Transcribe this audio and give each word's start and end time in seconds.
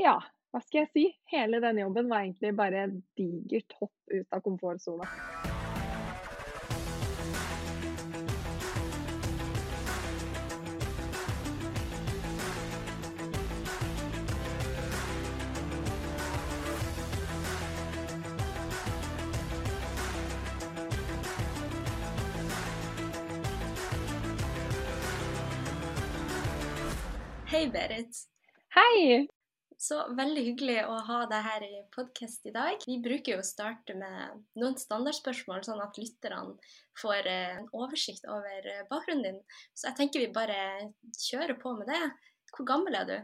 ja, 0.00 0.16
hva 0.50 0.60
skal 0.64 0.84
jeg 0.84 0.90
si? 0.94 1.04
Hele 1.30 1.60
denne 1.62 1.84
jobben 1.84 2.08
var 2.10 2.24
egentlig 2.24 2.54
bare 2.56 2.88
digert 3.18 3.76
hopp 3.80 3.94
ut 4.10 4.32
av 4.32 4.42
komfortsona. 4.44 5.08
Hei, 27.50 27.66
Berit. 27.68 28.24
Hei! 28.72 29.26
Så 29.80 29.96
veldig 30.12 30.42
hyggelig 30.44 30.82
å 30.92 30.96
ha 31.06 31.18
deg 31.30 31.40
her 31.46 31.62
i 31.64 31.78
podkast 31.94 32.44
i 32.44 32.50
dag. 32.52 32.82
Vi 32.84 32.98
bruker 33.00 33.32
jo 33.32 33.40
å 33.40 33.46
starte 33.46 33.94
med 33.96 34.42
noen 34.60 34.74
standardspørsmål, 34.76 35.62
sånn 35.64 35.80
at 35.80 35.96
lytterne 35.96 36.52
får 37.00 37.28
eh, 37.30 37.54
en 37.62 37.70
oversikt 37.72 38.28
over 38.28 38.68
eh, 38.68 38.82
bakgrunnen 38.90 39.24
din. 39.24 39.38
Så 39.72 39.88
jeg 39.88 39.96
tenker 40.02 40.20
vi 40.20 40.34
bare 40.36 40.58
kjører 41.16 41.56
på 41.62 41.72
med 41.78 41.88
det. 41.88 42.02
Hvor 42.52 42.68
gammel 42.68 42.98
er 43.00 43.08
du? 43.08 43.16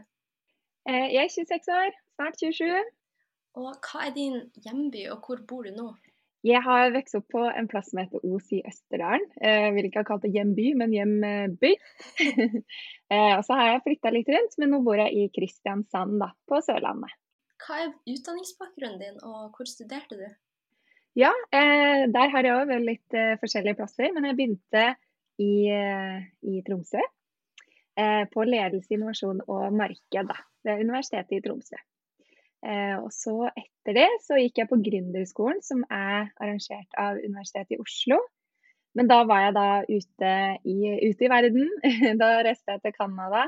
Eh, 0.89 1.05
jeg 1.13 1.27
er 1.27 1.35
26 1.35 1.69
år, 1.77 2.01
snart 2.17 2.41
27. 2.41 2.89
Og 3.61 3.69
hva 3.91 4.07
er 4.07 4.17
din 4.17 4.41
hjemby, 4.65 5.05
og 5.13 5.29
hvor 5.29 5.45
bor 5.45 5.69
du 5.69 5.77
nå? 5.77 5.91
Jeg 6.45 6.61
har 6.63 6.91
vokst 6.93 7.17
opp 7.17 7.25
på 7.33 7.43
en 7.49 7.67
plass 7.69 7.89
som 7.89 8.01
heter 8.01 8.21
Os 8.29 8.51
i 8.53 8.59
Østerdalen. 8.67 9.25
Jeg 9.41 9.71
vil 9.75 9.87
ikke 9.89 10.03
ha 10.03 10.07
kalt 10.07 10.25
det 10.27 10.33
hjemby, 10.35 10.67
men 10.77 10.93
hjemby. 10.93 11.71
og 13.17 13.45
så 13.47 13.57
har 13.57 13.71
jeg 13.71 13.85
flytta 13.87 14.13
litt 14.13 14.29
rundt, 14.35 14.57
men 14.61 14.71
nå 14.75 14.81
bor 14.85 15.01
jeg 15.01 15.15
i 15.17 15.29
Kristiansand, 15.33 16.19
da, 16.21 16.29
på 16.47 16.61
Sørlandet. 16.63 17.15
Hva 17.65 17.79
er 17.81 17.95
utdanningsbakgrunnen 18.13 19.01
din, 19.01 19.17
og 19.25 19.57
hvor 19.57 19.69
studerte 19.69 20.19
du? 20.19 20.27
Ja, 21.17 21.31
eh, 21.49 22.05
der 22.13 22.29
har 22.29 22.45
jeg 22.45 22.53
òg 22.53 22.69
vært 22.69 22.85
litt 22.85 23.15
eh, 23.17 23.37
forskjellige 23.41 23.79
plasser. 23.79 24.11
Men 24.13 24.27
jeg 24.29 24.37
begynte 24.37 24.83
i, 25.41 25.53
eh, 25.73 26.27
i 26.45 26.61
Tromsø. 26.67 27.01
på 28.29 28.43
ledelse, 28.45 28.91
innovasjon 28.93 29.39
og 29.49 29.73
marked 29.73 30.27
da, 30.29 30.35
ved 30.61 30.83
Universitetet 30.85 31.31
i 31.33 31.41
Tromsø. 31.41 31.79
Eh, 32.67 32.97
og 32.99 33.13
så 33.15 33.47
etter 33.53 33.95
det 33.95 34.07
så 34.25 34.39
gikk 34.41 34.59
jeg 34.59 34.67
på 34.67 34.79
Gründerskolen, 34.83 35.61
som 35.63 35.85
er 35.87 36.27
arrangert 36.35 36.97
av 36.99 37.19
Universitetet 37.21 37.77
i 37.77 37.79
Oslo. 37.79 38.19
Men 38.97 39.07
da 39.07 39.21
var 39.29 39.45
jeg 39.45 39.53
da 39.55 39.67
ute 39.87 40.31
i, 40.67 40.75
ute 41.05 41.27
i 41.27 41.31
verden. 41.31 41.69
da 42.21 42.31
reiste 42.43 42.75
jeg 42.75 42.83
til 42.83 42.95
Canada 42.97 43.45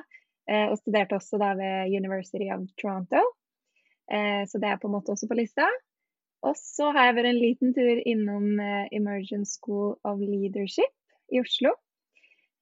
eh, 0.47 0.69
og 0.69 0.77
studerte 0.79 1.17
også 1.17 1.39
da 1.41 1.51
ved 1.59 1.91
University 1.91 2.47
of 2.53 2.63
Toronto. 2.79 3.25
Eh, 4.09 4.45
så 4.47 4.61
det 4.61 4.69
er 4.69 4.79
på 4.79 4.87
en 4.87 4.95
måte 4.95 5.11
også 5.11 5.27
på 5.27 5.39
lista. 5.41 5.67
Og 6.47 6.55
så 6.55 6.93
har 6.95 7.09
jeg 7.09 7.17
vært 7.17 7.31
en 7.33 7.41
liten 7.41 7.73
tur 7.75 7.99
innom 8.07 8.61
Emergent 8.95 9.49
School 9.49 9.97
of 10.07 10.21
Leadership 10.23 10.93
i 11.35 11.41
Oslo. 11.41 11.73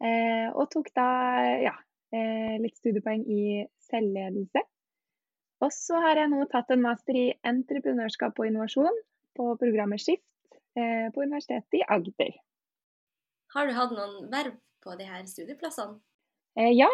Og 0.02 0.64
tok 0.74 0.90
da 0.98 1.06
ja, 1.62 1.76
litt 2.58 2.74
studiepoeng 2.82 3.22
i 3.30 3.68
selvledelse. 3.86 4.64
Og 5.64 5.74
så 5.74 5.98
har 6.04 6.20
jeg 6.22 6.32
nå 6.32 6.44
tatt 6.52 6.70
en 6.74 6.84
master 6.84 7.18
i 7.18 7.28
entreprenørskap 7.48 8.38
og 8.38 8.50
innovasjon 8.50 9.00
på 9.38 9.48
programmet 9.62 10.02
Skift 10.04 10.60
eh, 10.78 11.10
på 11.14 11.24
Universitetet 11.26 11.80
i 11.80 11.86
Agder. 11.98 12.36
Har 13.56 13.68
du 13.68 13.74
hatt 13.78 13.96
noen 13.96 14.30
verv 14.32 14.58
på 14.86 14.94
de 15.00 15.08
her 15.10 15.26
studieplassene? 15.30 15.98
Eh, 16.60 16.74
ja. 16.78 16.90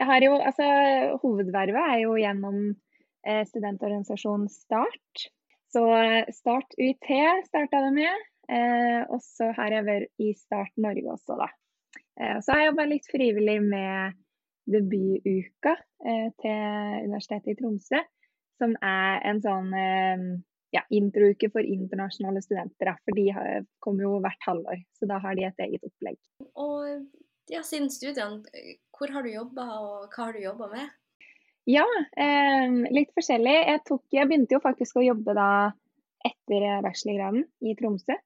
Jeg 0.00 0.08
har 0.08 0.24
jo, 0.24 0.36
altså, 0.38 0.66
hovedvervet 1.22 1.92
er 1.94 1.98
jo 2.04 2.14
gjennom 2.16 2.60
eh, 3.26 3.42
studentorganisasjonen 3.48 4.48
Start. 4.52 5.26
Så 5.74 5.84
eh, 5.98 6.30
Start 6.34 6.78
UiT 6.78 7.10
starta 7.50 7.82
det 7.86 7.92
med. 7.98 8.26
Eh, 8.50 9.02
og 9.10 9.20
så 9.22 9.50
har 9.58 9.74
jeg 9.74 9.86
vært 9.86 10.22
i 10.22 10.32
Start 10.38 10.72
Norge 10.80 11.10
også, 11.14 11.36
da. 11.38 11.50
Eh, 12.18 12.38
så 12.42 12.54
har 12.54 12.62
jeg 12.62 12.70
jobba 12.72 12.88
litt 12.90 13.10
frivillig 13.10 13.58
med 13.66 14.18
debutuka 14.74 15.74
eh, 16.04 16.28
til 16.42 17.08
Universitetet 17.08 17.54
i 17.54 17.58
Tromsø. 17.58 18.02
Som 18.60 18.76
er 18.84 19.22
en 19.30 19.40
sånn 19.40 19.72
eh, 19.76 20.24
ja, 20.76 20.84
introuke 20.94 21.48
for 21.52 21.64
internasjonale 21.64 22.42
studenter. 22.44 22.92
For 23.04 23.16
de 23.16 23.30
kommer 23.82 24.06
jo 24.06 24.20
hvert 24.22 24.46
halvår, 24.46 24.84
så 24.98 25.08
da 25.10 25.18
har 25.24 25.38
de 25.38 25.48
et 25.48 25.66
eget 25.66 25.86
opplegg. 25.88 26.20
Og 26.60 27.06
ja, 27.50 27.64
siden 27.66 27.90
studiene, 27.90 28.42
hvor 28.94 29.10
har 29.10 29.26
du 29.26 29.32
jobba, 29.32 29.66
og 29.80 30.10
hva 30.12 30.26
har 30.28 30.36
du 30.36 30.42
jobba 30.44 30.68
med? 30.70 30.90
Ja, 31.68 31.84
eh, 32.16 32.66
litt 32.90 33.12
forskjellig. 33.16 33.54
Jeg, 33.68 33.82
tok, 33.88 34.04
jeg, 34.14 34.28
begynte 34.28 34.56
jo 34.56 34.62
faktisk 34.64 34.98
å 34.98 35.04
jobbe 35.04 35.34
da 35.36 35.50
etter 36.26 36.66
bachelorgraden 36.84 37.44
i 37.66 37.74
Tromsø. 37.78 38.16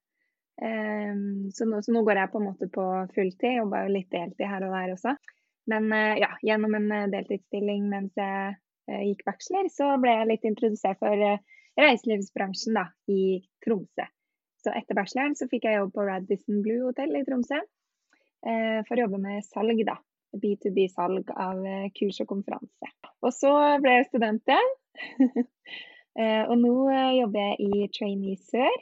Eh, 0.63 1.15
så, 1.57 1.67
nå, 1.69 1.81
så, 1.83 1.95
nå, 1.95 2.05
går 2.07 2.21
jeg 2.21 2.33
på 2.33 2.41
en 2.41 2.49
måte 2.51 2.69
på 2.73 2.85
fulltid. 3.17 3.59
Jobba 3.59 3.85
jo 3.85 3.95
litt 3.97 4.11
deltid 4.13 4.47
her 4.51 4.67
og 4.69 4.77
der 4.77 4.95
også. 4.95 5.17
Men 5.67 5.93
eh, 5.93 6.19
ja, 6.19 6.31
gjennom 6.43 6.75
en 6.75 6.93
eh, 6.93 7.09
deltidsstilling 7.13 7.89
mens 7.89 8.13
jeg 8.19 8.57
eh, 8.91 9.05
gikk 9.09 9.25
bachelor, 9.29 9.69
så 9.73 9.95
ble 10.01 10.13
jeg 10.13 10.31
litt 10.31 10.49
introdusert 10.49 11.01
for 11.01 11.25
reiselivsbransjen 11.81 12.77
da, 12.79 12.89
i 13.11 13.41
Tromsø. 13.65 14.07
Så 14.65 14.73
etter 14.77 14.97
bacheloren 14.97 15.37
så 15.37 15.49
fikk 15.51 15.67
jeg 15.69 15.81
jobb 15.81 15.95
på 15.97 16.05
Radisson 16.09 16.61
Blue 16.65 16.89
Hotel 16.89 17.17
i 17.19 17.25
Tromsø 17.27 17.61
for 18.45 18.99
å 18.99 19.05
jobbe 19.07 19.19
med 19.23 19.45
salg, 19.47 19.79
da. 19.89 19.95
B2B-salg 20.37 21.31
av 21.41 21.63
kurs 21.97 22.19
og 22.21 22.29
konferanse. 22.29 22.89
Og 23.25 23.33
så 23.33 23.53
ble 23.81 23.95
jeg 23.95 24.09
student 24.11 24.53
igjen. 24.53 24.73
og 26.51 26.55
nå 26.61 26.75
jobber 27.17 27.47
jeg 27.47 27.69
i 27.69 27.87
Trainee 27.95 28.37
Sør, 28.41 28.77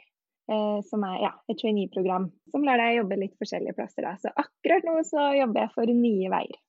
som 0.89 1.07
er 1.07 1.21
ja, 1.23 1.31
et 1.47 1.59
trainee-program 1.61 2.27
som 2.51 2.67
lar 2.67 2.81
deg 2.81 2.99
jobbe 2.99 3.21
litt 3.21 3.39
forskjellige 3.39 3.77
plasser. 3.79 4.03
Da. 4.03 4.17
Så 4.19 4.33
akkurat 4.43 4.87
nå 4.87 4.97
så 5.07 5.29
jobber 5.39 5.63
jeg 5.63 5.75
for 5.77 5.95
Nye 6.03 6.33
Veier 6.35 6.59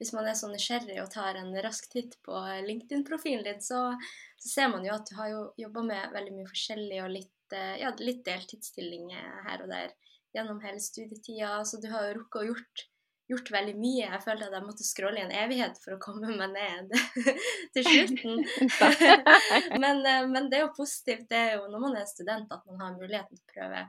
hvis 0.00 0.14
man 0.16 0.28
er 0.30 0.36
så 0.38 0.48
nysgjerrig 0.48 0.96
og 1.02 1.10
tar 1.12 1.36
en 1.36 1.52
rask 1.60 1.90
titt 1.92 2.16
på 2.24 2.36
LinkedIn-profilen 2.64 3.44
din, 3.44 3.58
så, 3.60 3.82
så, 4.40 4.48
ser 4.48 4.70
man 4.72 4.86
jo 4.86 4.94
at 4.96 5.10
du 5.10 5.16
har 5.18 5.28
jo 5.28 5.42
jobba 5.60 5.82
med 5.90 6.14
veldig 6.14 6.36
mye 6.38 6.48
forskjellig 6.48 7.02
og 7.04 7.10
litt, 7.18 7.56
eh, 7.56 7.74
ja, 7.82 7.92
litt 8.00 8.22
deltidsstillinger 8.24 9.42
her 9.44 9.66
og 9.66 9.68
der 9.68 9.92
gjennom 10.32 10.62
hele 10.64 10.80
studietida. 10.80 11.58
Så 11.68 11.82
du 11.82 11.90
har 11.92 12.08
jo 12.08 12.16
rukket 12.16 12.40
å 12.40 12.46
gjort, 12.48 12.84
gjort 13.28 13.52
veldig 13.58 13.76
mye. 13.76 14.06
Jeg 14.06 14.24
følte 14.24 14.48
at 14.48 14.56
jeg 14.56 14.68
måtte 14.70 14.88
scrolle 14.88 15.20
i 15.20 15.26
en 15.26 15.38
evighet 15.42 15.76
for 15.84 15.98
å 15.98 16.00
komme 16.00 16.32
meg 16.40 16.56
ned 16.56 16.96
til 17.76 17.90
slutten. 17.90 18.40
men, 19.84 20.00
eh, 20.00 20.26
men, 20.32 20.48
det 20.48 20.62
er 20.62 20.64
jo 20.64 20.76
positivt. 20.80 21.28
Det 21.28 21.44
er 21.44 21.58
jo 21.58 21.68
når 21.68 21.88
man 21.90 22.00
er 22.00 22.08
student 22.08 22.56
at 22.56 22.64
man 22.72 22.80
har 22.86 22.96
muligheten 22.96 23.36
til 23.36 23.44
å 23.44 23.52
prøve 23.52 23.84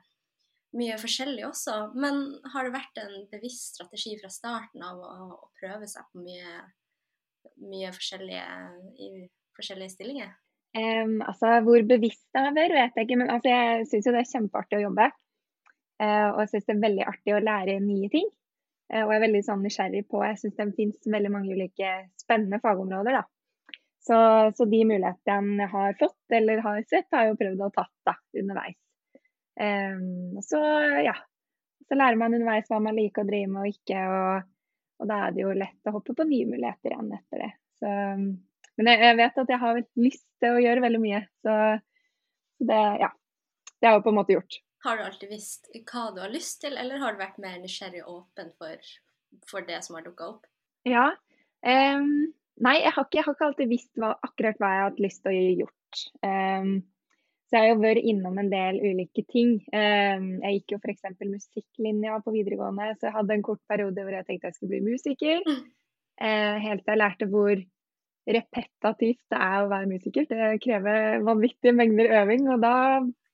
mye 0.78 0.98
forskjellig 1.02 1.46
også. 1.48 1.78
Men 2.00 2.22
har 2.54 2.68
det 2.68 2.76
vært 2.76 3.02
en 3.04 3.26
bevisst 3.32 3.76
strategi 3.76 4.16
fra 4.22 4.32
starten 4.32 4.84
av 4.86 5.02
å, 5.02 5.16
å 5.36 5.50
prøve 5.60 5.90
seg 5.90 6.08
på 6.12 6.24
mye, 6.24 6.62
mye 7.72 7.92
forskjellige, 7.96 8.46
i 9.02 9.10
forskjellige 9.58 9.96
stillinger? 9.96 10.32
Um, 10.78 11.20
altså, 11.28 11.58
Hvor 11.66 11.84
bevisst 11.88 12.28
det 12.32 12.46
har 12.46 12.56
vært, 12.56 12.78
vet 12.78 13.00
jeg 13.00 13.10
ikke. 13.10 13.20
Men 13.20 13.34
altså, 13.34 13.52
jeg 13.52 13.90
syns 13.92 14.08
jo 14.08 14.16
det 14.16 14.24
er 14.24 14.32
kjempeartig 14.32 14.80
å 14.80 14.86
jobbe. 14.86 15.10
Uh, 16.02 16.30
og 16.32 16.40
jeg 16.46 16.54
syns 16.54 16.70
det 16.70 16.78
er 16.78 16.86
veldig 16.88 17.10
artig 17.12 17.36
å 17.36 17.44
lære 17.44 17.82
nye 17.84 18.12
ting. 18.14 18.32
Uh, 18.92 19.04
og 19.04 19.12
jeg 19.12 19.20
er 19.20 19.26
veldig 19.28 19.44
sånn 19.48 19.62
nysgjerrig 19.66 20.06
på 20.12 20.24
Jeg 20.26 20.40
syns 20.42 20.58
det 20.58 20.72
finnes 20.80 21.14
veldig 21.18 21.34
mange 21.36 21.56
ulike 21.58 21.94
spennende 22.20 22.62
fagområder. 22.64 23.20
da. 23.20 23.28
Så, 24.02 24.18
så, 24.58 24.66
de 24.66 24.80
mulighetene 24.90 25.62
jeg 25.62 25.70
har 25.76 25.98
fått 26.00 26.34
eller 26.34 26.64
har 26.66 26.80
sett, 26.90 27.06
har 27.14 27.28
jeg 27.28 27.36
jo 27.36 27.42
prøvd 27.44 27.68
å 27.68 27.74
tatt 27.76 28.40
underveis. 28.42 28.81
Så 30.48 30.62
ja, 31.06 31.14
så 31.92 31.98
lærer 32.00 32.16
man 32.16 32.34
underveis 32.34 32.70
hva 32.72 32.80
man 32.80 32.96
liker 32.96 33.26
å 33.26 33.28
drive 33.28 33.52
med 33.52 33.66
og 33.66 33.74
ikke. 33.74 34.02
Og, 34.08 34.50
og, 35.02 35.08
da 35.10 35.18
er 35.26 35.36
det 35.36 35.44
jo 35.44 35.56
lett 35.58 35.90
å 35.90 35.96
hoppe 35.98 36.16
på 36.18 36.28
nye 36.30 36.48
muligheter 36.50 36.94
igjen 36.94 37.14
etter 37.18 37.44
det. 37.44 37.52
Så, 37.82 37.94
men 38.80 38.90
jeg, 38.92 39.02
jeg, 39.04 39.18
vet 39.20 39.40
at 39.44 39.52
jeg 39.52 39.62
har 39.62 39.82
lyst 40.00 40.28
til 40.42 40.56
å 40.56 40.62
gjøre 40.64 40.86
veldig 40.86 41.02
mye. 41.04 41.24
Så, 41.44 41.56
så 42.58 42.70
det, 42.70 42.84
ja. 43.04 43.12
Det 43.82 43.90
har 43.90 43.98
jeg 43.98 44.06
på 44.06 44.14
en 44.14 44.20
måte 44.20 44.36
gjort. 44.38 44.60
Har 44.86 44.98
du 44.98 45.04
alltid 45.06 45.30
visst 45.34 45.68
hva 45.90 46.08
du 46.14 46.22
har 46.22 46.32
lyst 46.34 46.62
til, 46.64 46.78
eller 46.78 47.02
har 47.02 47.14
du 47.14 47.22
vært 47.22 47.42
mer 47.42 47.58
nysgjerrig 47.62 48.02
og 48.06 48.14
åpen 48.22 48.54
for, 48.58 48.92
for 49.50 49.66
det 49.66 49.82
som 49.86 49.98
har 49.98 50.06
dukka 50.06 50.30
opp? 50.36 50.48
Ja. 50.88 51.10
Um, 51.66 52.32
nei, 52.62 52.76
jeg 52.82 52.94
har, 52.96 53.06
ikke, 53.06 53.20
jeg 53.20 53.28
har, 53.28 53.36
ikke, 53.36 53.50
alltid 53.52 53.74
visst 53.74 53.92
hva, 54.02 54.16
akkurat 54.26 54.62
hva 54.62 54.72
jeg 54.72 54.82
har 54.82 54.90
hatt 54.90 55.04
lyst 55.06 55.22
til 55.26 55.34
å 55.34 55.44
gjort. 55.62 56.04
Um, 56.26 56.72
så 57.52 57.60
jeg 57.60 57.68
har 57.68 57.74
jo 57.74 57.82
vært 57.84 58.06
innom 58.08 58.38
en 58.40 58.48
del 58.48 58.78
ulike 58.80 59.26
ting. 59.28 59.58
Ehm, 59.76 60.38
jeg 60.40 60.62
gikk 60.62 60.72
jo 60.72 60.78
f.eks. 60.80 61.04
musikklinja 61.20 62.22
på 62.24 62.32
videregående, 62.32 62.94
så 62.96 63.10
jeg 63.10 63.16
hadde 63.18 63.36
en 63.36 63.44
kort 63.44 63.60
periode 63.68 64.06
hvor 64.06 64.16
jeg 64.16 64.24
tenkte 64.30 64.48
jeg 64.48 64.56
skulle 64.56 64.78
bli 64.78 64.94
musiker. 64.94 65.44
Mm. 65.44 65.66
Eh, 66.24 66.56
helt 66.64 66.86
til 66.86 66.94
jeg 66.94 67.02
lærte 67.02 67.28
hvor 67.34 67.52
repetativt 68.38 69.22
det 69.34 69.42
er 69.50 69.58
å 69.60 69.70
være 69.74 69.92
musiker. 69.92 70.30
Det 70.32 70.50
krever 70.64 71.28
vanvittige 71.28 71.76
mengder 71.76 72.16
øving, 72.22 72.48
og 72.56 72.64
da 72.64 72.74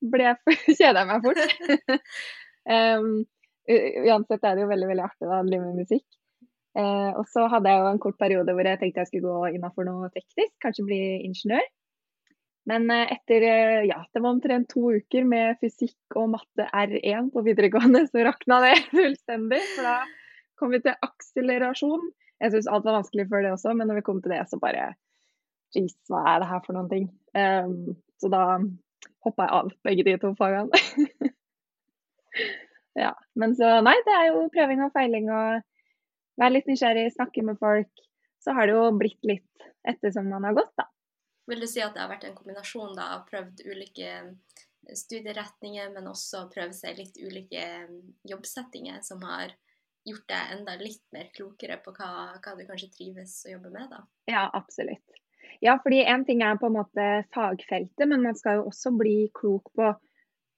ble 0.02 0.32
jeg 0.32 0.58
kjeda 0.80 1.06
jeg 1.06 1.12
meg 1.12 1.30
fort. 1.30 2.04
um, 2.74 3.16
uansett 3.70 4.50
er 4.50 4.58
det 4.58 4.66
jo 4.66 4.74
veldig 4.74 4.94
veldig 4.96 5.10
artig 5.12 5.30
da, 5.30 5.44
å 5.44 5.46
drive 5.46 5.70
med 5.70 5.84
musikk. 5.86 6.08
Eh, 6.78 7.12
og 7.14 7.30
så 7.30 7.46
hadde 7.54 7.70
jeg 7.70 7.86
jo 7.86 7.94
en 7.94 8.02
kort 8.02 8.18
periode 8.18 8.54
hvor 8.54 8.66
jeg 8.66 8.82
tenkte 8.82 9.06
jeg 9.06 9.14
skulle 9.14 9.30
gå 9.30 9.58
innafor 9.58 9.86
noe 9.86 10.10
teknisk, 10.10 10.58
kanskje 10.66 10.90
bli 10.90 11.02
ingeniør. 11.26 11.70
Men 12.68 12.90
eh, 12.92 13.14
etter 13.16 13.46
eh, 13.48 13.86
ja, 13.88 14.02
det 14.14 14.22
var 14.22 14.34
omtrent 14.36 14.70
to 14.74 14.92
uker 15.00 15.28
med 15.28 15.60
fysikk 15.64 16.18
og 16.20 16.34
matte 16.34 16.68
R1 16.68 17.32
på 17.32 17.44
videregående, 17.46 18.04
så 18.10 18.26
rakna 18.28 18.60
det 18.66 18.74
fullstendig. 18.96 19.62
For 19.76 19.88
da 19.88 19.98
kom 20.60 20.74
vi 20.76 20.82
til 20.84 20.98
akselerasjon. 21.08 22.10
Jeg 22.44 22.54
syns 22.54 22.68
alt 22.70 22.86
var 22.86 23.00
vanskelig 23.00 23.28
før 23.32 23.46
det 23.46 23.54
også, 23.56 23.74
men 23.78 23.90
når 23.90 24.02
vi 24.02 24.08
kom 24.10 24.20
til 24.22 24.36
det, 24.36 24.44
så 24.50 24.60
bare 24.62 24.92
Jeez, 25.76 25.98
hva 26.08 26.22
er 26.32 26.38
det 26.40 26.48
her 26.48 26.62
for 26.64 26.78
noen 26.78 26.88
ting? 26.88 27.08
Um, 27.36 27.98
så 28.22 28.30
da 28.32 28.44
hoppa 29.26 29.48
jeg 29.48 29.56
av 29.58 29.72
begge 29.84 30.06
de 30.08 30.14
to 30.22 30.30
fagene. 30.40 30.80
ja. 33.04 33.12
Men 33.36 33.56
så 33.60 33.74
nei, 33.84 33.98
det 34.08 34.14
er 34.16 34.30
jo 34.30 34.46
prøving 34.54 34.86
og 34.86 34.94
feiling 34.96 35.28
og 35.28 35.60
være 36.40 36.54
litt 36.56 36.72
nysgjerrig, 36.72 37.10
snakke 37.18 37.44
med 37.44 37.60
folk. 37.60 37.92
Så 38.40 38.56
har 38.56 38.70
det 38.70 38.78
jo 38.78 38.86
blitt 38.96 39.28
litt 39.28 39.68
etter 39.88 40.14
som 40.16 40.32
man 40.32 40.48
har 40.48 40.56
gått, 40.56 40.72
da. 40.80 40.88
Vil 41.48 41.64
du 41.64 41.68
si 41.70 41.82
at 41.84 41.96
det 41.96 42.04
har 42.04 42.12
vært 42.12 42.28
en 42.28 42.36
kombinasjon 42.36 42.96
da, 42.98 43.14
av 43.18 43.28
prøvd 43.30 43.64
ulike 43.68 44.10
eh, 44.12 44.96
studieretninger, 44.96 45.94
men 45.96 46.10
også 46.12 46.48
prøve 46.52 46.76
seg 46.76 47.00
litt 47.00 47.20
ulike 47.22 47.64
eh, 47.64 47.96
jobbsettinger 48.28 49.00
som 49.06 49.24
har 49.28 49.56
gjort 50.08 50.28
deg 50.32 50.58
enda 50.58 50.76
litt 50.80 51.04
mer 51.16 51.30
klokere 51.36 51.80
på 51.84 51.94
hva, 51.98 52.10
hva 52.40 52.56
du 52.56 52.66
kanskje 52.68 52.92
trives 52.96 53.40
å 53.48 53.56
jobbe 53.56 53.72
med? 53.74 53.88
da? 53.92 54.04
Ja, 54.32 54.48
absolutt. 54.56 55.24
Ja, 55.64 55.78
fordi 55.84 56.04
én 56.06 56.24
ting 56.28 56.44
er 56.46 56.60
på 56.60 56.70
en 56.70 56.78
måte 56.78 57.08
fagfeltet, 57.36 58.06
men 58.06 58.24
man 58.24 58.38
skal 58.38 58.60
jo 58.60 58.68
også 58.70 58.94
bli 58.96 59.30
klok 59.36 59.72
på 59.78 59.90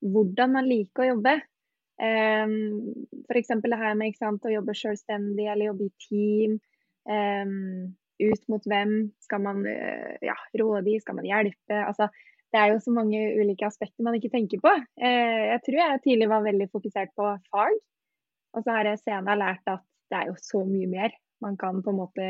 hvordan 0.06 0.54
man 0.58 0.68
liker 0.68 1.06
å 1.06 1.10
jobbe. 1.14 1.36
Um, 2.00 2.54
F.eks. 3.28 3.52
det 3.64 3.80
her 3.80 3.96
med 4.00 4.16
sant, 4.18 4.46
å 4.48 4.54
jobbe 4.54 4.76
selvstendig 4.78 5.48
eller 5.48 5.72
jobbe 5.72 5.88
i 5.90 5.96
team. 6.06 6.60
Um, 7.10 7.96
ut 8.20 8.50
mot 8.52 8.66
hvem 8.68 8.96
skal 9.24 9.44
man 9.44 9.62
uh, 9.66 10.16
ja, 10.26 10.36
rådgi, 10.60 10.98
skal 11.04 11.20
man 11.20 11.30
hjelpe? 11.30 11.78
Altså, 11.84 12.10
det 12.50 12.60
er 12.60 12.74
jo 12.74 12.80
så 12.82 12.94
mange 12.94 13.20
ulike 13.38 13.68
aspekter 13.68 14.06
man 14.06 14.18
ikke 14.18 14.34
tenker 14.34 14.62
på. 14.64 14.74
Uh, 15.02 15.44
jeg 15.54 15.64
tror 15.66 15.80
jeg 15.82 16.04
tidlig 16.06 16.30
var 16.32 16.46
veldig 16.46 16.70
fokusert 16.74 17.14
på 17.18 17.32
fag. 17.52 17.80
Og 18.58 18.66
så 18.66 18.74
har 18.74 18.90
jeg 18.90 19.02
senere 19.04 19.38
lært 19.38 19.70
at 19.70 19.84
det 20.10 20.18
er 20.18 20.32
jo 20.32 20.38
så 20.42 20.64
mye 20.66 20.90
mer. 20.90 21.14
Man 21.44 21.58
kan 21.58 21.84
på 21.86 21.94
en 21.94 22.02
måte 22.04 22.30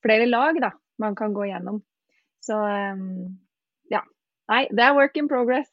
Flere 0.00 0.24
lag 0.24 0.56
da, 0.56 0.70
man 0.96 1.12
kan 1.12 1.34
gå 1.36 1.44
gjennom. 1.50 1.82
Så 2.40 2.56
um, 2.56 3.36
ja. 3.92 4.00
Nei, 4.48 4.62
det 4.72 4.80
er 4.80 4.96
work 4.96 5.18
in 5.20 5.28
progress. 5.28 5.68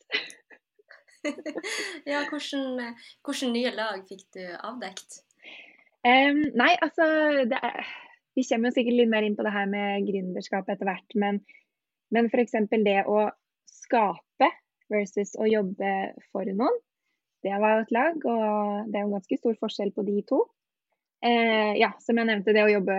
ja, 2.12 2.26
hvordan, 2.28 2.92
hvordan, 3.24 3.54
nye 3.56 3.72
lag 3.72 4.04
fikk 4.10 4.26
du 4.36 4.44
avdekt? 4.44 5.22
Um, 6.04 6.44
nei, 6.60 6.74
altså 6.84 7.08
er, 7.48 7.88
Vi 8.38 8.46
kommer 8.46 8.70
jo 8.70 8.78
sikkert 8.78 9.00
litt 9.00 9.10
mer 9.12 9.26
inn 9.26 9.38
på 9.38 9.46
det 9.46 9.54
her 9.56 9.70
med 9.72 10.06
gründerskap 10.06 10.70
etter 10.70 10.86
hvert. 10.86 11.16
Men, 11.18 11.42
men 12.14 12.30
f.eks. 12.30 12.54
det 12.86 13.00
å 13.10 13.24
skape 13.72 14.52
versus 14.94 15.34
å 15.42 15.48
jobbe 15.50 15.94
for 16.30 16.46
noen. 16.54 16.78
Det 17.46 17.58
var 17.62 17.76
jo 17.78 17.84
et 17.86 17.96
lag, 17.96 18.24
og 18.30 18.92
det 18.92 19.00
er 19.00 19.06
jo 19.06 19.14
ganske 19.14 19.38
stor 19.40 19.58
forskjell 19.62 19.92
på 19.96 20.06
de 20.08 20.22
to. 20.30 20.44
Eh, 21.26 21.74
ja, 21.80 21.92
som 22.02 22.18
jeg 22.20 22.30
nevnte, 22.30 22.54
det 22.54 22.66
å 22.66 22.72
jobbe 22.72 22.96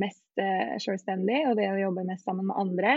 mest 0.00 0.42
eh, 0.42 0.76
selvstendig 0.82 1.42
og 1.48 1.56
det 1.56 1.70
å 1.72 1.78
jobbe 1.80 2.04
mest 2.08 2.28
sammen 2.28 2.50
med 2.50 2.60
andre 2.60 2.96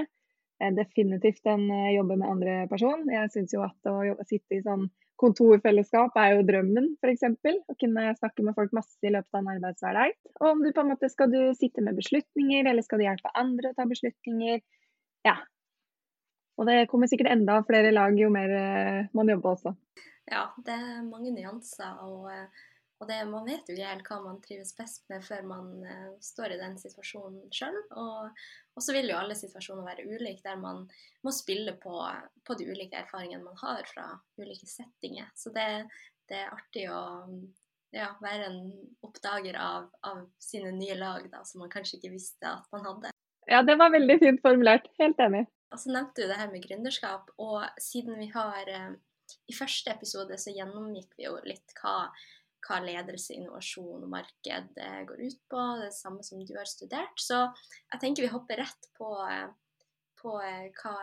definitivt 0.76 1.46
en 1.48 1.72
eh, 1.72 1.96
jobbe 1.96 2.18
med 2.20 2.30
andre 2.30 2.56
person. 2.68 3.06
Jeg 3.12 3.32
syns 3.32 3.54
jo 3.56 3.64
at 3.64 3.92
å 3.92 4.26
sitte 4.28 4.58
i 4.58 4.64
sånn 4.66 4.90
kontorfellesskap 5.20 6.16
er 6.20 6.36
jo 6.36 6.46
drømmen, 6.48 6.94
f.eks. 7.04 7.26
Å 7.70 7.76
kunne 7.82 8.06
snakke 8.18 8.46
med 8.46 8.56
folk 8.58 8.74
masse 8.76 8.98
i 9.04 9.12
løpet 9.14 9.36
av 9.36 9.42
en 9.42 9.52
arbeidshverdag. 9.58 10.18
Og 10.40 10.48
om 10.54 10.64
du 10.64 10.72
på 10.76 10.84
en 10.84 10.92
måte 10.94 11.10
skal 11.12 11.32
du 11.34 11.40
sitte 11.60 11.84
med 11.86 12.00
beslutninger, 12.00 12.70
eller 12.70 12.86
skal 12.86 13.02
du 13.02 13.08
hjelpe 13.08 13.34
andre 13.40 13.72
å 13.72 13.78
ta 13.78 13.88
beslutninger. 13.90 14.62
Ja. 15.28 15.36
Og 16.60 16.68
det 16.68 16.88
kommer 16.92 17.12
sikkert 17.12 17.32
enda 17.34 17.60
flere 17.68 17.92
lag 17.96 18.16
jo 18.20 18.32
mer 18.34 18.56
eh, 18.56 19.12
man 19.16 19.32
jobber 19.32 19.56
også. 19.56 19.76
Ja, 20.30 20.50
det 20.66 20.76
er 20.76 21.06
mange 21.08 21.32
nyanser. 21.36 22.00
og 22.06 22.28
eh, 22.32 22.68
og 23.00 23.08
det, 23.08 23.20
man 23.32 23.46
vet 23.48 23.70
jo 23.70 23.76
ikke 23.78 23.92
helt 23.94 24.10
hva 24.12 24.18
man 24.26 24.40
trives 24.44 24.74
best 24.76 25.06
med 25.12 25.24
før 25.24 25.46
man 25.48 25.70
uh, 25.88 26.10
står 26.24 26.52
i 26.56 26.60
den 26.60 26.76
situasjonen 26.82 27.46
sjøl. 27.56 27.78
Og, 27.96 28.42
og, 28.76 28.82
så 28.84 28.96
vil 28.96 29.08
jo 29.08 29.16
alle 29.16 29.38
situasjoner 29.40 29.88
være 29.88 30.08
ulike, 30.10 30.44
der 30.44 30.60
man 30.60 30.84
må 31.24 31.32
spille 31.36 31.78
på, 31.80 31.96
på, 32.44 32.58
de 32.60 32.68
ulike 32.68 33.00
erfaringene 33.00 33.46
man 33.46 33.60
har 33.62 33.88
fra 33.88 34.10
ulike 34.42 34.68
settinger. 34.68 35.30
Så 35.32 35.54
det, 35.56 35.70
det 36.28 36.42
er 36.42 36.52
artig 36.52 36.90
å 36.92 37.00
ja, 37.96 38.10
være 38.20 38.50
en 38.50 38.60
oppdager 39.08 39.56
av, 39.56 39.88
av, 40.04 40.26
sine 40.44 40.74
nye 40.76 40.98
lag 41.00 41.24
da, 41.32 41.46
som 41.48 41.64
man 41.64 41.72
kanskje 41.72 42.02
ikke 42.02 42.12
visste 42.18 42.52
at 42.52 42.68
man 42.76 42.84
hadde. 42.84 43.14
Ja, 43.50 43.62
det 43.66 43.78
var 43.80 43.94
veldig 43.96 44.18
fint 44.22 44.44
formulert. 44.44 44.92
Helt 45.00 45.22
enig. 45.24 45.46
Og 45.72 45.80
så 45.80 45.94
nevnte 45.94 46.26
du 46.26 46.28
det 46.28 46.38
her 46.42 46.52
med 46.52 46.66
gründerskap, 46.66 47.32
og 47.40 47.64
siden 47.80 48.20
vi 48.20 48.28
har 48.34 48.74
uh, 48.76 48.92
I 49.48 49.56
første 49.56 49.96
episode 49.96 50.36
så 50.42 50.52
gjennomgikk 50.52 51.16
vi 51.16 51.30
jo 51.30 51.38
litt 51.48 51.74
hva 51.80 52.10
hva 52.66 52.80
ledelse, 52.84 53.36
innovasjon 53.36 54.04
og 54.06 54.12
marked 54.12 54.80
eh, 54.80 55.02
går 55.08 55.24
ut 55.26 55.42
på. 55.52 55.66
Det 55.82 55.92
samme 55.96 56.24
som 56.26 56.42
du 56.44 56.56
har 56.58 56.70
studert. 56.70 57.16
Så 57.22 57.42
jeg 57.94 58.02
tenker 58.02 58.26
vi 58.26 58.34
hopper 58.34 58.62
rett 58.64 58.90
på, 58.98 59.12
eh, 59.28 59.48
på 60.22 60.36
eh, 60.44 60.68
hva 60.82 60.96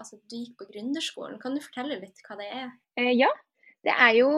Altså, 0.00 0.20
du 0.28 0.36
gikk 0.36 0.58
på 0.60 0.68
gründerskolen. 0.72 1.40
Kan 1.42 1.56
du 1.56 1.64
fortelle 1.64 2.00
litt 2.02 2.20
hva 2.26 2.38
det 2.40 2.50
er? 2.50 2.68
Eh, 3.00 3.14
ja, 3.16 3.30
det 3.86 3.96
er 3.96 4.14
jo 4.18 4.30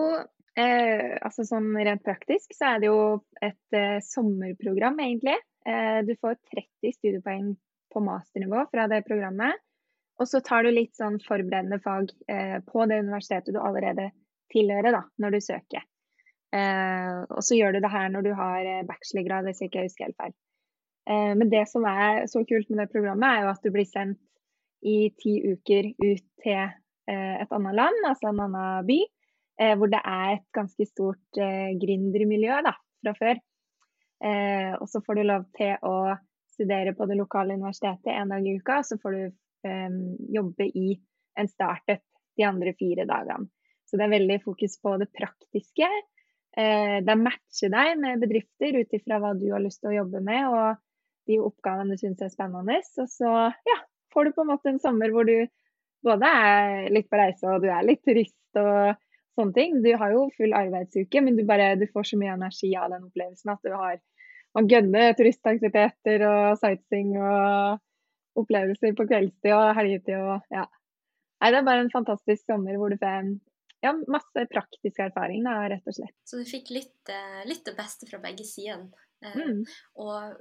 eh, 0.59 1.19
altså 1.23 1.47
sånn 1.49 1.73
rent 1.79 2.05
praktisk 2.07 2.55
så 2.57 2.75
er 2.75 2.83
det 2.83 2.91
jo 2.91 3.03
et 3.43 3.79
eh, 3.79 3.99
sommerprogram, 4.07 5.01
egentlig. 5.03 5.39
du 5.63 6.17
får 6.19 6.41
30 6.51 6.91
studiepoeng 6.97 7.53
på 7.95 8.01
masternivå 8.03 8.65
fra 8.73 8.89
det 8.91 9.05
programmet. 9.07 9.61
Og 10.19 10.27
så 10.27 10.41
tar 10.43 10.67
du 10.67 10.73
litt 10.73 10.97
sånn 10.99 11.21
forberedende 11.23 11.79
fag 11.85 12.11
på 12.67 12.87
det 12.91 12.99
universitetet 13.05 13.55
du 13.55 13.61
allerede 13.63 14.09
tilhører 14.51 14.97
da, 14.97 15.05
når 15.23 15.37
du 15.37 15.41
søker. 15.47 15.87
Eh, 16.53 17.21
og 17.33 17.41
så 17.45 17.57
gjør 17.57 17.77
du 17.77 17.81
det 17.85 17.93
her 17.93 18.11
når 18.13 18.27
du 18.27 18.33
har 18.37 18.67
eh, 18.69 18.85
bachelorgrad, 18.89 19.49
hvis 19.49 19.63
jeg 19.63 19.71
ikke 19.71 19.87
husker 19.87 20.09
helt 20.09 20.21
feil. 20.21 20.35
Eh, 21.09 21.33
men 21.39 21.49
det 21.53 21.65
som 21.71 21.87
er 21.89 22.27
så 22.31 22.45
kult 22.49 22.69
med 22.71 22.83
det 22.83 22.93
programmet, 22.93 23.29
er 23.29 23.47
jo 23.47 23.53
at 23.55 23.65
du 23.65 23.73
blir 23.73 23.89
sendt 23.89 24.21
i 24.83 25.13
ti 25.23 25.39
uker 25.47 25.93
ut 26.03 26.25
til 26.43 26.59
eh, 26.59 27.35
et 27.43 27.55
annet 27.55 27.79
land, 27.79 28.03
altså 28.09 28.31
en 28.31 28.43
annen 28.47 28.89
by, 28.89 28.99
eh, 29.63 29.75
hvor 29.79 29.91
det 29.93 30.03
er 30.03 30.35
et 30.35 30.47
ganske 30.57 30.87
stort 30.91 31.41
eh, 31.41 31.73
gründermiljø 31.83 32.61
fra 32.67 33.17
før. 33.19 33.43
Og 34.23 34.87
så 34.87 35.01
får 35.03 35.19
du 35.19 35.23
lov 35.27 35.49
til 35.59 35.73
å 35.83 36.15
studere 36.55 36.93
på 36.95 37.09
det 37.11 37.17
lokale 37.19 37.57
universitetet 37.59 38.13
en 38.15 38.31
dag 38.31 38.45
i 38.47 38.53
uka, 38.55 38.77
og 38.79 38.87
så 38.87 38.95
får 39.03 39.17
du 39.17 39.25
jobbe 40.31 40.69
i 40.79 40.93
en 41.43 41.51
startup 41.51 42.05
de 42.39 42.45
andre 42.47 42.71
fire 42.79 43.03
dagene. 43.11 43.49
Så 43.83 43.99
det 43.99 44.07
er 44.07 44.13
veldig 44.15 44.37
fokus 44.45 44.79
på 44.79 44.95
det 45.03 45.09
praktiske 45.11 45.89
de 46.53 47.15
matcher 47.17 47.71
deg 47.73 47.95
med 47.97 48.21
bedrifter 48.21 48.77
ut 48.77 48.97
ifra 48.99 49.17
hva 49.23 49.31
du 49.39 49.47
har 49.55 49.63
lyst 49.65 49.81
til 49.81 49.93
å 49.93 49.95
jobbe 50.03 50.21
med 50.21 50.49
og 50.51 50.81
de 51.31 51.39
oppgavene 51.41 51.95
du 51.95 52.01
syns 52.01 52.21
er 52.21 52.33
spennende. 52.33 52.77
Og 53.01 53.09
så 53.09 53.31
ja, 53.71 53.79
får 54.13 54.29
du 54.29 54.35
på 54.37 54.45
en 54.45 54.51
måte 54.53 54.73
en 54.73 54.83
sommer 54.83 55.15
hvor 55.15 55.29
du 55.29 55.47
både 56.05 56.29
er 56.29 56.91
litt 56.93 57.09
på 57.09 57.21
reise 57.21 57.49
og 57.49 57.63
du 57.63 57.71
er 57.73 57.87
litt 57.87 58.03
turist 58.05 58.61
og 58.61 58.99
sånne 59.39 59.57
ting. 59.57 59.79
Du 59.85 59.93
har 59.97 60.13
jo 60.13 60.27
full 60.37 60.53
arbeidsuke, 60.57 61.23
men 61.25 61.39
du, 61.39 61.45
bare, 61.49 61.73
du 61.81 61.87
får 61.93 62.11
så 62.11 62.21
mye 62.21 62.35
energi 62.37 62.73
av 62.77 62.91
den 62.93 63.07
opplevelsen 63.09 63.55
at 63.55 63.63
du 63.65 63.73
har 63.73 64.01
man 64.53 64.69
gønner 64.69 65.15
turistaktiviteter 65.17 66.25
og 66.29 66.59
sightseeing 66.61 67.15
og 67.17 68.43
opplevelser 68.43 68.93
på 68.97 69.07
kveldstid 69.09 69.55
og 69.57 69.71
helgetid 69.79 70.19
og 70.19 70.53
ja. 70.53 70.67
Nei, 71.43 71.51
det 71.51 71.59
er 71.59 71.67
bare 71.67 71.85
en 71.87 71.95
fantastisk 71.95 72.45
sommer 72.47 72.77
hvor 72.79 72.93
du 72.93 72.99
får 73.01 73.33
ja, 73.83 73.93
masse 74.07 74.47
praktisk 74.51 75.01
erfaring, 75.03 75.45
da, 75.47 75.57
rett 75.71 75.87
og 75.91 75.97
slett. 75.97 76.17
Så 76.25 76.39
du 76.39 76.47
fikk 76.47 76.71
litt, 76.71 77.01
eh, 77.11 77.43
litt 77.49 77.65
det 77.67 77.75
beste 77.79 78.07
fra 78.07 78.21
begge 78.23 78.47
sider. 78.47 78.85
Eh, 79.25 79.39
mm. 79.39 79.63
Og 80.05 80.37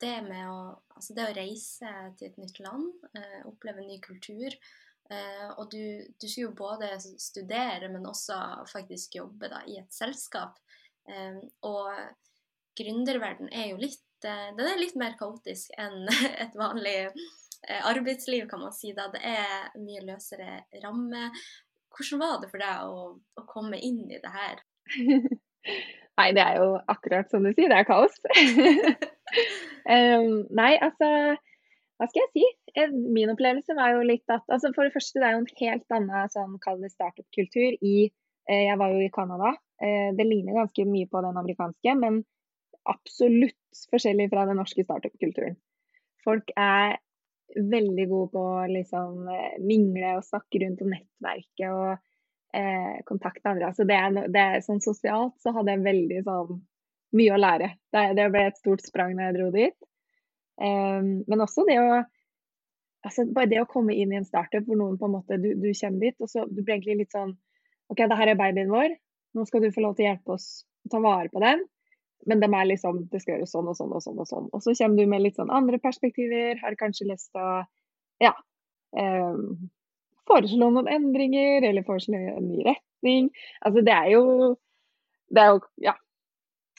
det 0.00 0.14
med 0.24 0.46
å, 0.48 0.60
altså 0.96 1.16
det 1.16 1.26
å 1.28 1.34
reise 1.36 1.90
til 2.16 2.30
et 2.30 2.38
nytt 2.40 2.60
land, 2.64 2.88
eh, 3.16 3.42
oppleve 3.48 3.84
ny 3.86 4.00
kultur 4.04 4.56
Og 5.58 5.64
du, 5.72 6.06
du 6.22 6.24
skulle 6.28 6.44
jo 6.44 6.50
både 6.54 6.88
studere, 7.02 7.88
men 7.90 8.04
også 8.06 8.36
faktisk 8.70 9.16
jobbe 9.16 9.48
da, 9.50 9.64
i 9.66 9.80
et 9.80 9.90
selskap. 9.90 10.60
Og 11.66 11.88
gründerverden 12.78 13.50
er 13.50 13.72
jo 13.72 13.80
litt 13.80 14.06
den 14.22 14.60
er 14.62 14.78
litt 14.78 14.94
mer 15.00 15.16
kaotisk 15.18 15.74
enn 15.82 16.06
et 16.44 16.54
vanlig 16.54 17.10
arbeidsliv, 17.88 18.46
kan 18.46 18.62
man 18.62 18.76
si. 18.76 18.92
da 18.94 19.08
Det 19.10 19.24
er 19.32 19.74
mye 19.82 20.04
løsere 20.12 20.60
rammer. 20.78 21.34
Hvordan 21.90 22.22
var 22.22 22.40
det 22.40 22.50
for 22.52 22.62
deg 22.62 22.90
å, 22.90 23.06
å 23.40 23.46
komme 23.50 23.80
inn 23.82 24.02
i 24.08 24.20
det 24.22 24.32
her? 24.32 24.60
nei, 26.20 26.28
det 26.36 26.42
er 26.44 26.60
jo 26.60 26.74
akkurat 26.90 27.30
som 27.32 27.44
du 27.44 27.52
sier, 27.52 27.70
det 27.72 27.80
er 27.82 27.88
kaos. 27.88 28.16
um, 29.94 30.34
nei, 30.56 30.74
altså 30.78 31.10
hva 32.00 32.06
skal 32.08 32.22
jeg 32.24 32.30
si? 32.32 32.84
Min 33.12 33.28
opplevelse 33.28 33.74
var 33.76 33.92
jo 33.92 34.04
litt 34.08 34.32
at 34.32 34.46
altså 34.48 34.70
For 34.72 34.88
det 34.88 34.94
første, 34.94 35.20
det 35.20 35.26
er 35.28 35.34
jo 35.34 35.42
en 35.42 35.50
helt 35.58 35.96
annen 35.96 36.32
sånn, 36.32 36.54
kall 36.64 36.80
det 36.80 36.94
startup-kultur 36.94 37.76
i 37.76 37.96
eh, 38.08 38.62
Jeg 38.70 38.78
var 38.80 38.94
jo 38.94 39.02
i 39.04 39.10
Canada. 39.12 39.52
Eh, 39.84 40.08
det 40.16 40.24
ligner 40.24 40.56
ganske 40.56 40.86
mye 40.88 41.10
på 41.12 41.20
den 41.26 41.36
amerikanske, 41.36 41.94
men 42.00 42.22
absolutt 42.88 43.82
forskjellig 43.92 44.30
fra 44.32 44.46
den 44.48 44.56
norske 44.62 44.86
startup-kulturen. 44.86 45.58
Folk 46.24 46.48
er 46.56 46.96
veldig 47.56 48.06
god 48.10 48.30
på 48.34 48.44
å 48.44 48.68
liksom 48.70 49.28
eh, 49.32 49.58
mingle 49.64 50.16
og 50.18 50.26
snakke 50.26 50.62
rundt 50.62 50.82
om 50.84 50.92
nettverket 50.94 51.66
og 51.70 51.90
eh, 52.56 52.96
kontakte 53.08 53.52
andre. 53.52 53.70
Altså 53.70 53.86
det 53.88 53.96
er, 53.96 54.18
det 54.30 54.42
er, 54.42 54.64
sånn 54.64 54.82
sosialt 54.84 55.36
så 55.42 55.54
hadde 55.56 55.76
jeg 55.76 55.86
veldig 55.86 56.22
sånn 56.26 56.60
mye 57.18 57.34
å 57.34 57.40
lære. 57.40 57.72
Det, 57.90 58.06
det 58.18 58.28
ble 58.32 58.46
et 58.48 58.60
stort 58.60 58.84
sprang 58.86 59.16
når 59.16 59.28
jeg 59.28 59.38
dro 59.38 59.50
dit. 59.54 59.76
Um, 60.60 61.22
men 61.24 61.40
også 61.40 61.64
det 61.64 61.78
å 61.80 62.02
altså 63.06 63.24
bare 63.32 63.48
det 63.48 63.62
å 63.62 63.68
komme 63.68 63.94
inn 63.96 64.12
i 64.12 64.18
en 64.18 64.28
startup 64.28 64.66
hvor 64.66 64.76
noen 64.76 64.98
på 65.00 65.08
en 65.08 65.14
måte, 65.14 65.38
du, 65.40 65.54
du 65.56 65.70
kommer 65.72 66.04
dit, 66.04 66.16
og 66.20 66.28
så 66.28 66.44
du 66.44 66.60
blir 66.60 66.76
egentlig 66.76 66.98
litt 66.98 67.14
sånn 67.14 67.32
OK, 67.90 68.02
det 68.04 68.18
her 68.18 68.30
er 68.30 68.38
babyen 68.38 68.70
vår. 68.70 68.92
Nå 69.34 69.46
skal 69.48 69.64
du 69.64 69.72
få 69.74 69.82
lov 69.82 69.96
til 69.96 70.06
å 70.06 70.10
hjelpe 70.10 70.36
oss 70.36 70.48
å 70.86 70.92
ta 70.92 71.00
vare 71.02 71.30
på 71.32 71.42
den. 71.42 71.64
Men 72.28 72.42
de 72.42 72.48
er 72.52 72.68
liksom 72.68 73.04
Det 73.12 73.22
skal 73.22 73.38
gjøres 73.38 73.52
sånn 73.54 73.68
og 73.70 73.76
sånn 73.78 73.92
og 73.96 74.02
sånn. 74.04 74.18
Og 74.20 74.28
sånn. 74.28 74.48
Og 74.52 74.64
så 74.64 74.74
kommer 74.76 75.00
du 75.00 75.10
med 75.10 75.24
litt 75.24 75.38
sånn 75.40 75.52
andre 75.54 75.80
perspektiver. 75.82 76.58
Har 76.60 76.78
kanskje 76.80 77.08
lyst 77.08 77.30
til 77.32 77.40
å 77.44 77.62
ja, 78.20 78.34
eh, 79.00 79.40
foreslå 80.28 80.68
noen 80.68 80.90
endringer, 80.92 81.64
eller 81.70 81.86
foreslå 81.86 82.20
en 82.34 82.50
ny 82.50 82.66
retning. 82.68 83.30
Altså 83.64 83.84
det 83.86 83.96
er 83.96 84.12
jo 84.16 84.24
Det 85.30 85.42
er 85.42 85.52
jo 85.54 85.60
ja, 85.86 85.94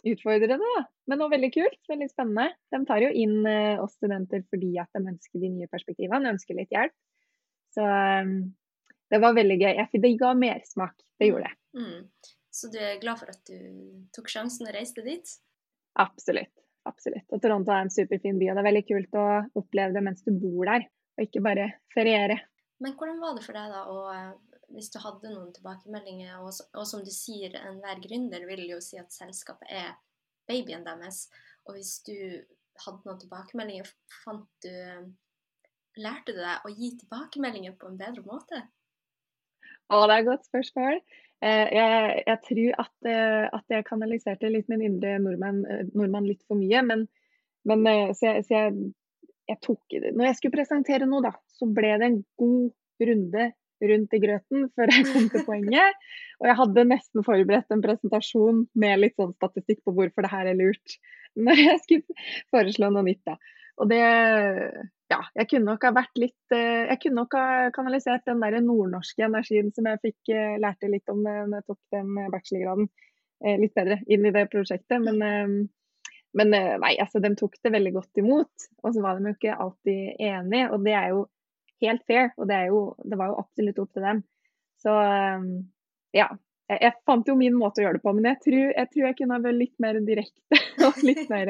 utfordrende, 0.03 0.57
da. 0.59 0.81
Men 1.07 1.21
også 1.23 1.35
veldig 1.35 1.51
kult. 1.55 1.79
Veldig 1.89 2.09
spennende. 2.11 2.49
De 2.73 2.81
tar 2.87 3.03
jo 3.05 3.11
inn 3.23 3.45
eh, 3.47 3.79
oss 3.81 3.95
studenter 3.95 4.43
fordi 4.51 4.73
at 4.81 4.91
de 4.97 5.05
ønsker 5.13 5.39
de 5.39 5.53
nye 5.53 5.71
perspektivene, 5.71 6.33
ønsker 6.35 6.57
litt 6.57 6.73
hjelp. 6.73 6.95
Så 7.71 7.85
um, 7.87 8.35
det 9.11 9.19
var 9.23 9.37
veldig 9.37 9.57
gøy. 9.59 9.81
Det 10.03 10.13
ga 10.19 10.33
mersmak. 10.35 10.95
Det 11.19 11.31
gjorde 11.31 11.47
det. 11.47 11.55
Mm. 11.79 12.01
Så 12.51 12.67
du 12.71 12.77
er 12.79 12.99
glad 13.01 13.21
for 13.21 13.31
at 13.31 13.41
du 13.47 13.57
tok 14.15 14.29
sjansen 14.31 14.67
og 14.67 14.75
reiste 14.75 15.03
dit? 15.05 15.37
Absolutt. 15.99 16.53
Absolutt. 16.89 17.27
Og 17.29 17.41
Toronto 17.41 17.73
er 17.73 17.85
en 17.85 17.93
superfin 17.93 18.39
by, 18.41 18.49
og 18.49 18.57
det 18.57 18.61
er 18.63 18.67
veldig 18.69 18.85
kult 18.87 19.17
å 19.21 19.25
oppleve 19.61 19.93
det 19.93 20.01
mens 20.05 20.23
du 20.25 20.31
bor 20.33 20.65
der, 20.65 20.87
og 21.17 21.27
ikke 21.27 21.43
bare 21.45 21.67
feriere. 21.93 22.39
Men 22.81 22.95
hvordan 22.97 23.19
var 23.21 23.35
det 23.37 23.43
for 23.45 23.57
deg 23.57 23.69
da, 23.69 23.83
og 23.91 24.07
eh, 24.15 24.31
hvis 24.73 24.89
du 24.93 24.97
hadde 25.03 25.33
noen 25.33 25.51
tilbakemeldinger, 25.53 26.39
og, 26.41 26.49
og 26.73 26.87
som 26.89 27.03
du 27.05 27.11
sier, 27.13 27.53
enhver 27.59 28.01
gründer 28.01 28.47
vil 28.49 28.65
jo 28.71 28.81
si 28.81 28.97
at 28.97 29.13
selskapet 29.13 29.69
er 29.69 29.93
babyen 30.49 30.87
deres, 30.87 31.27
og 31.69 31.77
hvis 31.77 31.99
du 32.07 32.17
hadde 32.81 33.05
noen 33.05 33.21
tilbakemeldinger, 33.21 33.91
fant 34.23 34.49
du 34.65 34.73
Lærte 35.99 36.31
du 36.31 36.37
deg 36.39 36.63
å 36.63 36.69
gi 36.71 36.93
tilbakemeldinger 37.01 37.73
på 37.75 37.89
en 37.89 37.97
bedre 37.99 38.21
måte? 38.23 38.61
Å, 39.91 39.97
det 40.07 40.13
er 40.13 40.21
et 40.21 40.29
godt 40.29 40.45
spørsmål. 40.47 41.01
Eh, 41.41 41.67
jeg, 41.73 42.23
jeg, 42.27 42.39
tror 42.45 42.75
at, 42.83 42.95
eh, 43.09 43.45
at, 43.49 43.63
jeg 43.73 43.85
kanaliserte 43.87 44.49
litt 44.53 44.67
min 44.69 44.83
indre 44.85 45.15
nordmann, 45.23 45.63
eh, 45.65 45.87
nordmann 45.97 46.27
litt 46.29 46.43
for 46.45 46.59
mye. 46.59 46.83
Men, 46.85 47.07
men 47.67 47.87
så, 48.13 48.27
jeg, 48.27 48.45
så 48.45 48.57
jeg, 48.57 48.91
jeg, 49.49 49.59
tok 49.65 49.97
Når 50.11 50.27
jeg 50.27 50.37
skulle 50.37 50.57
presentere 50.59 51.09
noe, 51.09 51.23
da, 51.25 51.33
så 51.57 51.69
ble 51.69 51.95
det 51.97 52.09
en 52.11 52.21
god 52.41 53.09
runde 53.09 53.49
rundt 53.81 54.13
i 54.13 54.19
grøten 54.21 54.67
før 54.77 54.91
jeg 54.93 55.07
kom 55.09 55.25
til 55.33 55.45
poenget. 55.47 56.03
Og 56.41 56.51
jeg 56.51 56.59
hadde 56.59 56.89
nesten 56.91 57.25
forberedt 57.25 57.73
en 57.73 57.81
presentasjon 57.81 58.67
med 58.77 59.01
litt 59.01 59.17
sånn 59.17 59.33
statistikk 59.39 59.81
på 59.85 59.95
hvorfor 59.97 60.27
det 60.27 60.33
her 60.33 60.51
er 60.51 60.59
lurt. 60.59 60.99
Når 61.41 61.63
jeg 61.63 61.81
skulle 61.87 62.27
foreslå 62.53 62.91
noe 62.93 63.07
nytt, 63.07 63.23
da. 63.25 63.39
Og 63.79 63.87
det 63.89 64.01
ja, 65.11 65.19
jeg 65.35 65.49
kunne 65.51 65.73
nok 65.73 65.83
ha 65.85 65.91
vært 65.95 66.19
litt 66.19 66.55
eh, 66.55 66.87
Jeg 66.87 66.99
kunne 67.03 67.23
nok 67.23 67.35
ha 67.35 67.45
kanalisert 67.75 68.23
den 68.29 68.41
der 68.43 68.59
nordnorske 68.63 69.25
energien 69.27 69.71
som 69.75 69.89
jeg 69.89 69.99
fikk 70.05 70.31
eh, 70.31 70.55
lærte 70.61 70.89
litt 70.91 71.11
om 71.11 71.23
da 71.25 71.41
jeg 71.41 71.67
tok 71.67 71.79
den 71.95 72.13
bachelorgraden, 72.31 72.87
eh, 73.43 73.57
litt 73.59 73.75
bedre 73.75 73.99
inn 74.07 74.27
i 74.27 74.33
det 74.35 74.45
prosjektet. 74.53 75.03
Men, 75.03 75.67
men 76.37 76.55
nei, 76.55 76.93
altså, 77.03 77.19
de 77.23 77.33
tok 77.35 77.57
det 77.59 77.73
veldig 77.73 77.93
godt 77.97 78.21
imot. 78.23 78.69
Og 78.83 78.95
så 78.95 79.03
var 79.03 79.19
de 79.19 79.31
jo 79.31 79.35
ikke 79.35 79.57
alltid 79.65 80.21
enige, 80.29 80.69
og 80.71 80.87
det 80.87 80.95
er 80.95 81.09
jo 81.11 81.25
helt 81.83 82.05
fair. 82.07 82.31
Og 82.37 82.47
det, 82.47 82.61
jo, 82.71 82.85
det 83.03 83.19
var 83.19 83.33
jo 83.33 83.41
absolutt 83.43 83.83
opp 83.83 83.91
til 83.97 84.07
dem. 84.07 84.23
Så 84.79 84.95
ja. 86.15 86.31
Jeg, 86.71 86.93
fant 87.03 87.27
jo 87.27 87.33
min 87.35 87.57
måte 87.59 87.81
å 87.81 87.83
gjøre 87.83 87.97
det 87.97 88.05
på, 88.05 88.11
men 88.15 88.29
jeg 88.29 88.37
tror 88.45 88.69
jeg, 88.69 88.87
tror 88.93 89.05
jeg 89.09 89.15
kunne 89.17 89.35
ha 89.35 89.43
vært 89.43 89.57
litt 89.59 89.73
mer 89.83 89.97
direkte 90.07 90.59
og 90.87 91.01
litt 91.03 91.25
mer 91.27 91.49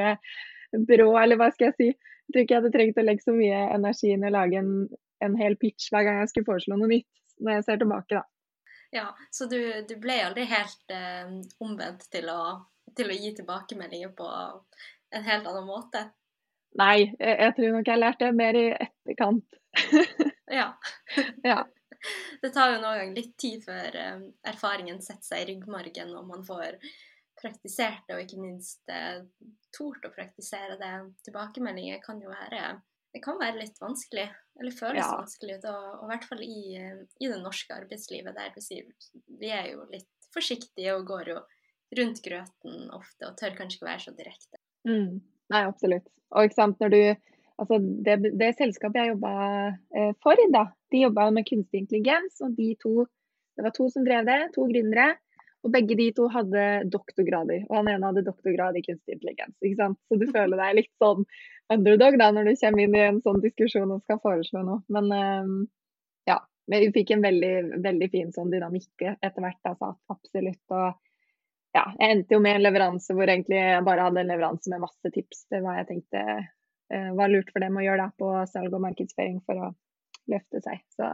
brå, 0.74 1.10
eller 1.20 1.40
hva 1.40 1.52
skal 1.54 1.70
jeg 1.70 1.78
si. 1.78 1.90
Jeg 1.92 2.34
tror 2.34 2.44
ikke 2.44 2.56
jeg 2.56 2.62
hadde 2.62 2.74
trengt 2.76 3.00
å 3.02 3.06
legge 3.06 3.26
så 3.26 3.34
mye 3.36 3.64
energi 3.76 4.14
inn 4.14 4.24
i 4.24 4.30
å 4.30 4.36
lage 4.36 4.60
en, 4.62 4.76
en 5.26 5.40
hel 5.40 5.58
pitch 5.60 5.90
hver 5.92 6.06
gang 6.08 6.22
jeg 6.22 6.32
skulle 6.32 6.50
foreslå 6.52 6.78
noe 6.80 6.92
nytt, 6.92 7.10
når 7.42 7.58
jeg 7.58 7.68
ser 7.68 7.82
tilbake, 7.82 8.22
da. 8.22 8.24
Ja, 8.92 9.18
så 9.32 9.48
du, 9.48 9.60
du 9.88 9.94
ble 10.04 10.18
aldri 10.26 10.44
helt 10.52 10.92
eh, 10.92 11.28
omvendt 11.64 12.10
til 12.12 12.28
å, 12.32 12.42
til 12.98 13.12
å, 13.12 13.16
gi 13.16 13.32
tilbakemeldinger 13.38 14.12
på 14.16 14.28
en 15.16 15.28
helt 15.28 15.48
annen 15.48 15.68
måte? 15.68 16.10
Nei, 16.80 17.12
jeg, 17.20 17.36
jeg 17.38 17.54
tror 17.56 17.78
nok 17.78 17.92
jeg 17.92 18.02
lærte 18.02 18.32
mer 18.36 18.60
i 18.60 18.66
etterkant. 18.76 19.62
ja. 20.60 20.68
ja. 21.48 21.62
Det 22.42 22.52
tar 22.52 22.74
jo 22.74 22.82
noen 22.82 23.00
gang 23.00 23.16
litt 23.16 23.34
tid 23.40 23.64
før 23.64 23.96
eh, 24.04 24.26
erfaringen 24.52 25.00
setter 25.04 25.34
seg 25.34 25.46
i 25.46 25.50
ryggmargen 25.54 26.12
og 26.20 26.28
man 26.28 26.44
får 26.48 26.80
praktisert 27.40 28.04
det, 28.08 28.16
og 28.16 28.24
ikke 28.24 28.42
minst 28.42 28.92
eh, 28.92 29.24
tort 29.76 30.06
å 30.08 30.14
praktisere 30.14 30.78
det. 30.80 30.94
Tilbakemeldinger 31.28 32.02
kan 32.04 32.22
jo 32.22 32.32
være 32.32 32.80
det 33.12 33.20
kan 33.24 33.40
være 33.42 33.60
litt 33.60 33.80
vanskelig, 33.82 34.28
eller 34.60 34.76
føles 34.76 35.04
ja. 35.04 35.16
vanskelig 35.20 35.58
ut. 35.60 35.66
Og, 35.68 35.88
og, 35.98 36.04
i 36.06 36.12
hvert 36.14 36.28
fall 36.30 36.44
i, 36.46 36.62
i, 37.20 37.26
det 37.28 37.40
norske 37.42 37.76
arbeidslivet, 37.76 38.38
der 38.38 38.54
du 38.56 38.62
sier 38.64 38.88
vi 39.42 39.52
er 39.52 39.74
jo 39.74 39.84
litt 39.92 40.08
forsiktige 40.32 40.96
og 40.96 41.10
går 41.10 41.34
jo 41.34 41.42
rundt 42.00 42.22
grøten 42.24 42.86
ofte 42.96 43.28
og 43.28 43.36
tør 43.40 43.58
kanskje 43.58 43.82
ikke 43.82 43.90
være 43.90 44.04
så 44.06 44.14
direkte. 44.16 44.62
Mm. 44.88 45.20
Nei, 45.52 45.64
absolutt. 45.68 46.08
Og 46.32 46.48
ikke 46.48 46.60
sant, 46.62 46.80
når 46.84 46.96
du 46.96 47.04
Altså, 47.62 47.78
det, 47.78 48.32
det 48.42 48.56
selskapet 48.58 48.98
jeg 48.98 49.12
jobba 49.12 49.32
eh, 49.94 50.14
for, 50.24 50.40
da, 50.50 50.64
de 50.90 51.04
jobba 51.04 51.28
med 51.36 51.46
kunstig 51.46 51.84
intelligens. 51.84 52.40
Og 52.42 52.56
de 52.58 52.72
to, 52.82 53.04
det 53.54 53.66
var 53.68 53.76
to 53.76 53.86
som 53.94 54.06
drev 54.08 54.26
det, 54.26 54.38
to 54.56 54.66
gründere. 54.72 55.12
Og 55.62 55.74
begge 55.74 55.96
de 55.98 56.08
to 56.18 56.26
hadde 56.34 56.62
doktorgrader, 56.90 57.66
og 57.68 57.76
han 57.78 57.90
ene 57.92 58.10
hadde 58.10 58.26
doktorgrad 58.26 58.78
i 58.80 58.84
kunstig 58.86 59.18
intelligens. 59.18 59.54
ikke 59.62 59.78
sant? 59.78 60.00
Så 60.10 60.18
du 60.18 60.26
føler 60.32 60.58
deg 60.58 60.80
litt 60.80 60.94
sånn 61.02 61.28
underdog 61.72 62.18
da 62.20 62.32
når 62.34 62.50
du 62.50 62.56
kommer 62.64 62.84
inn 62.84 62.98
i 62.98 63.04
en 63.06 63.20
sånn 63.22 63.44
diskusjon 63.44 63.94
og 63.94 64.02
skal 64.06 64.20
foreslå 64.24 64.64
noe. 64.66 64.82
Men 64.92 65.12
um, 65.14 65.54
ja, 66.30 66.40
vi 66.72 66.90
fikk 66.96 67.14
en 67.16 67.26
veldig, 67.26 67.54
veldig 67.86 68.10
fin 68.14 68.34
sånn 68.34 68.50
dynamikk 68.54 69.06
etter 69.12 69.38
hvert, 69.38 69.62
altså, 69.70 69.94
absolutt. 70.12 70.64
Og 70.74 71.78
ja, 71.78 71.86
jeg 72.00 72.18
endte 72.18 72.36
jo 72.36 72.42
med 72.44 72.58
en 72.58 72.66
leveranse 72.66 73.16
hvor 73.16 73.30
egentlig 73.30 73.62
jeg 73.62 73.86
bare 73.88 74.10
hadde 74.10 74.26
en 74.26 74.34
leveranse 74.34 74.74
med 74.74 74.84
masse 74.84 75.14
tips 75.14 75.46
til 75.46 75.62
hva 75.64 75.78
jeg 75.78 75.92
tenkte 75.92 76.26
uh, 76.42 77.12
var 77.20 77.32
lurt 77.32 77.54
for 77.54 77.64
dem 77.64 77.78
å 77.78 77.86
gjøre 77.86 78.08
da 78.08 78.10
på 78.18 78.34
salg 78.50 78.74
og 78.74 78.84
markedsføring 78.90 79.40
for 79.46 79.70
å 79.70 79.72
løfte 80.32 80.66
seg. 80.66 80.82
Så 80.98 81.06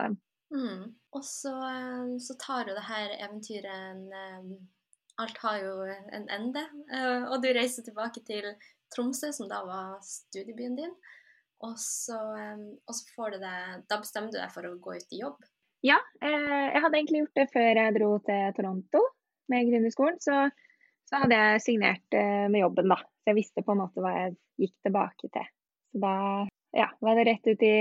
Mm. 0.54 0.96
Og 1.12 1.26
så, 1.26 1.54
eh, 1.70 2.18
så, 2.20 2.34
tar 2.40 2.70
jo 2.70 2.76
det 2.78 2.88
her 2.88 3.14
eventyret 3.20 3.72
en 3.92 4.12
eh, 4.14 4.58
Alt 5.18 5.38
har 5.42 5.58
jo 5.58 5.72
en 6.14 6.28
ende. 6.30 6.62
Eh, 6.94 7.24
og 7.26 7.42
du 7.42 7.48
reiser 7.50 7.82
tilbake 7.82 8.22
til 8.28 8.52
Tromsø, 8.94 9.32
som 9.34 9.48
da 9.50 9.64
var 9.66 9.96
studiebyen 10.06 10.76
din. 10.78 10.92
Og 11.66 11.74
så, 11.82 12.20
og 12.86 12.94
så 12.94 13.16
får 13.16 13.34
du 13.34 13.38
det 13.42 13.54
Da 13.90 13.98
bestemmer 13.98 14.30
du 14.30 14.38
deg 14.38 14.52
for 14.54 14.68
å 14.68 14.76
gå 14.78 14.94
ut 15.00 15.16
i 15.16 15.24
jobb? 15.24 15.40
Ja, 15.82 15.98
jeg 16.22 16.84
hadde 16.84 17.00
egentlig 17.00 17.24
gjort 17.24 17.40
det 17.40 17.48
før 17.50 17.80
jeg 17.82 17.96
dro 17.96 18.12
til 18.28 18.54
Toronto 18.60 19.02
med 19.50 19.72
gründerskolen. 19.72 20.20
Så, 20.22 20.38
så 21.10 21.24
hadde 21.24 21.40
jeg 21.42 21.64
signert 21.66 22.18
med 22.54 22.62
jobben, 22.62 22.94
da. 22.94 23.00
Så 23.02 23.32
jeg 23.32 23.40
visste 23.40 23.66
på 23.66 23.74
en 23.74 23.82
måte 23.82 24.06
hva 24.06 24.14
jeg 24.20 24.38
gikk 24.68 24.76
tilbake 24.86 25.32
til. 25.34 25.50
Så 25.90 26.04
da 26.06 26.16
ja, 26.78 26.92
var 27.02 27.18
det 27.18 27.26
rett 27.32 27.50
ut 27.50 27.66
i 27.66 27.76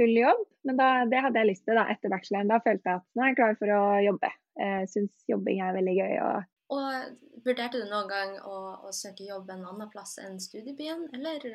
full 0.00 0.14
jobb. 0.16 0.46
Men 0.68 0.80
da, 0.80 0.88
det 1.08 1.20
hadde 1.24 1.42
jeg 1.42 1.50
lyst 1.52 1.66
til 1.68 1.78
da, 1.78 1.86
etter 1.92 2.12
bacheloren. 2.12 2.50
Da 2.50 2.60
følte 2.64 2.92
jeg 2.92 3.00
at 3.00 3.06
nå 3.16 3.24
er 3.24 3.30
jeg 3.30 3.40
klar 3.40 3.58
for 3.60 3.74
å 3.76 3.82
jobbe. 4.04 4.32
Jeg 4.60 4.88
syns 4.92 5.28
jobbing 5.30 5.62
er 5.64 5.76
veldig 5.76 5.96
gøy. 5.96 6.14
Og, 6.26 6.48
og 6.76 7.44
Vurderte 7.46 7.80
du 7.80 7.86
noen 7.88 8.10
gang 8.10 8.34
å, 8.44 8.56
å, 8.84 8.90
søke 8.92 9.24
jobb 9.24 9.48
en 9.54 9.64
annen 9.70 9.88
plass 9.92 10.18
enn 10.20 10.36
studiebyen, 10.42 11.06
eller, 11.16 11.46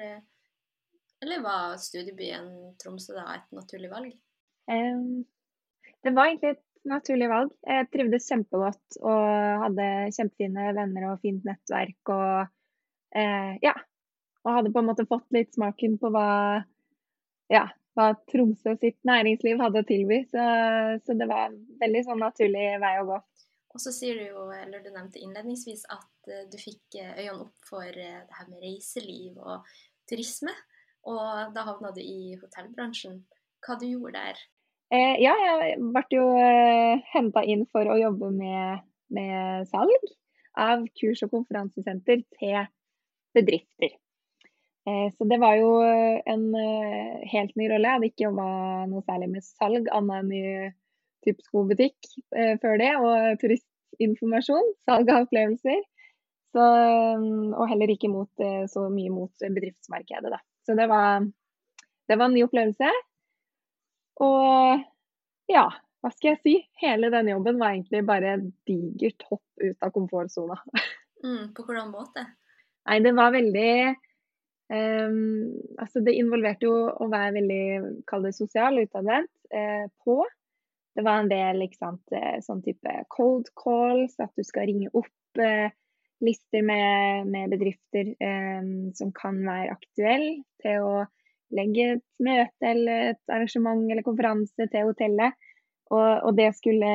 eller 1.22 1.44
var 1.46 1.76
studiebyen 1.78 2.48
Tromsø 2.82 3.14
da 3.14 3.28
et 3.36 3.46
naturlig 3.54 3.92
valg? 3.92 4.16
Um, 4.66 5.28
det 6.02 6.14
var 6.16 6.32
egentlig 6.32 6.56
et 6.56 6.64
naturlig 6.90 7.30
valg. 7.30 7.54
Jeg 7.70 7.90
trivdes 7.94 8.30
kjempegodt 8.32 8.98
og 9.04 9.64
hadde 9.66 9.90
kjempefine 10.16 10.72
venner 10.78 11.10
og 11.12 11.22
fint 11.22 11.46
nettverk. 11.46 12.14
Og 12.14 13.22
eh, 13.22 13.54
ja, 13.66 13.74
og 14.46 14.54
hadde 14.58 14.74
på 14.74 14.82
en 14.82 14.90
måte 14.90 15.08
fått 15.10 15.26
litt 15.34 15.54
smaken 15.58 15.98
på 16.02 16.12
hva 16.14 16.28
ja, 17.54 17.66
hva 17.96 18.12
Tromsø 18.32 18.76
sitt 18.82 19.00
næringsliv 19.08 19.62
hadde 19.64 19.82
å 19.84 19.88
tilby. 19.88 20.22
Så, 20.30 20.44
så, 21.06 21.16
det 21.18 21.30
var 21.32 21.50
en 21.50 21.58
veldig 21.82 22.04
sånn 22.08 22.22
naturlig 22.24 22.68
vei 22.84 22.94
å 23.02 23.08
gå. 23.10 23.20
Og 23.76 23.84
så 23.84 23.92
sier 23.92 24.20
du 24.20 24.26
jo, 24.30 24.46
eller 24.56 24.84
du 24.84 24.92
nevnte 24.92 25.20
innledningsvis, 25.20 25.84
at 25.92 26.32
uh, 26.32 26.44
du 26.52 26.56
fikk 26.60 26.96
uh, 27.02 27.12
øynene 27.18 27.42
opp 27.44 27.68
for 27.68 27.84
uh, 27.84 28.22
det 28.24 28.38
her 28.40 28.48
med 28.48 28.64
reiseliv 28.64 29.40
og 29.44 29.78
turisme. 30.08 30.54
Og 31.06 31.56
da 31.56 31.66
havna 31.68 31.92
du 31.96 32.00
i 32.02 32.36
hotellbransjen. 32.40 33.20
Hva 33.66 33.76
du 33.82 33.88
gjorde 33.90 34.20
der? 34.20 34.40
Eh, 34.94 35.16
ja, 35.24 35.34
jeg 35.42 35.78
ble 35.82 36.04
jo 36.14 36.26
eh, 36.38 37.02
henta 37.10 37.42
inn 37.42 37.66
for 37.74 37.90
å 37.90 37.98
jobbe 37.98 38.30
med, 38.36 38.86
med 39.14 39.66
salg 39.72 40.12
av 40.62 40.86
kurs- 41.00 41.24
og 41.26 41.34
konferansesenter 41.34 42.22
til 42.38 42.68
bedrifter. 43.36 43.96
Eh, 44.86 45.08
så 45.18 45.28
det 45.30 45.40
var 45.42 45.58
jo 45.58 45.70
en 45.82 46.46
helt 47.32 47.56
ny 47.58 47.70
rolle. 47.72 47.88
Jeg 47.88 47.98
hadde 47.98 48.10
ikke 48.12 48.28
jobba 48.28 48.48
noe 48.92 49.06
særlig 49.08 49.32
med 49.34 49.46
salg, 49.48 49.90
annet 49.94 50.24
enn 50.24 50.34
i 50.36 50.44
typ 51.26 51.42
skobutikk 51.42 52.12
før 52.62 52.76
det, 52.78 52.92
og 53.02 53.40
turistinformasjon. 53.42 54.68
Salg 54.86 55.10
av 55.10 55.26
opplevelser. 55.26 55.82
Så, 56.54 56.66
og 56.66 57.66
heller 57.68 57.92
ikke 57.92 58.12
mot, 58.14 58.44
så 58.72 58.86
mye 58.94 59.10
mot 59.12 59.42
bedriftsmarkedet, 59.42 60.30
da. 60.32 60.38
Så 60.70 60.78
det 60.78 60.86
var, 60.88 61.26
det 62.08 62.20
var 62.20 62.30
en 62.30 62.38
ny 62.38 62.46
opplevelse. 62.46 62.92
Og 64.24 64.86
ja, 65.52 65.66
hva 66.06 66.12
skal 66.14 66.36
jeg 66.36 66.42
si? 66.44 66.56
Hele 66.84 67.10
den 67.14 67.32
jobben 67.32 67.58
var 67.58 67.74
egentlig 67.74 68.04
bare 68.06 68.36
digert 68.70 69.26
hopp 69.30 69.46
ut 69.64 69.82
av 69.82 69.96
komfortsona. 69.96 70.62
Mm, 71.26 71.56
på 71.58 71.64
hvordan 71.66 71.88
måte? 71.90 72.22
Nei, 72.86 73.00
det 73.02 73.16
var 73.18 73.32
veldig 73.34 73.96
um, 74.72 75.54
Altså, 75.82 76.02
det 76.06 76.16
involverte 76.18 76.68
jo 76.68 76.76
å 76.90 77.10
være 77.12 77.36
veldig, 77.40 77.66
kall 78.10 78.28
det 78.28 78.36
sosial, 78.38 78.80
utadvendt 78.82 79.32
eh, 79.54 79.88
på. 80.06 80.22
Det 80.96 81.04
var 81.04 81.22
en 81.22 81.32
del 81.32 81.66
ikke 81.66 81.82
sant, 81.82 82.04
eh, 82.16 82.38
sånn 82.46 82.64
type 82.66 82.94
cold 83.14 83.52
calls, 83.60 84.16
at 84.24 84.32
du 84.38 84.46
skal 84.48 84.70
ringe 84.70 84.92
opp 84.96 85.42
eh, 85.44 85.68
lister 86.24 86.64
med, 86.64 87.28
med 87.28 87.52
bedrifter 87.52 88.14
eh, 88.16 88.72
som 88.96 89.12
kan 89.16 89.42
være 89.44 89.76
aktuelle 89.76 90.38
til 90.64 90.88
å 90.88 90.96
legge 91.56 91.90
et 91.98 92.06
møte 92.24 92.70
eller 92.72 93.12
et 93.12 93.32
arrangement 93.32 93.84
eller 93.92 94.06
konferanse 94.06 94.70
til 94.72 94.90
hotellet. 94.90 95.36
Og, 95.94 96.10
og 96.26 96.32
det 96.40 96.50
skulle 96.58 96.94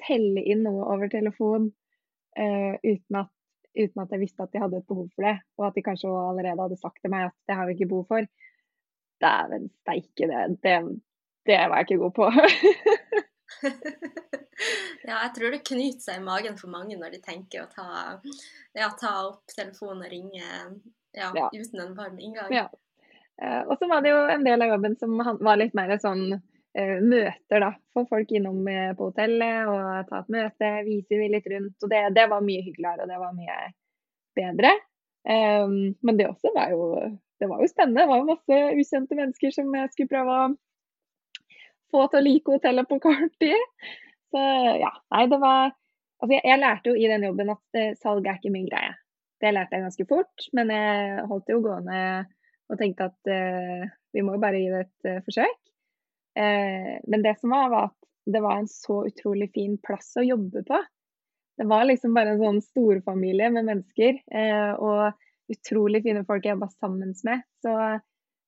selge 0.00 0.42
inn 0.42 0.64
noe 0.66 0.86
over 0.90 1.10
telefon 1.12 1.68
uh, 2.38 2.74
uten, 2.82 3.20
at, 3.20 3.30
uten, 3.76 4.02
at, 4.02 4.12
jeg 4.12 4.22
visste 4.22 4.44
at 4.44 4.52
de 4.52 4.62
hadde 4.62 4.80
et 4.80 4.88
behov 4.88 5.08
for 5.14 5.26
det, 5.26 5.36
og 5.58 5.66
at 5.68 5.76
de 5.76 5.86
kanskje 5.86 6.10
allerede 6.10 6.64
hadde 6.64 6.80
sagt 6.80 7.00
til 7.02 7.12
meg 7.12 7.28
at 7.28 7.36
det 7.48 7.58
har 7.58 7.68
vi 7.68 7.76
ikke 7.76 7.92
behov 7.92 8.06
for. 8.10 8.28
Dæven 9.20 9.68
steike, 9.82 10.28
det, 10.30 10.44
det, 10.64 10.76
det 11.48 11.58
var 11.60 11.80
jeg 11.80 11.88
ikke 11.88 12.02
god 12.04 12.14
på. 12.16 12.26
ja, 15.08 15.16
jeg 15.16 15.32
tror 15.36 15.54
det 15.54 15.66
knyter 15.68 16.04
seg 16.04 16.20
i 16.20 16.24
magen 16.24 16.56
for 16.60 16.72
mange 16.72 16.98
når 17.00 17.16
de 17.16 17.24
tenker 17.24 17.64
å 17.64 17.72
ta, 17.72 17.88
ja, 18.78 18.88
ta 19.00 19.16
opp 19.28 19.52
telefonen 19.52 20.06
og 20.06 20.12
ringe 20.12 20.40
ja, 20.40 21.32
ja. 21.36 21.50
uten 21.52 21.84
en 21.84 21.98
varm 21.98 22.18
inngang. 22.18 22.54
Ja. 22.54 22.68
Uh, 23.40 23.72
og 23.72 23.78
så 23.80 23.88
var 23.88 24.02
det 24.04 24.10
jo 24.12 24.20
en 24.28 24.44
del 24.44 24.60
av 24.60 24.74
jobben 24.74 24.94
som 25.00 25.14
var 25.16 25.56
litt 25.56 25.72
mer 25.76 25.94
sånn 26.00 26.34
Eh, 26.34 26.59
møter, 26.78 27.60
da. 27.60 27.70
Få 27.94 28.04
folk 28.10 28.30
innom 28.30 28.68
eh, 28.68 28.92
på 28.96 29.10
hotellet 29.10 29.70
og 29.70 30.10
ta 30.10 30.20
et 30.22 30.32
møte, 30.34 30.70
vise 30.86 31.16
dem 31.16 31.32
litt 31.32 31.48
rundt. 31.50 31.76
Og 31.82 31.90
det, 31.90 32.04
det, 32.16 32.26
var 32.30 32.46
mye 32.46 32.62
hyggeligere, 32.62 33.04
og 33.04 33.10
det 33.10 33.18
var 33.22 33.34
mye 33.36 33.58
bedre. 34.38 34.76
Um, 35.20 35.74
men 36.06 36.16
det 36.16 36.30
også 36.30 36.52
var 36.54 36.70
jo, 36.72 36.84
det 37.40 37.48
var 37.50 37.60
jo 37.60 37.70
spennende. 37.70 38.04
Det 38.04 38.10
var 38.12 38.22
jo 38.22 38.30
masse 38.30 38.60
ukjente 38.80 39.18
mennesker 39.18 39.56
som 39.56 39.74
jeg 39.76 39.92
skulle 39.92 40.12
prøve 40.12 40.38
å 40.38 40.46
få 41.90 42.06
til 42.06 42.20
å 42.20 42.24
like 42.24 42.54
hotellet 42.54 42.88
på 42.88 43.00
kort 43.02 43.36
tid. 43.42 43.90
Så 44.30 44.46
ja, 44.80 44.94
nei, 45.14 45.26
det 45.30 45.42
var 45.42 45.76
Altså, 46.20 46.34
jeg, 46.34 46.44
jeg 46.50 46.60
lærte 46.60 46.90
jo 46.90 46.98
i 47.00 47.06
den 47.08 47.22
jobben 47.24 47.48
at 47.48 47.78
uh, 47.80 47.94
salg 47.96 48.26
er 48.28 48.36
ikke 48.36 48.50
min 48.52 48.66
greie. 48.68 48.90
Det 49.40 49.54
lærte 49.56 49.72
jeg 49.72 49.86
ganske 49.86 50.04
fort, 50.04 50.42
men 50.52 50.68
jeg 50.68 51.22
holdt 51.30 51.46
det 51.48 51.54
jo 51.54 51.62
gående 51.64 52.00
og 52.68 52.76
tenkte 52.76 53.06
at 53.08 53.30
uh, 53.32 53.86
vi 54.12 54.24
må 54.26 54.34
jo 54.36 54.42
bare 54.42 54.60
gi 54.60 54.66
det 54.68 54.82
et 54.84 55.08
uh, 55.08 55.22
forsøk. 55.24 55.69
Eh, 56.38 56.96
men 57.06 57.24
det 57.24 57.36
som 57.40 57.54
var, 57.54 57.70
var 57.72 57.90
at 57.90 57.96
det 58.30 58.42
var 58.44 58.58
en 58.58 58.68
så 58.68 59.02
utrolig 59.08 59.50
fin 59.54 59.76
plass 59.82 60.12
å 60.20 60.24
jobbe 60.26 60.62
på. 60.66 60.82
Det 61.60 61.66
var 61.68 61.84
liksom 61.84 62.14
bare 62.16 62.34
en 62.34 62.40
sånn 62.40 62.62
storfamilie 62.64 63.50
med 63.52 63.66
mennesker. 63.68 64.20
Eh, 64.32 64.72
og 64.76 65.50
utrolig 65.50 66.02
fine 66.06 66.22
folk 66.28 66.46
jeg 66.46 66.56
jobba 66.56 66.70
sammen 66.76 67.14
med. 67.26 67.42
Så, 67.64 67.74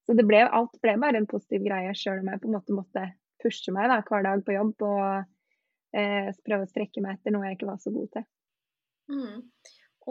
så 0.06 0.16
ble, 0.16 0.44
alt 0.46 0.78
ble 0.84 0.96
bare 1.02 1.20
en 1.20 1.28
positiv 1.30 1.66
greie, 1.66 1.92
sjøl 1.98 2.22
om 2.22 2.30
jeg 2.32 2.42
på 2.42 2.50
en 2.50 2.56
måte 2.56 2.76
måtte 2.76 3.06
pushe 3.42 3.74
meg 3.74 3.90
da, 3.90 3.98
hver 4.06 4.24
dag 4.24 4.44
på 4.46 4.54
jobb 4.54 4.84
og 4.86 5.98
eh, 5.98 6.30
prøve 6.46 6.66
å 6.66 6.70
strekke 6.70 7.02
meg 7.02 7.18
etter 7.18 7.34
noe 7.34 7.48
jeg 7.48 7.58
ikke 7.58 7.70
var 7.72 7.80
så 7.82 7.92
god 7.94 8.12
til. 8.14 8.28
Mm. 9.10 9.40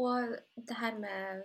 Og 0.01 0.35
det 0.67 0.77
her 0.79 0.97
med 0.99 1.41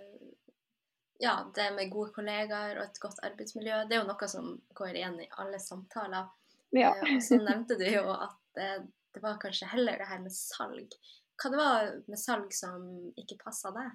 ja, 1.18 1.52
det 1.54 1.70
med 1.76 1.90
gode 1.90 2.12
kollegaer 2.16 2.78
og 2.78 2.84
et 2.84 2.98
godt 3.00 3.22
arbeidsmiljø, 3.26 3.84
det 3.88 3.96
er 3.96 4.02
jo 4.02 4.08
noe 4.10 4.28
som 4.30 4.50
går 4.76 4.98
igjen 4.98 5.20
i 5.24 5.28
alle 5.40 5.60
samtaler. 5.62 6.28
Ja. 6.76 6.92
Eh, 6.92 7.16
og 7.16 7.22
så 7.24 7.38
nevnte 7.40 7.78
du 7.80 7.86
jo 7.88 8.04
at 8.12 8.36
det, 8.58 8.70
det, 9.14 9.22
var 9.24 9.38
kanskje 9.42 9.70
heller 9.70 10.00
det 10.00 10.08
her 10.10 10.20
med 10.24 10.34
salg. 10.34 10.96
Hva 11.36 11.52
det 11.52 11.60
var 11.60 11.88
med 12.08 12.20
salg 12.20 12.52
som 12.56 12.84
ikke 13.20 13.38
passa 13.44 13.72
deg? 13.76 13.94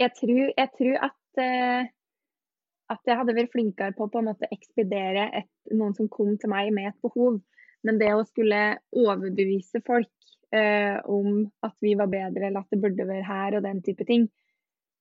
Jeg 0.00 0.12
tror, 0.18 0.44
jeg 0.50 0.70
tror 0.78 1.06
at, 1.06 1.20
uh, 1.40 1.90
at 2.92 3.08
jeg 3.10 3.18
hadde 3.20 3.36
vært 3.36 3.52
flinkere 3.54 3.96
på 3.96 4.06
å 4.06 4.12
på 4.12 4.20
en 4.20 4.30
måte 4.32 4.50
ekspedere 4.52 5.28
et, 5.40 5.50
noen 5.72 5.94
som 5.96 6.10
kom 6.12 6.34
til 6.40 6.52
meg 6.52 6.72
med 6.76 6.90
et 6.90 7.04
behov. 7.04 7.38
Men 7.84 8.00
det 8.00 8.10
å 8.16 8.24
skulle 8.26 8.78
overbevise 8.96 9.80
folk 9.86 10.12
uh, 10.56 10.98
om 11.08 11.44
at 11.64 11.76
vi 11.84 11.94
var 12.00 12.10
bedre, 12.12 12.48
eller 12.48 12.64
at 12.64 12.72
det 12.72 12.80
burde 12.82 13.08
være 13.08 13.28
her 13.28 13.58
og 13.58 13.64
den 13.68 13.84
type 13.86 14.08
ting, 14.08 14.26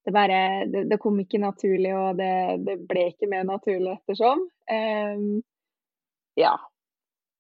det 0.05 0.11
bare 0.11 0.65
det, 0.67 0.83
det, 0.91 0.99
kom 0.99 1.19
ikke 1.21 1.39
naturlig, 1.39 1.93
og 1.95 2.19
det, 2.19 2.33
det, 2.67 2.77
ble 2.89 3.07
ikke 3.11 3.29
mer 3.31 3.45
naturlig 3.47 3.95
ettersom. 3.95 4.43
Um, 4.67 5.39
ja. 6.39 6.57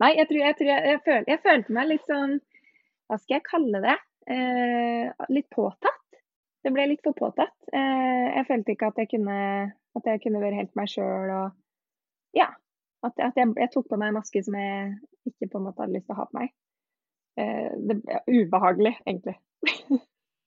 Nei, 0.03 0.13
jeg 0.19 0.29
tror, 0.29 0.39
jeg, 0.39 0.55
tror 0.59 0.69
jeg, 0.71 0.85
jeg, 0.91 1.01
føl, 1.03 1.25
jeg, 1.27 1.41
følte 1.43 1.75
meg 1.75 1.89
litt 1.91 2.09
sånn 2.09 2.33
Hva 3.07 3.19
skal 3.19 3.37
jeg 3.37 3.45
kalle 3.47 3.83
det? 3.83 3.97
Uh, 4.23 5.27
litt 5.35 5.49
påtatt. 5.51 6.19
Det 6.63 6.71
ble 6.71 6.87
litt 6.93 7.03
for 7.03 7.15
påtatt. 7.17 7.55
Uh, 7.75 8.31
jeg 8.31 8.47
følte 8.47 8.75
ikke 8.75 8.91
at 8.93 9.03
jeg 9.03 9.11
kunne, 9.11 9.37
at 9.99 10.07
jeg 10.07 10.23
kunne 10.23 10.43
være 10.43 10.61
helt 10.61 10.75
meg 10.79 10.91
sjøl 10.91 11.35
og 11.35 11.59
Ja. 12.37 12.49
At, 13.03 13.19
at 13.19 13.35
jeg, 13.35 13.67
tok 13.73 13.89
på 13.91 13.99
meg 13.99 14.13
en 14.13 14.21
maske 14.21 14.39
som 14.45 14.55
jeg 14.55 14.93
ikke 15.27 15.49
på 15.51 15.59
en 15.59 15.65
måte 15.67 15.83
hadde 15.83 15.97
lyst 15.97 16.07
til 16.07 16.15
å 16.15 16.21
ha 16.21 16.29
på 16.29 16.39
meg. 16.39 16.55
Uh, 17.35 17.75
det 17.91 17.99
ble 17.99 18.23
ubehagelig, 18.31 18.95
egentlig. 19.03 19.35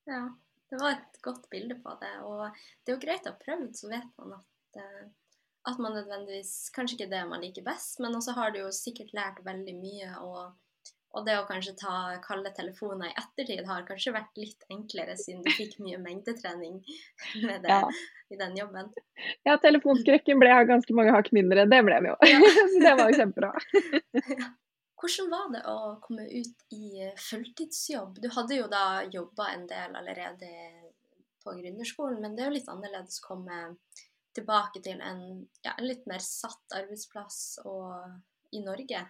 ja. 0.09 0.25
Det 0.71 0.81
var 0.81 0.97
et 0.97 1.21
godt 1.23 1.47
bilde 1.53 1.79
på 1.83 1.95
det. 2.01 2.13
Og 2.27 2.43
det 2.51 2.93
er 2.93 2.97
jo 2.97 3.05
greit 3.05 3.29
å 3.29 3.35
ha 3.35 3.41
prøvd, 3.41 3.73
så 3.79 3.91
vet 3.93 4.09
man 4.19 4.37
at, 4.39 4.81
eh, 4.83 5.07
at 5.71 5.83
man 5.83 5.95
nødvendigvis 5.99 6.71
Kanskje 6.75 6.99
ikke 6.99 7.13
det 7.15 7.25
man 7.31 7.43
liker 7.45 7.67
best, 7.67 8.01
men 8.03 8.17
også 8.19 8.35
har 8.39 8.55
du 8.55 8.63
jo 8.65 8.71
sikkert 8.75 9.15
lært 9.17 9.43
veldig 9.47 9.77
mye. 9.81 10.15
og 10.23 10.55
og 11.17 11.25
det 11.25 11.37
å 11.39 11.47
kanskje 11.49 11.73
ta 11.81 11.95
kalde 12.25 12.51
telefoner 12.57 13.09
i 13.09 13.15
ettertid 13.17 13.65
har 13.69 13.87
kanskje 13.89 14.13
vært 14.13 14.37
litt 14.41 14.67
enklere, 14.73 15.15
siden 15.17 15.41
du 15.47 15.49
fikk 15.55 15.79
mye 15.81 15.97
mengdetrening 16.03 16.83
med 17.47 17.65
det 17.65 17.73
ja. 17.73 17.81
i 18.35 18.37
den 18.41 18.59
jobben. 18.59 18.91
Ja, 19.49 19.57
telefonskrekken 19.63 20.43
ble 20.43 20.53
ganske 20.69 20.97
mange 20.99 21.15
hakk 21.17 21.33
mindre. 21.37 21.65
Det 21.73 21.81
ble 21.89 22.03
vi 22.05 22.13
jo. 22.13 22.19
Ja. 22.29 22.53
Så 22.75 22.85
det 22.85 22.95
var 23.01 23.09
jo 23.09 23.21
kjempebra. 23.23 23.55
Ja. 24.37 24.53
Hvordan 24.97 25.29
var 25.29 25.49
det 25.53 25.63
å 25.69 25.79
komme 26.01 26.25
ut 26.25 26.63
i 26.73 27.05
fulltidsjobb? 27.21 28.21
Du 28.23 28.31
hadde 28.33 28.57
jo 28.57 28.69
da 28.73 29.05
jobba 29.13 29.51
en 29.53 29.67
del 29.69 29.97
allerede 29.99 30.51
på 31.45 31.53
gründerskolen, 31.59 32.23
men 32.23 32.37
det 32.37 32.45
er 32.45 32.51
jo 32.51 32.57
litt 32.57 32.71
annerledes 32.73 33.21
å 33.21 33.27
komme 33.27 33.59
tilbake 34.37 34.81
til 34.85 35.01
en, 35.01 35.21
ja, 35.65 35.75
en 35.77 35.89
litt 35.89 36.07
mer 36.09 36.23
satt 36.25 36.79
arbeidsplass 36.79 37.59
og, 37.65 38.17
i 38.57 38.63
Norge? 38.65 39.03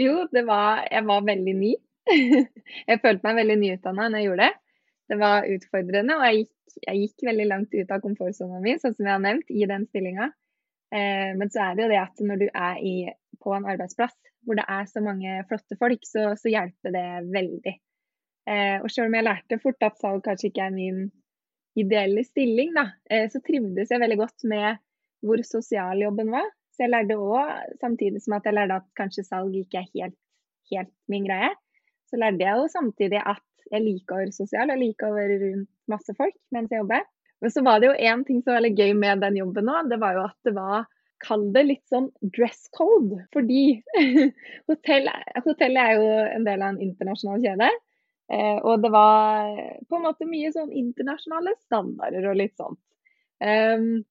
Jo, 0.00 0.24
var, 0.46 0.86
jeg 0.90 1.06
var 1.06 1.26
veldig 1.26 1.56
ny. 1.58 1.72
jeg 2.90 3.02
følte 3.02 3.26
meg 3.26 3.40
veldig 3.42 3.58
nyutdanna 3.60 4.08
når 4.08 4.22
jeg 4.22 4.28
gjorde 4.28 4.48
det. 4.48 4.78
Det 5.10 5.18
var 5.20 5.50
utfordrende, 5.50 6.16
og 6.16 6.24
jeg 6.28 6.40
gikk, 6.40 6.78
jeg 6.86 7.02
gikk 7.02 7.26
veldig 7.28 7.46
langt 7.50 7.74
ut 7.76 7.92
av 7.92 8.02
komfortsona 8.06 8.62
mi, 8.62 8.78
sånn 8.80 8.96
som 8.96 9.06
jeg 9.06 9.14
har 9.14 9.22
nevnt, 9.22 9.50
i 9.52 9.66
den 9.70 9.84
stillinga. 9.90 10.30
Eh, 10.94 11.32
men 11.38 11.50
så 11.50 11.64
er 11.64 11.74
det 11.74 11.86
jo 11.86 11.90
det 11.90 12.00
at 12.02 12.22
når 12.22 12.40
du 12.42 12.46
er 12.48 12.78
i, 12.78 12.94
på 13.42 13.54
en 13.56 13.66
arbeidsplass 13.66 14.14
hvor 14.44 14.58
det 14.58 14.66
er 14.68 14.86
så 14.86 15.00
mange 15.00 15.38
flotte 15.48 15.76
folk, 15.80 16.02
så, 16.04 16.34
så 16.36 16.52
hjelper 16.52 16.92
det 16.94 17.06
veldig. 17.32 17.74
Eh, 18.50 18.76
og 18.82 18.90
selv 18.92 19.08
om 19.08 19.16
jeg 19.16 19.24
lærte 19.24 19.60
fort 19.62 19.86
at 19.86 19.96
salg 20.00 20.20
kanskje 20.26 20.50
ikke 20.50 20.66
er 20.66 20.74
min 20.74 21.06
ideelle 21.80 22.22
stilling, 22.26 22.74
da, 22.76 22.90
eh, 23.10 23.24
så 23.32 23.40
trivdes 23.44 23.90
jeg 23.90 24.02
veldig 24.02 24.18
godt 24.20 24.44
med 24.50 24.82
hvor 25.24 25.40
sosial 25.48 26.04
jobben 26.04 26.30
var. 26.34 26.50
Så 26.74 26.84
jeg 26.84 26.92
lærte 26.92 27.16
òg, 27.16 27.54
samtidig 27.80 28.20
som 28.22 28.36
at 28.36 28.46
jeg 28.46 28.58
lærte 28.58 28.82
at 28.82 28.86
kanskje 28.98 29.24
salg 29.26 29.56
ikke 29.56 29.80
er 29.80 29.90
helt, 29.94 30.18
helt 30.72 30.92
min 31.08 31.26
greie, 31.28 31.54
så 32.10 32.20
lærte 32.20 32.44
jeg 32.44 32.60
jo 32.60 32.68
samtidig 32.70 33.20
at 33.22 33.44
jeg 33.72 33.80
liker 33.80 34.16
å 34.16 34.22
være 34.22 34.36
sosial, 34.36 34.70
jeg 34.74 34.82
liker 34.82 35.08
å 35.08 35.16
være 35.16 35.40
rundt 35.40 35.70
masse 35.90 36.14
folk 36.18 36.36
mens 36.54 36.72
jeg 36.72 36.82
jobber. 36.82 37.06
Men 37.44 37.52
så 37.52 37.60
var 37.60 37.80
det 37.80 37.90
jo 37.90 37.96
én 38.08 38.22
ting 38.24 38.38
som 38.40 38.54
var 38.54 38.62
veldig 38.62 38.80
gøy 38.80 38.94
med 38.96 39.20
den 39.20 39.34
jobben 39.36 39.66
òg. 39.68 39.90
Det 39.92 39.98
var 40.00 40.14
jo 40.16 40.22
at 40.24 40.36
det 40.48 40.54
var 40.56 40.86
kall 41.24 41.42
det 41.52 41.64
litt 41.66 41.82
sånn 41.92 42.06
dress 42.32 42.70
code. 42.72 43.18
Fordi 43.36 43.82
hotell, 44.70 45.10
hotellet 45.44 45.82
er 45.82 45.98
jo 46.00 46.06
en 46.38 46.46
del 46.48 46.64
av 46.64 46.72
en 46.72 46.80
internasjonal 46.86 47.44
kjede. 47.44 47.68
Eh, 48.32 48.56
og 48.64 48.80
det 48.80 48.90
var 48.94 49.52
på 49.90 49.98
en 49.98 50.06
måte 50.06 50.28
mye 50.28 50.54
sånn 50.54 50.72
internasjonale 50.72 51.52
standarder 51.66 52.30
og 52.30 52.40
litt 52.40 52.56
sånt. 52.56 52.80
Um, 53.44 54.06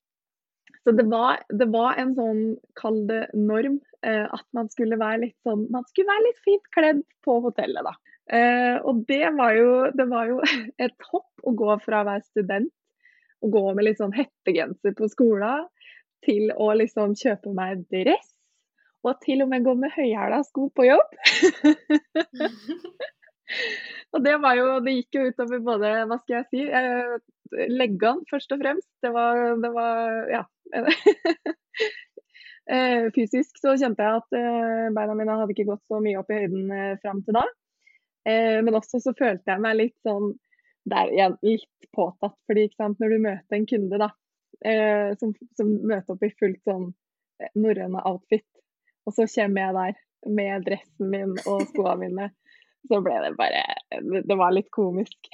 så 0.85 0.93
det 0.93 1.07
var, 1.09 1.41
det 1.49 1.71
var, 1.73 1.97
en 1.97 2.13
sånn, 2.13 2.41
kall 2.77 3.01
det 3.09 3.23
norm, 3.33 3.79
eh, 4.05 4.27
at 4.29 4.45
man 4.53 4.69
skulle 4.69 4.99
være 4.99 5.23
litt 5.23 5.37
sånn 5.47 5.63
Man 5.73 5.85
skulle 5.89 6.11
være 6.11 6.25
litt 6.27 6.41
fint 6.45 6.69
kledd 6.75 7.01
på 7.25 7.39
hotellet, 7.47 7.87
da. 7.87 7.97
Eh, 8.29 8.77
og 8.85 9.01
det 9.09 9.25
var, 9.39 9.57
jo, 9.57 9.73
det 9.97 10.05
var 10.11 10.29
jo 10.29 10.39
et 10.85 11.09
hopp 11.09 11.47
å 11.49 11.57
gå 11.57 11.81
fra 11.81 12.03
å 12.03 12.09
være 12.13 12.27
student 12.29 12.71
å 13.43 13.49
gå 13.51 13.63
med 13.75 13.87
litt 13.87 13.99
sånn 13.99 14.15
hettegenser 14.15 14.95
på 14.97 15.09
skolen, 15.11 15.67
til 16.23 16.53
å 16.55 16.69
liksom 16.79 17.15
kjøpe 17.19 17.51
meg 17.55 17.83
dress, 17.91 18.29
og 19.03 19.19
til 19.25 19.43
og 19.43 19.51
med 19.51 19.65
gå 19.65 19.73
med 19.75 19.91
høyhæla 19.95 20.39
sko 20.47 20.69
på 20.75 20.85
jobb. 20.87 21.17
og 24.15 24.23
det 24.23 24.37
var 24.39 24.55
jo 24.55 24.67
Det 24.85 24.93
gikk 24.95 25.17
jo 25.17 25.25
utover 25.27 25.65
både, 25.65 25.91
hva 26.07 26.19
skal 26.21 26.37
jeg 26.37 26.47
si, 26.53 26.63
eh, 26.63 27.67
leggene 27.69 28.23
først 28.31 28.55
og 28.55 28.63
fremst. 28.63 28.89
Det 29.03 29.11
var, 29.15 29.43
det 29.59 29.73
var 29.75 30.31
ja. 30.31 30.45
Eh, 32.63 33.09
fysisk 33.11 33.57
så 33.59 33.73
kjente 33.75 33.99
jeg 33.99 34.21
at 34.21 34.35
eh, 34.39 34.85
beina 34.95 35.17
mine 35.19 35.33
hadde 35.35 35.51
ikke 35.51 35.65
gått 35.67 35.81
så 35.91 35.97
mye 35.99 36.15
opp 36.21 36.29
i 36.31 36.37
høyden 36.45 36.69
fram 37.01 37.19
til 37.25 37.35
da. 37.35 37.41
Men 38.23 38.77
også 38.79 39.01
så 39.03 39.11
følte 39.19 39.51
jeg 39.51 39.59
meg 39.59 39.75
litt 39.75 39.97
sånn 40.07 40.29
der 40.89 41.11
igjen 41.13 41.37
litt 41.45 41.89
påtatt. 41.95 42.35
fordi 42.49 42.67
sant, 42.73 42.99
når 42.99 43.13
du 43.13 43.23
møter 43.27 43.57
en 43.57 43.69
kunde 43.69 43.99
da, 44.01 44.09
som, 45.19 45.33
som 45.57 45.69
møter 45.83 46.15
opp 46.15 46.23
i 46.23 46.31
fullt 46.39 46.61
sånn 46.67 46.89
norrøne 47.59 48.03
outfit, 48.07 48.47
og 49.07 49.15
så 49.15 49.27
kommer 49.27 49.61
jeg 49.61 49.75
der 49.77 50.01
med 50.33 50.65
dressen 50.67 51.09
min 51.11 51.35
og 51.49 51.65
skoene 51.71 51.97
mine, 52.05 52.29
så 52.87 52.99
ble 53.03 53.15
det 53.23 53.33
bare 53.39 53.63
Det 54.27 54.37
var 54.39 54.55
litt 54.55 54.71
komisk. 54.75 55.29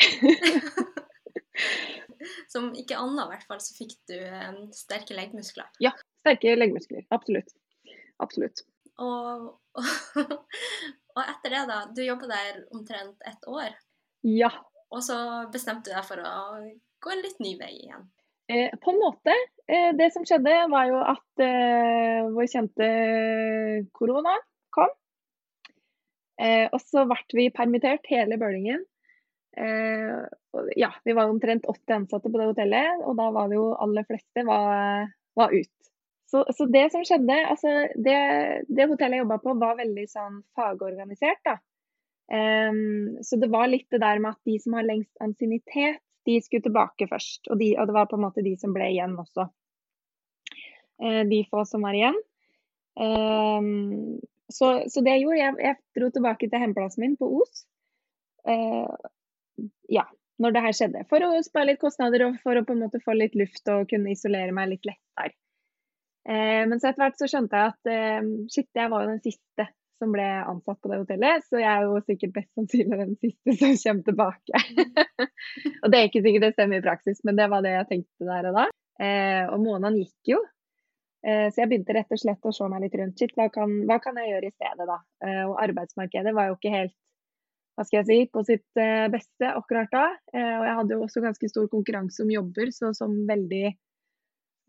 Som 2.52 2.72
ikke 2.78 2.98
annet, 3.00 3.24
i 3.24 3.32
hvert 3.32 3.46
fall, 3.48 3.62
så 3.64 3.76
fikk 3.78 3.94
du 4.10 4.18
um, 4.18 4.64
sterke 4.76 5.16
leggmuskler. 5.18 5.70
Ja, 5.82 5.94
sterke 6.22 6.56
leggmuskler. 6.58 7.06
Absolutt. 7.16 7.54
Absolutt. 8.20 8.64
Og, 9.00 9.46
og, 9.80 9.86
og, 11.16 11.22
etter 11.24 11.54
det, 11.54 11.64
da. 11.70 11.80
Du 11.96 12.02
jobba 12.04 12.30
der 12.32 12.64
omtrent 12.76 13.24
ett 13.30 13.48
år. 13.48 13.78
Ja. 14.28 14.52
Og 14.89 15.04
så 15.06 15.17
bestemte 15.54 15.91
du 15.91 15.95
deg 15.95 16.06
for 16.08 16.21
å 16.23 16.34
gå 17.04 17.13
en 17.13 17.21
litt 17.23 17.41
ny 17.43 17.54
vei 17.60 17.73
igjen. 17.78 18.08
Eh, 18.49 18.73
på 18.82 18.93
en 18.93 19.02
måte. 19.02 19.36
Eh, 19.69 19.91
det 19.97 20.10
som 20.15 20.25
skjedde, 20.25 20.56
var 20.71 20.88
jo 20.89 21.02
at 21.06 21.43
eh, 21.45 22.30
vår 22.34 22.47
kjente 22.49 22.88
korona 23.93 24.34
kom. 24.73 24.89
Eh, 26.41 26.65
og 26.71 26.80
så 26.82 27.06
ble 27.06 27.19
vi 27.38 27.49
permittert, 27.54 28.10
hele 28.10 28.39
bølingen. 28.41 28.82
Eh, 29.58 30.25
ja, 30.82 30.89
vi 31.06 31.13
var 31.13 31.30
omtrent 31.30 31.67
80 31.69 31.95
ansatte 31.99 32.32
på 32.32 32.41
det 32.41 32.49
hotellet, 32.49 33.04
og 33.06 33.17
da 33.19 33.30
var 33.36 33.52
det 33.52 33.60
jo 33.60 33.69
aller 33.86 34.08
fleste 34.08 34.45
var, 34.47 35.12
var 35.38 35.54
ut. 35.54 35.75
Så, 36.30 36.43
så, 36.54 36.65
det 36.69 36.88
som 36.93 37.06
skjedde, 37.06 37.38
altså 37.49 37.71
det, 37.97 38.17
det 38.69 38.86
hotellet 38.89 39.17
jeg 39.17 39.23
jobba 39.23 39.39
på 39.41 39.56
var 39.62 39.80
veldig 39.80 40.06
sånn 40.10 40.41
fagorganisert, 40.58 41.41
da. 41.45 41.58
Um, 42.30 43.18
så 43.26 43.39
det 43.42 43.50
var 43.50 43.70
litt 43.72 43.88
det 43.89 44.02
der 44.04 44.22
med 44.22 44.36
at 44.36 44.46
de 44.46 44.58
som 44.62 44.76
har 44.78 44.86
lengst 44.86 45.24
ansiennitet, 45.24 46.02
de 46.28 46.36
skulle 46.46 46.65
tilbake 46.68 47.08
først. 47.10 47.48
Og, 47.50 47.58
de, 47.62 47.72
og, 47.78 47.89
det 47.89 47.96
var 47.96 48.10
på 48.12 48.20
en 48.20 48.26
måte 48.28 48.46
de 48.46 48.54
som 48.62 48.76
ble 48.76 48.92
igjen 48.92 49.18
også. 49.18 49.48
Uh, 51.02 51.24
de 51.30 51.42
få 51.50 51.65
som 51.65 51.88
var 51.88 51.98
igjen. 51.98 52.20
Um, 53.00 54.20
så, 54.52 54.76
så, 54.92 55.02
det 55.06 55.15
jeg 55.15 55.26
gjorde, 55.26 55.42
jeg, 55.42 55.58
jeg 55.63 55.80
dro 55.98 56.12
tilbake 56.13 56.50
til 56.50 56.65
hjemplassen 56.65 57.06
min 57.06 57.18
på 57.20 57.30
Os. 57.39 57.65
Uh, 58.46 59.10
ja, 59.89 60.06
når 60.39 60.56
det 60.56 60.63
her 60.63 60.76
skjedde. 60.76 61.06
For 61.12 61.26
å 61.26 61.34
spare 61.46 61.72
litt 61.72 61.82
kostnader 61.82 62.26
og 62.28 62.39
for 62.44 62.60
å 62.60 62.65
på 62.65 62.76
en 62.76 62.84
måte 62.86 63.02
få 63.04 63.15
litt 63.18 63.36
luft 63.39 63.68
og 63.72 63.89
kunne 63.92 64.13
isolere 64.13 64.56
meg 64.56 64.72
litt 64.74 64.88
lettere. 64.88 65.36
Eh, 66.30 66.63
men 66.68 66.78
så 66.80 66.89
etter 66.89 67.02
hvert 67.02 67.20
så 67.20 67.28
skjønte 67.32 67.60
jeg 67.60 67.74
at 67.74 67.89
eh, 67.89 68.32
shit, 68.54 68.68
jeg 68.76 68.92
var 68.92 69.06
jo 69.06 69.13
den 69.13 69.24
siste 69.24 69.65
som 70.00 70.14
ble 70.14 70.26
ansatt 70.26 70.80
på 70.82 70.92
det 70.92 71.02
hotellet, 71.02 71.46
så 71.48 71.60
jeg 71.62 71.70
er 71.70 71.88
jo 71.88 72.00
sikkert 72.06 72.36
best 72.38 72.52
sannsynlig 72.58 73.00
den 73.02 73.18
siste 73.20 73.56
som 73.60 73.76
kommer 73.84 74.06
tilbake. 74.08 74.62
og 75.84 75.92
det 75.92 76.00
er 76.00 76.08
ikke 76.08 76.24
sikkert 76.26 76.48
det 76.48 76.54
stemmer 76.56 76.80
i 76.80 76.86
praksis, 76.86 77.20
men 77.28 77.40
det 77.40 77.50
var 77.52 77.66
det 77.66 77.76
jeg 77.76 77.90
tenkte 77.92 78.30
der 78.30 78.50
og 78.52 78.62
da. 78.62 78.70
Eh, 79.00 79.44
og 79.48 79.62
månedene 79.64 80.04
gikk 80.04 80.34
jo. 80.36 80.40
Eh, 81.28 81.48
så 81.52 81.64
jeg 81.64 81.72
begynte 81.72 81.96
rett 81.96 82.16
og 82.16 82.22
slett 82.22 82.48
å 82.48 82.56
se 82.56 82.72
meg 82.72 82.86
litt 82.86 82.98
rundt. 83.00 83.20
Shit, 83.20 83.36
hva 83.36 83.50
kan, 83.54 83.76
hva 83.88 84.00
kan 84.04 84.20
jeg 84.20 84.34
gjøre 84.34 84.50
i 84.50 84.56
stedet, 84.56 84.88
da? 84.90 84.98
Eh, 85.26 85.44
og 85.46 85.60
arbeidsmarkedet 85.68 86.36
var 86.36 86.52
jo 86.52 86.58
ikke 86.60 86.76
helt 86.76 86.98
hva 87.80 87.86
skal 87.88 88.02
jeg 88.02 88.08
si, 88.10 88.24
på 88.28 88.42
sitt 88.44 88.80
eh, 88.82 89.06
beste 89.08 89.54
akkurat 89.56 89.88
da. 89.94 90.08
Eh, 90.36 90.56
og 90.58 90.66
jeg 90.68 90.80
hadde 90.82 90.98
jo 90.98 91.04
også 91.06 91.24
ganske 91.24 91.48
stor 91.48 91.70
konkurranse 91.72 92.26
om 92.26 92.34
jobber, 92.34 92.74
så 92.76 92.92
som 92.98 93.14
veldig 93.30 93.70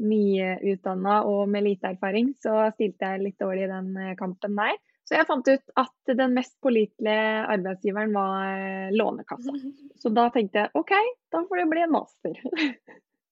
nyutdanna 0.00 1.16
og 1.28 1.48
med 1.50 1.66
lite 1.66 1.90
erfaring, 1.90 2.30
så 2.40 2.68
stilte 2.76 3.10
jeg 3.10 3.24
litt 3.24 3.42
dårlig 3.42 3.66
i 3.66 3.72
den 3.72 3.90
eh, 3.98 4.14
kampen 4.18 4.54
der. 4.54 4.78
Så 5.10 5.16
jeg 5.18 5.26
fant 5.26 5.48
ut 5.50 5.72
at 5.82 6.10
den 6.20 6.34
mest 6.36 6.52
pålitelige 6.62 7.46
arbeidsgiveren 7.50 8.12
var 8.14 8.92
Lånekassa. 8.94 9.54
Så 9.98 10.12
da 10.14 10.28
tenkte 10.30 10.60
jeg 10.62 10.70
OK, 10.78 10.92
da 11.34 11.40
får 11.48 11.58
det 11.58 11.64
bli 11.72 11.82
en 11.82 11.94
master. 11.96 12.36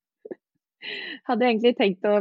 Hadde 1.29 1.47
egentlig 1.47 1.77
tenkt 1.79 2.09
å 2.11 2.17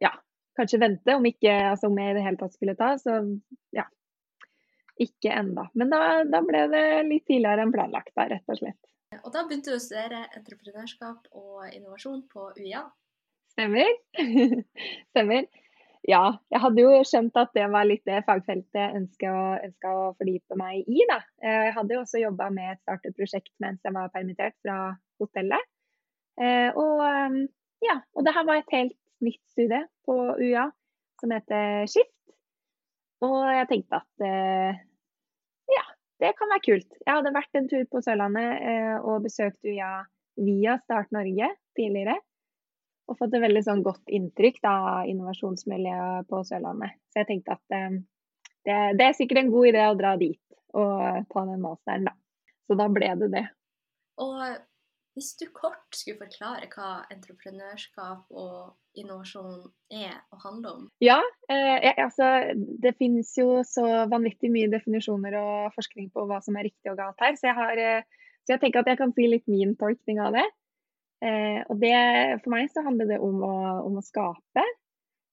ja, 0.00 0.14
kanskje 0.56 0.80
vente, 0.80 1.18
om 1.18 1.28
ikke 1.28 1.52
altså 1.74 1.90
om 1.90 2.00
jeg 2.00 2.14
i 2.14 2.16
det 2.16 2.24
hele 2.24 2.40
tatt 2.40 2.56
skulle 2.56 2.76
ta. 2.80 2.94
Så 2.96 3.18
ja, 3.76 3.84
ikke 5.04 5.36
enda. 5.36 5.66
Men 5.76 5.92
da, 5.92 6.00
da, 6.24 6.40
ble 6.46 6.64
det 6.72 6.84
litt 7.10 7.26
tidligere 7.28 7.66
enn 7.66 7.74
planlagt, 7.76 8.14
da, 8.16 8.24
rett 8.32 8.48
og 8.48 8.62
slett. 8.62 8.80
Og 9.20 9.28
da 9.34 9.44
begynte 9.44 9.68
du 9.68 9.76
å 9.76 9.82
studere 9.84 10.24
entreprenørskap 10.32 11.28
og 11.36 11.68
innovasjon 11.74 12.24
på 12.32 12.54
UiA? 12.56 12.86
Stemmer. 13.52 13.92
Stemmer. 15.12 15.44
Ja, 16.04 16.34
jeg 16.52 16.60
hadde 16.60 16.82
jo 16.84 16.96
skjønt 17.08 17.36
at 17.40 17.54
det 17.56 17.64
var 17.72 17.86
litt 17.88 18.02
det 18.04 18.18
fagfeltet 18.26 18.76
jeg 18.76 18.96
ønska 18.98 19.30
å, 19.32 19.44
å, 19.88 20.00
fordype 20.18 20.56
meg 20.60 20.84
i. 20.84 21.00
da. 21.08 21.22
Eh, 21.40 21.60
jeg 21.70 21.76
hadde 21.78 21.96
jo 21.96 22.02
også 22.02 22.20
jobba 22.20 22.50
med 22.52 22.74
et 22.74 22.82
startet-prosjekt 22.82 23.52
mens 23.64 23.80
jeg 23.84 23.96
var 23.96 24.12
permittert 24.12 24.56
fra 24.60 24.76
hotellet. 25.22 25.70
Eh, 26.36 26.68
og 26.76 27.00
ehm, 27.06 27.38
ja, 27.84 27.96
og 28.12 28.26
det 28.26 28.34
her 28.36 28.44
var 28.44 28.60
et 28.60 28.76
helt 28.76 28.98
nytt 29.24 29.40
studie 29.54 29.80
på 30.04 30.18
UiA 30.42 30.66
som 31.22 31.32
heter 31.32 31.88
Skift. 31.88 32.12
Og 33.24 33.40
jeg 33.48 33.70
tenkte 33.72 34.02
at 34.02 34.28
eh, 34.28 34.84
ja, 35.72 35.86
det 36.20 36.34
kan 36.36 36.52
være 36.52 36.66
kult. 36.68 37.00
Jeg 37.00 37.12
hadde 37.14 37.32
vært 37.38 37.60
en 37.62 37.70
tur 37.72 37.88
på 37.88 38.04
Sørlandet 38.04 39.00
og 39.08 39.24
besøkt 39.24 39.64
UiA 39.64 40.02
via 40.36 40.76
Start 40.84 41.16
Norge 41.16 41.48
tidligere. 41.78 42.20
Og 43.04 43.18
fått 43.18 43.34
et 43.36 43.44
veldig 43.44 43.62
sånn 43.66 43.82
godt 43.84 44.12
inntrykk 44.16 44.62
av 44.68 45.08
innovasjonsmiljøet 45.10 46.28
på 46.30 46.40
Sørlandet. 46.48 46.96
Så 47.12 47.20
jeg 47.20 47.30
tenkte 47.30 47.58
at 47.58 47.76
eh, 47.76 47.98
det, 48.64 48.78
det, 48.98 49.08
er 49.08 49.16
sikkert 49.18 49.42
en 49.42 49.52
god 49.52 49.70
idé 49.72 49.82
å 49.88 49.98
dra 49.98 50.14
dit 50.20 50.40
og 50.74 51.26
ta 51.30 51.42
den 51.46 51.60
masteren, 51.62 52.08
da. 52.08 52.14
Så 52.64 52.76
da 52.80 52.88
ble 52.90 53.10
det 53.20 53.28
det. 53.34 53.44
Og 54.24 54.38
hvis 55.14 55.34
du 55.38 55.44
kort 55.54 55.94
skulle 55.94 56.18
forklare 56.24 56.66
hva 56.72 57.04
entreprenørskap 57.12 58.32
og 58.34 58.98
innovasjon 58.98 59.60
er 59.94 60.16
og 60.34 60.40
handler 60.42 60.78
om? 60.80 60.88
Ja, 61.04 61.20
eh, 61.52 61.86
altså 61.92 62.30
det 62.56 62.96
finnes 62.98 63.30
jo 63.38 63.60
så 63.68 63.84
vanvittig 64.10 64.50
mye 64.50 64.72
definisjoner 64.72 65.36
og 65.38 65.76
forskning 65.76 66.10
på 66.14 66.26
hva 66.30 66.40
som 66.42 66.58
er 66.58 66.66
riktig 66.66 66.90
og 66.90 66.98
galt 66.98 67.22
her. 67.22 67.38
Så 67.38 67.46
jeg, 67.46 67.56
har, 67.60 67.78
eh, 67.78 68.26
så 68.42 68.56
jeg 68.56 68.64
tenker 68.64 68.82
at 68.82 68.90
jeg 68.90 69.02
kan 69.04 69.14
si 69.14 69.28
litt 69.30 69.46
min 69.50 69.76
tolkning 69.78 70.18
av 70.24 70.34
det. 70.34 70.46
Eh, 71.22 71.60
og 71.70 71.78
det, 71.82 71.94
for 72.42 72.54
meg 72.54 72.72
så 72.72 72.82
handler 72.86 73.12
det 73.14 73.20
om 73.22 73.42
å, 73.44 73.54
om 73.84 74.00
å 74.00 74.04
skape. 74.04 74.64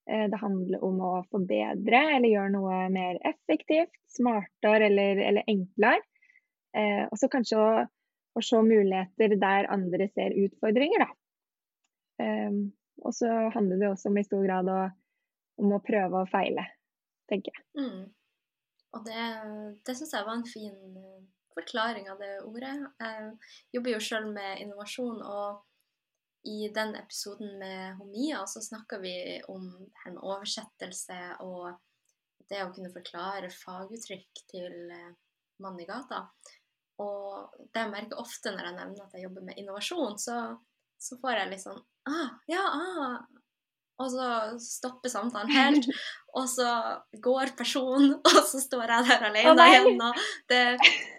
Eh, 0.09 0.27
det 0.31 0.41
handler 0.41 0.83
om 0.85 1.01
å 1.05 1.13
forbedre 1.31 2.03
eller 2.17 2.29
gjøre 2.29 2.53
noe 2.53 2.83
mer 2.93 3.19
effektivt, 3.27 3.93
smartere 4.11 4.91
eller, 4.91 5.23
eller 5.31 5.49
enklere. 5.51 6.03
Eh, 6.77 7.03
og 7.07 7.17
så 7.19 7.27
kanskje 7.31 7.59
å 7.59 7.71
å, 8.37 8.43
se 8.43 8.61
muligheter 8.63 9.35
der 9.39 9.69
andre 9.73 10.07
ser 10.15 10.35
utfordringer, 10.45 11.05
da. 11.05 11.11
Um, 12.21 12.61
og 13.01 13.15
så 13.17 13.29
handler 13.55 13.81
det 13.81 13.89
også 13.89 14.11
om 14.11 14.19
i 14.21 14.25
stor 14.25 14.43
grad 14.45 14.69
å, 14.69 14.79
om 15.61 15.73
å 15.73 15.81
prøve 15.83 16.21
og 16.21 16.31
feile, 16.31 16.67
tenker 17.31 17.55
jeg. 17.55 17.65
Mm. 17.81 18.03
Og 18.91 19.05
det, 19.07 19.27
det 19.87 19.95
syns 19.97 20.13
jeg 20.13 20.27
var 20.27 20.35
en 20.35 20.47
fin 20.47 20.97
eh, 20.99 21.19
forklaring 21.55 22.09
av 22.11 22.19
det 22.21 22.33
ordet. 22.43 22.73
Jeg 22.99 23.31
jobber 23.77 23.95
jo 23.95 24.01
sjøl 24.03 24.27
med 24.35 24.59
innovasjon, 24.65 25.21
og 25.23 25.61
i 26.43 26.69
den 26.73 26.95
episoden 26.95 27.59
med 27.59 27.95
Homia 27.99 28.45
så 28.49 28.61
snakka 28.61 28.97
vi 29.01 29.41
om 29.47 29.67
med 30.05 30.21
oversettelse 30.21 31.19
og 31.45 31.75
det 32.49 32.63
å 32.65 32.71
kunne 32.75 32.91
forklare 32.93 33.51
faguttrykk 33.53 34.41
til 34.51 34.73
eh, 34.91 35.11
mann 35.63 35.79
i 35.79 35.87
gata. 35.87 36.25
Og 37.01 37.53
det 37.71 37.85
jeg 37.85 37.91
merker 37.93 38.21
ofte 38.21 38.53
når 38.53 38.67
jeg 38.67 38.77
nevner 38.77 39.05
at 39.05 39.13
jeg 39.15 39.25
jobber 39.25 39.45
med 39.47 39.61
innovasjon, 39.61 40.17
så, 40.21 40.39
så 40.99 41.17
får 41.21 41.37
jeg 41.39 41.51
litt 41.53 41.63
sånn 41.63 41.79
ah, 42.09 42.33
ja, 42.51 42.65
ah. 42.65 43.21
Og 44.01 44.09
så 44.09 44.27
stopper 44.57 45.11
samtalen 45.13 45.51
helt, 45.53 45.87
og 46.37 46.47
så 46.49 46.67
går 47.21 47.53
personen, 47.57 48.15
og 48.29 48.39
så 48.49 48.61
står 48.63 48.95
jeg 48.95 49.09
der 49.11 49.27
alene 49.29 49.53
oh, 49.53 49.67
igjen. 49.69 50.01
Det, 50.49 50.63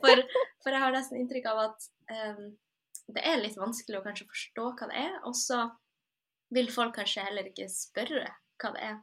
for, 0.03 0.25
for, 0.65 0.75
jeg 0.75 0.83
har 0.83 0.97
nesten 0.97 1.23
inntrykk 1.23 1.47
av 1.53 1.63
at 1.69 1.89
um, 2.11 2.49
det 3.11 3.25
er 3.27 3.41
litt 3.43 3.59
vanskelig 3.59 3.99
å 3.99 4.05
kanskje 4.05 4.29
forstå 4.31 4.67
hva 4.79 4.91
det 4.91 5.01
er, 5.03 5.17
og 5.29 5.35
så 5.37 5.65
vil 6.53 6.69
folk 6.73 6.95
kanskje 6.99 7.25
heller 7.27 7.49
ikke 7.49 7.69
spørre 7.73 8.27
hva 8.63 8.73
det 8.77 8.89
er. 8.93 8.99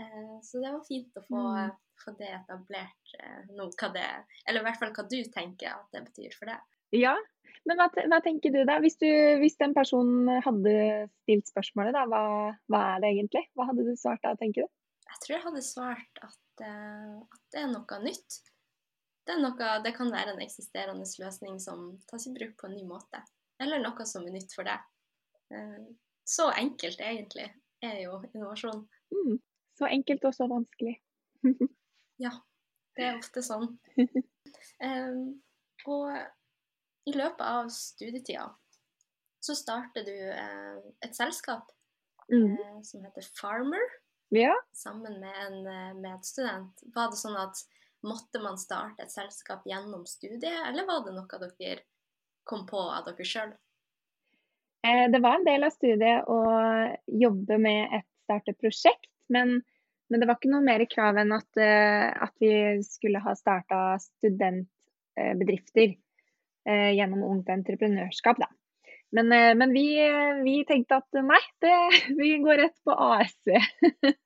Uh, 0.00 0.36
så 0.46 0.62
det 0.62 0.70
var 0.70 0.84
fint 0.86 1.16
å 1.18 1.24
få 1.26 1.40
mm 1.40 1.78
få 2.04 2.14
det 2.18 2.30
etablert 2.32 3.14
eh, 3.18 3.40
nå, 3.56 3.68
hva 3.80 3.92
det 3.94 4.06
Eller 4.48 4.62
i 4.62 4.66
hvert 4.66 4.80
fall 4.80 4.92
hva 4.96 5.06
du 5.10 5.18
tenker 5.32 5.72
at 5.74 5.88
det 5.94 6.04
betyr 6.08 6.36
for 6.36 6.50
deg. 6.50 6.66
Ja, 6.96 7.14
men 7.68 7.78
hva, 7.78 7.86
hva, 7.92 8.18
tenker 8.24 8.52
du 8.54 8.62
da? 8.66 8.80
Hvis, 8.82 8.98
du, 8.98 9.08
hvis 9.42 9.58
den 9.60 9.74
personen 9.76 10.40
hadde 10.42 10.74
stilt 11.22 11.50
spørsmålet, 11.50 11.94
da, 11.94 12.06
hva, 12.10 12.22
hva, 12.72 12.84
er 12.94 13.04
det 13.04 13.12
egentlig? 13.14 13.44
Hva 13.54 13.68
hadde 13.70 13.86
du 13.86 13.92
svart 13.98 14.22
da, 14.26 14.34
tenker 14.40 14.66
du? 14.66 14.72
Jeg 15.10 15.22
tror 15.24 15.36
jeg 15.36 15.44
hadde 15.44 15.66
svart 15.66 16.22
at, 16.24 16.64
uh, 16.64 17.20
at 17.20 17.42
det 17.54 17.62
er 17.62 17.70
noe 17.70 18.00
nytt. 18.02 18.40
Det, 19.28 19.36
noe, 19.38 19.74
det, 19.84 19.92
kan 19.94 20.10
være 20.10 20.34
en 20.34 20.42
eksisterende 20.42 21.06
løsning 21.20 21.60
som 21.62 21.92
tas 22.10 22.26
i 22.26 22.34
bruk 22.34 22.56
på 22.58 22.70
en 22.70 22.78
ny 22.78 22.86
måte. 22.88 23.22
Eller 23.60 23.82
noe 23.82 24.06
som 24.08 24.24
er 24.26 24.34
nytt 24.34 24.54
for 24.56 24.68
deg. 24.68 24.82
Uh, 25.52 25.90
så 26.24 26.50
enkelt 26.54 27.00
egentlig 27.02 27.48
er 27.84 27.96
jo 28.04 28.20
innovasjon. 28.32 28.84
Mm, 29.12 29.38
så 29.78 29.88
enkelt 29.90 30.24
og 30.28 30.36
så 30.36 30.46
vanskelig. 30.50 30.96
ja, 32.24 32.32
det 32.96 33.08
er 33.08 33.20
ofte 33.20 33.44
sånn. 33.44 33.72
Um, 34.80 35.34
og 35.84 36.06
i 37.04 37.12
løpet 37.12 37.42
av 37.44 37.66
studietida 37.68 38.46
så 39.44 39.54
starter 39.56 40.04
du 40.04 40.14
eh, 40.14 40.78
et 41.04 41.16
selskap 41.16 41.68
mm. 42.32 42.52
eh, 42.52 42.78
som 42.84 43.04
heter 43.04 43.26
Farmer, 43.36 43.86
ja. 44.36 44.54
sammen 44.76 45.16
med 45.20 45.36
en 45.46 45.66
eh, 45.66 45.94
medstudent. 46.00 46.84
Var 46.94 47.12
det 47.12 47.20
sånn 47.20 47.38
at 47.40 47.62
måtte 48.04 48.42
man 48.44 48.60
starte 48.60 49.04
et 49.04 49.12
selskap 49.12 49.64
gjennom 49.68 50.04
studiet, 50.08 50.60
eller 50.68 50.88
var 50.88 51.04
det 51.06 51.16
noe 51.16 51.52
dere 51.58 51.84
kom 52.50 52.66
på 52.68 52.80
av 52.82 53.06
dere 53.06 53.26
sjøl? 53.26 53.52
Eh, 54.86 55.10
det 55.12 55.20
var 55.22 55.38
en 55.38 55.46
del 55.46 55.66
av 55.66 55.74
studiet 55.74 56.28
å 56.30 56.40
jobbe 57.06 57.58
med 57.60 57.98
et 58.00 58.06
starteprosjekt, 58.24 59.10
men, 59.32 59.60
men 60.08 60.22
det 60.22 60.28
var 60.28 60.38
ikke 60.38 60.52
noe 60.52 60.64
mer 60.64 60.84
krav 60.90 61.20
enn 61.20 61.34
at, 61.36 61.50
eh, 61.60 62.08
at 62.10 62.32
vi 62.40 62.52
skulle 62.86 63.20
ha 63.22 63.34
starta 63.36 63.98
studentbedrifter 64.02 65.92
eh, 65.92 66.90
gjennom 66.96 67.26
Ungt 67.28 67.52
Entreprenørskap. 67.52 68.40
Da. 68.40 68.48
Men, 69.16 69.28
men 69.58 69.74
vi, 69.74 69.86
vi, 70.46 70.60
tenkte 70.68 71.00
at 71.02 71.22
nei, 71.26 71.42
det, 71.62 71.76
vi 72.20 72.36
går 72.42 72.64
rett 72.64 72.78
på 72.86 72.94
AS. 72.94 73.36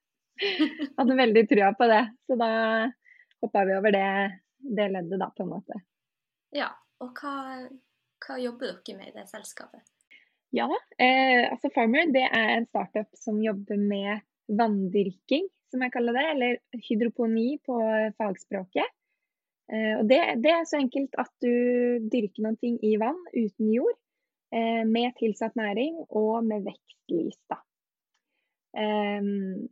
Hadde 0.97 1.17
veldig 1.19 1.45
trua 1.49 1.73
på 1.75 1.87
det. 1.89 2.03
Så 2.27 2.37
da 2.39 2.51
hoppa 3.43 3.65
vi 3.67 3.75
over 3.75 3.91
det, 3.91 4.07
det, 4.59 4.87
leddet, 4.93 5.19
da, 5.19 5.31
på 5.35 5.43
en 5.43 5.51
måte. 5.51 5.81
Ja, 6.55 6.69
og 7.03 7.17
hva, 7.19 7.65
hva 8.23 8.37
jobber 8.41 8.77
dere 8.85 8.97
med 8.99 9.11
i 9.11 9.15
det 9.17 9.27
selskapet? 9.31 9.83
Ja, 10.55 10.69
eh, 11.01 11.51
altså 11.51 11.71
Farmer 11.75 12.07
det 12.15 12.23
er 12.29 12.53
en 12.55 12.67
startup 12.69 13.09
som 13.19 13.41
jobber 13.43 13.79
med 13.81 14.23
vanndyrking, 14.47 15.49
som 15.71 15.83
jeg 15.83 15.91
kaller 15.91 16.15
det. 16.15 16.25
Eller 16.35 16.83
hydroponi 16.87 17.57
på 17.65 17.79
fagspråket. 18.19 18.93
Eh, 19.73 19.93
og 19.99 20.07
det, 20.09 20.19
det, 20.45 20.51
er 20.53 20.65
så 20.69 20.79
enkelt 20.79 21.15
at 21.19 21.31
du 21.43 21.51
dyrker 22.11 22.45
noen 22.45 22.59
ting 22.61 22.77
i 22.85 22.95
vann 23.01 23.19
uten 23.33 23.71
jord, 23.73 23.97
eh, 24.53 24.83
med 24.87 25.15
tilsatt 25.19 25.57
næring 25.59 26.03
og 26.07 26.45
med 26.45 26.67
vekstlys. 26.67 27.39
Da. 27.51 27.59
Um, 28.75 29.67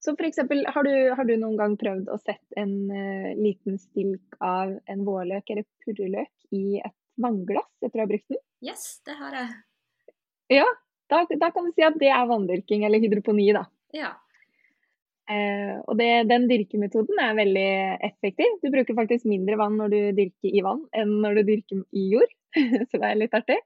så 0.00 0.14
f.eks. 0.14 0.40
Har, 0.72 0.88
har 1.18 1.28
du 1.28 1.34
noen 1.36 1.58
gang 1.60 1.74
prøvd 1.78 2.08
å 2.12 2.18
sette 2.20 2.56
en 2.60 2.74
uh, 2.88 3.32
liten 3.36 3.76
stilk 3.80 4.36
av 4.44 4.72
en 4.88 5.02
vårløk 5.04 5.50
eller 5.52 5.66
purreløk 5.84 6.54
i 6.56 6.78
et 6.80 6.96
vannglass 7.22 7.70
Jeg 7.82 7.90
tror 7.90 8.02
jeg 8.02 8.06
har 8.06 8.12
brukt 8.12 8.34
den? 8.34 8.42
Yes, 8.66 8.84
det 9.06 9.16
har 9.18 9.34
jeg. 9.36 9.48
Ja, 10.56 10.66
da, 11.10 11.24
da, 11.30 11.50
kan 11.54 11.66
du 11.66 11.74
si 11.74 11.84
at 11.86 11.98
det 12.00 12.12
er 12.12 12.28
vanndyrking 12.30 12.86
eller 12.86 13.02
hydroponi, 13.02 13.50
da. 13.56 13.66
Ja, 13.94 14.14
Eh, 15.26 15.78
og 15.90 15.96
det, 15.98 16.28
den 16.30 16.44
dyrkemetoden 16.46 17.18
er 17.18 17.34
veldig 17.38 17.70
effektiv. 18.06 18.52
Du 18.62 18.70
bruker 18.70 18.94
faktisk 18.94 19.26
mindre 19.26 19.58
vann 19.58 19.78
når 19.80 19.90
du 19.90 19.98
dyrker 20.20 20.52
i 20.52 20.62
vann 20.62 20.84
enn 20.94 21.16
når 21.24 21.40
du 21.40 21.48
dyrker 21.50 21.82
i 21.98 22.04
jord, 22.12 22.36
så 22.88 23.00
det 23.00 23.08
er 23.08 23.18
litt 23.18 23.34
artig. 23.34 23.58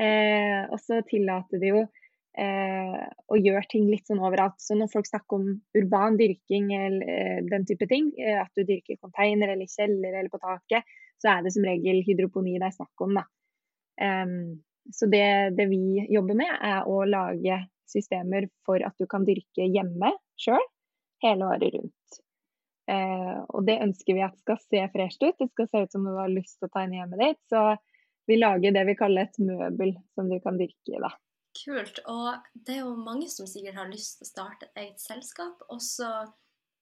Eh, 0.00 0.62
og 0.72 0.80
så 0.80 1.02
tillater 1.08 1.60
det 1.60 1.72
jo 1.72 1.82
eh, 1.84 2.96
å 3.04 3.40
gjøre 3.40 3.68
ting 3.72 3.90
litt 3.90 4.08
sånn 4.08 4.22
overalt. 4.24 4.56
Så 4.62 4.76
når 4.78 4.92
folk 4.92 5.08
snakker 5.08 5.36
om 5.36 5.50
urban 5.76 6.16
dyrking 6.20 6.72
eller 6.78 7.12
eh, 7.12 7.42
den 7.50 7.68
type 7.68 7.88
ting, 7.92 8.08
eh, 8.16 8.40
at 8.40 8.52
du 8.56 8.64
dyrker 8.64 8.96
i 8.96 9.00
container 9.00 9.52
eller 9.52 9.68
kjeller 9.68 10.16
eller 10.16 10.32
på 10.32 10.40
taket, 10.40 10.96
så 11.22 11.32
er 11.32 11.46
det 11.46 11.54
som 11.54 11.66
regel 11.66 12.02
hydroponi 12.06 12.58
det 12.60 12.70
er 12.70 12.76
snakk 12.76 13.04
om, 13.06 13.16
da. 13.18 13.24
så 14.92 15.08
det, 15.10 15.26
det 15.56 15.66
vi 15.70 16.04
jobber 16.12 16.36
med, 16.38 16.52
er 16.60 16.88
å 16.88 17.00
lage 17.08 17.62
systemer 17.88 18.48
for 18.66 18.82
at 18.84 18.94
du 19.00 19.06
kan 19.10 19.24
dyrke 19.26 19.66
hjemme 19.70 20.12
sjøl 20.40 20.62
hele 21.24 21.48
året 21.48 21.74
rundt. 21.76 22.22
Uh, 22.86 23.42
og 23.50 23.66
det 23.66 23.80
ønsker 23.82 24.14
vi 24.14 24.22
at 24.22 24.36
skal 24.38 24.58
se 24.62 24.82
fresht 24.92 25.22
ut. 25.24 25.34
Det 25.40 25.48
skal 25.50 25.68
se 25.70 25.84
ut 25.84 25.94
som 25.94 26.06
du 26.06 26.12
har 26.14 26.30
lyst 26.30 26.60
til 26.60 26.68
å 26.68 26.74
ta 26.74 26.84
inn 26.86 26.94
hjemmet 26.94 27.22
ditt. 27.22 27.40
Så 27.50 27.62
vi 28.30 28.38
lager 28.38 28.74
det 28.74 28.84
vi 28.86 28.98
kaller 28.98 29.26
et 29.26 29.40
møbel 29.42 29.94
som 30.14 30.30
du 30.30 30.38
kan 30.42 30.58
dyrke 30.60 30.94
i. 30.94 31.00
da. 31.02 31.10
Kult. 31.56 32.00
Og 32.10 32.50
det 32.66 32.76
er 32.76 32.84
jo 32.84 32.94
mange 33.00 33.30
som 33.32 33.48
sikkert 33.50 33.78
har 33.80 33.90
lyst 33.90 34.20
til 34.20 34.28
å 34.28 34.30
starte 34.30 34.68
et 34.68 34.82
eget 34.84 35.02
selskap, 35.02 35.62
og 35.72 35.80
så, 35.82 36.10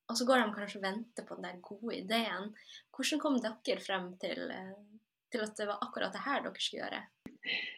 og 0.09 0.19
så 0.19 0.27
går 0.29 0.43
de 0.43 0.55
kanskje 0.57 0.81
og 0.81 0.87
venter 0.87 1.27
på 1.27 1.39
den 1.39 1.49
der 1.49 1.61
gode 1.65 1.97
ideen. 1.97 2.51
Hvordan 2.95 3.23
kom 3.23 3.41
dere 3.41 3.81
frem 3.81 4.11
til, 4.21 4.51
eh, 4.53 4.75
til 5.33 5.45
at 5.47 5.57
det 5.59 5.69
var 5.71 5.83
akkurat 5.87 6.13
det 6.13 6.25
her 6.27 6.45
dere 6.45 6.61
skulle 6.61 6.85
gjøre? 6.85 7.03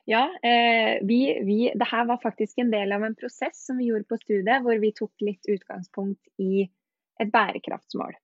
Ja, 0.07 0.25
eh, 0.47 1.03
vi, 1.07 1.21
vi, 1.47 1.59
det 1.75 1.89
her 1.91 2.07
var 2.07 2.23
faktisk 2.23 2.59
en 2.63 2.71
del 2.75 2.93
av 2.95 3.03
en 3.03 3.17
prosess 3.19 3.65
som 3.67 3.79
vi 3.81 3.91
gjorde 3.91 4.07
på 4.11 4.19
studiet, 4.23 4.63
hvor 4.63 4.79
vi 4.83 4.95
tok 4.95 5.27
litt 5.27 5.49
utgangspunkt 5.51 6.23
i 6.43 6.67
et 7.23 7.33
bærekraftsmål. 7.33 8.15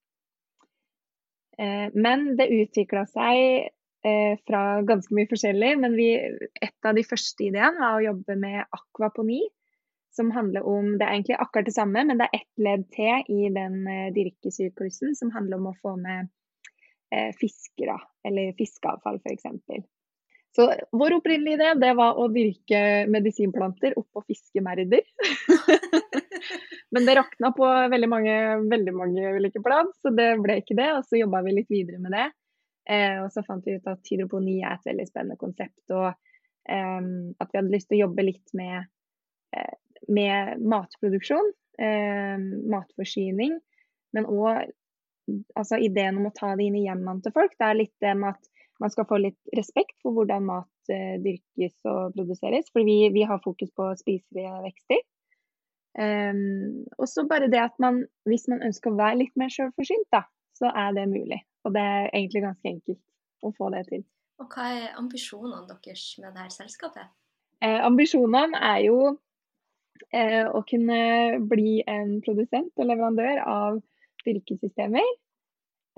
Eh, 1.58 1.88
men 1.94 2.32
det 2.38 2.50
utvikla 2.52 3.04
seg 3.10 3.70
eh, 4.06 4.34
fra 4.46 4.62
ganske 4.86 5.14
mye 5.16 5.30
forskjellig. 5.30 5.72
Men 5.82 5.96
vi, 5.98 6.12
et 6.62 6.88
av 6.88 6.96
de 6.98 7.06
første 7.06 7.48
ideene 7.48 7.80
var 7.80 7.98
å 7.98 8.06
jobbe 8.06 8.38
med 8.38 8.62
akvaponi. 8.78 9.42
Som 10.12 10.30
handler 10.30 10.62
om 10.68 10.98
Det 10.98 11.06
er 11.06 11.14
egentlig 11.16 11.38
akkurat 11.40 11.64
det 11.64 11.74
samme, 11.74 12.04
men 12.04 12.18
det 12.20 12.28
er 12.28 12.42
ett 12.42 12.64
ledd 12.66 12.84
til 12.92 13.32
i 13.32 13.48
den 13.54 13.86
eh, 13.88 14.10
dirkesyklusen 14.12 15.16
som 15.16 15.32
handler 15.32 15.60
om 15.60 15.70
å 15.70 15.78
få 15.80 15.94
med 15.96 16.28
eh, 17.14 17.30
fisker, 17.38 17.94
eller 18.28 18.52
fiskeavfall 18.58 19.20
f.eks. 19.22 19.46
Så 20.52 20.66
vår 20.92 21.14
opprinnelige 21.16 21.56
idé 21.56 21.70
det 21.80 21.94
var 21.96 22.18
å 22.20 22.26
dyrke 22.28 23.06
medisinplanter 23.08 23.96
oppå 23.96 24.20
fiskemerder. 24.28 25.00
Men 26.92 27.08
det 27.08 27.14
rakna 27.16 27.54
på 27.56 27.64
veldig 27.64 28.10
mange, 28.12 28.34
veldig 28.68 28.92
mange 28.92 29.30
ulike 29.38 29.62
plan, 29.64 29.88
så 30.02 30.12
det 30.12 30.34
ble 30.44 30.58
ikke 30.60 30.76
det. 30.76 30.90
Og 30.98 31.06
så 31.08 31.22
jobba 31.22 31.40
vi 31.46 31.56
litt 31.56 31.72
videre 31.72 32.02
med 32.04 32.12
det. 32.12 32.26
Eh, 32.92 33.16
og 33.22 33.32
så 33.32 33.40
fant 33.46 33.64
vi 33.64 33.78
ut 33.78 33.88
at 33.88 34.12
hydroponi 34.12 34.58
er 34.60 34.76
et 34.76 34.90
veldig 34.90 35.08
spennende 35.08 35.40
konsept. 35.40 35.80
Og 35.88 36.12
Um, 36.70 37.34
at 37.40 37.50
vi 37.50 37.58
hadde 37.58 37.74
lyst 37.74 37.88
til 37.90 37.98
å 37.98 38.04
jobbe 38.04 38.22
litt 38.22 38.52
med, 38.54 38.86
eh, 39.56 39.74
med 40.08 40.62
matproduksjon, 40.62 41.52
eh, 41.78 42.38
matforsyning. 42.72 43.58
Men 44.12 44.26
òg 44.28 44.72
altså, 45.56 45.78
ideen 45.78 46.18
om 46.20 46.28
å 46.28 46.34
ta 46.36 46.54
det 46.56 46.66
inn 46.66 46.78
i 46.80 46.86
hjemmene 46.86 47.22
til 47.24 47.34
folk. 47.34 47.54
Det 47.58 47.68
er 47.68 47.78
litt 47.78 47.94
det 48.04 48.14
med 48.18 48.34
at 48.34 48.50
man 48.82 48.90
skal 48.90 49.06
få 49.06 49.20
litt 49.22 49.56
respekt 49.56 49.94
for 50.02 50.16
hvordan 50.16 50.46
mat 50.48 50.92
eh, 50.92 51.16
dyrkes 51.22 51.74
og 51.88 52.16
produseres. 52.16 52.70
For 52.74 52.86
vi, 52.86 52.98
vi, 53.14 53.24
har 53.28 53.42
fokus 53.44 53.70
på 53.76 53.92
spiselige 54.00 54.52
vekster. 54.66 55.02
Um, 55.92 56.86
og 56.96 57.04
så 57.10 57.26
bare 57.28 57.50
det 57.52 57.60
at 57.60 57.74
man, 57.82 57.98
hvis 58.24 58.46
man 58.48 58.62
ønsker 58.64 58.94
å 58.94 58.96
være 58.96 59.18
litt 59.20 59.34
mer 59.36 59.52
sjølforsynt, 59.52 60.08
da, 60.14 60.22
så 60.56 60.72
er 60.72 60.94
det 60.96 61.10
mulig. 61.10 61.42
Og 61.68 61.74
det 61.76 61.82
er 61.84 62.08
egentlig 62.14 62.46
ganske 62.46 62.70
enkelt 62.70 63.02
å 63.44 63.52
få 63.58 63.68
det 63.74 63.84
til. 63.90 64.06
Og 64.40 64.48
hva 64.50 64.70
er 64.72 64.96
ambisjonene 64.98 65.68
deres 65.68 66.06
med 66.22 66.32
dette 66.32 66.56
selskapet? 66.56 67.12
Eh, 67.62 67.78
ambisjonene 67.84 68.58
er 68.72 68.80
jo 68.88 68.96
eh, 70.10 70.44
å 70.48 70.62
kunne 70.68 71.00
bli 71.48 71.82
en 71.86 72.16
produsent 72.24 72.72
og 72.78 72.88
leverandør 72.88 73.42
av 73.46 73.78
styrkesystemer. 74.22 75.06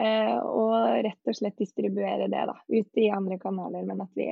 Eh, 0.03 0.39
og 0.43 1.05
rett 1.07 1.31
og 1.31 1.39
slett 1.39 1.61
distribuere 1.61 2.27
det 2.31 2.45
da, 2.51 2.57
ut 2.67 3.01
i 3.01 3.11
andre 3.15 3.39
kanaler, 3.43 3.85
men 3.87 4.03
at 4.03 4.11
vi 4.19 4.29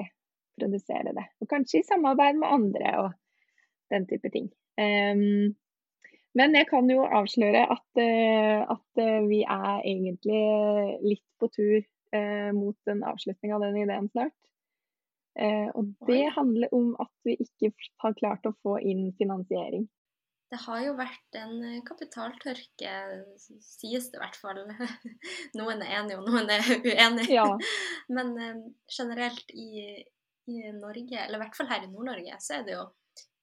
produserer 0.58 1.14
det. 1.16 1.26
Og 1.40 1.50
kanskje 1.50 1.80
i 1.80 1.86
samarbeid 1.86 2.40
med 2.40 2.54
andre 2.58 2.94
og 3.04 3.10
den 3.94 4.08
type 4.10 4.30
ting. 4.32 4.48
Um, 4.80 5.52
men 6.38 6.56
jeg 6.56 6.66
kan 6.70 6.88
jo 6.88 7.04
avsløre 7.04 7.66
at, 7.74 7.88
uh, 8.00 8.72
at 8.72 9.02
vi 9.28 9.42
er 9.44 9.82
egentlig 9.84 10.44
litt 11.04 11.26
på 11.40 11.50
tur 11.52 11.82
mot 12.52 12.90
en 12.92 12.98
avslutning 13.08 13.54
av 13.56 13.62
den 13.64 13.78
ideen 13.80 14.10
snart. 14.10 14.34
Og 15.32 15.94
det 16.08 16.26
handler 16.34 16.74
om 16.76 16.90
at 17.00 17.12
vi 17.24 17.38
ikke 17.40 17.70
har 18.04 18.12
klart 18.18 18.44
å 18.44 18.52
få 18.60 18.74
inn 18.84 19.06
finansiering 19.16 19.86
det 20.52 20.60
har 20.66 20.82
jo 20.84 20.96
vært 20.98 21.36
en 21.40 21.54
eh, 21.64 21.82
kapitaltørke, 21.86 22.96
sies 23.40 24.10
det 24.12 24.18
i 24.18 24.20
hvert 24.20 24.36
fall. 24.36 24.60
Noen 25.58 25.80
er 25.80 25.94
enige, 26.02 26.18
og 26.20 26.26
noen 26.28 26.50
er 26.52 26.66
uenige. 26.74 27.30
Ja. 27.32 27.46
Men 28.16 28.34
eh, 28.36 28.58
generelt 28.92 29.54
i, 29.56 29.86
i, 30.52 30.58
Norge, 30.76 31.22
eller 31.22 31.38
i 31.38 31.42
hvert 31.46 31.56
fall 31.56 31.70
her 31.72 31.86
i 31.86 31.88
Nord-Norge, 31.88 32.36
så 32.44 32.58
er 32.58 32.66
det 32.68 32.76
jo 32.76 32.84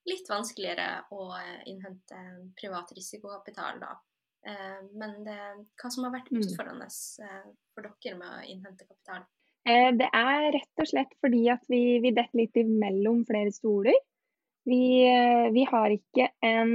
litt 0.06 0.30
vanskeligere 0.30 0.86
å 1.16 1.26
eh, 1.40 1.58
innhente 1.72 2.22
privat 2.60 2.94
risikokapital, 2.96 3.82
da. 3.82 3.96
Men 4.40 5.18
det, 5.20 5.34
hva 5.76 5.88
som 5.92 6.06
har 6.06 6.14
vært 6.14 6.30
mm. 6.32 6.38
utfordrende 6.40 6.86
for 6.88 7.84
dere 7.84 8.16
med 8.16 8.24
å 8.24 8.46
innhente 8.48 8.86
kapital? 8.88 9.26
Eh, 9.68 9.90
det 9.96 10.08
er 10.16 10.46
rett 10.56 10.82
og 10.82 10.88
slett 10.88 11.12
fordi 11.20 11.44
at 11.52 11.64
vi, 11.68 11.98
vi 12.04 12.14
detter 12.16 12.40
litt 12.42 12.56
imellom 12.60 13.24
flere 13.28 13.52
stoler. 13.54 13.96
Vi, 14.68 14.82
eh, 15.08 15.48
vi 15.52 15.64
har 15.68 15.92
ikke 15.92 16.30
en 16.44 16.74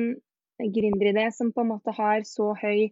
gründeridé 0.59 1.29
som 1.35 1.51
på 1.53 1.63
en 1.63 1.73
måte 1.73 1.93
har 1.95 2.23
så 2.27 2.53
høy 2.61 2.91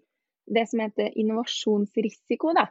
det 0.54 0.66
som 0.70 0.82
heter 0.84 1.14
innovasjonsrisiko. 1.20 2.54
Da. 2.58 2.68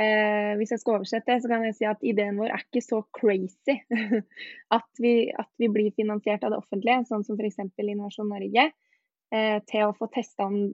Eh, 0.00 0.54
hvis 0.56 0.70
jeg 0.72 0.80
skal 0.80 1.00
oversette, 1.00 1.40
så 1.42 1.50
kan 1.50 1.64
jeg 1.66 1.76
si 1.76 1.88
at 1.88 2.04
ideen 2.06 2.38
vår 2.40 2.54
er 2.54 2.62
ikke 2.62 2.82
så 2.84 3.02
crazy 3.16 3.74
at 4.78 5.02
vi, 5.02 5.14
at 5.34 5.50
vi 5.60 5.68
blir 5.72 5.90
finansiert 5.96 6.44
av 6.46 6.54
det 6.54 6.60
offentlige, 6.62 7.02
sånn 7.10 7.26
som 7.26 7.40
f.eks. 7.40 7.58
Innovasjon 7.82 8.30
Norge, 8.30 8.70
eh, 9.34 9.58
til 9.68 9.88
å 9.88 9.96
få 9.98 10.08
testa 10.14 10.46
om, 10.46 10.70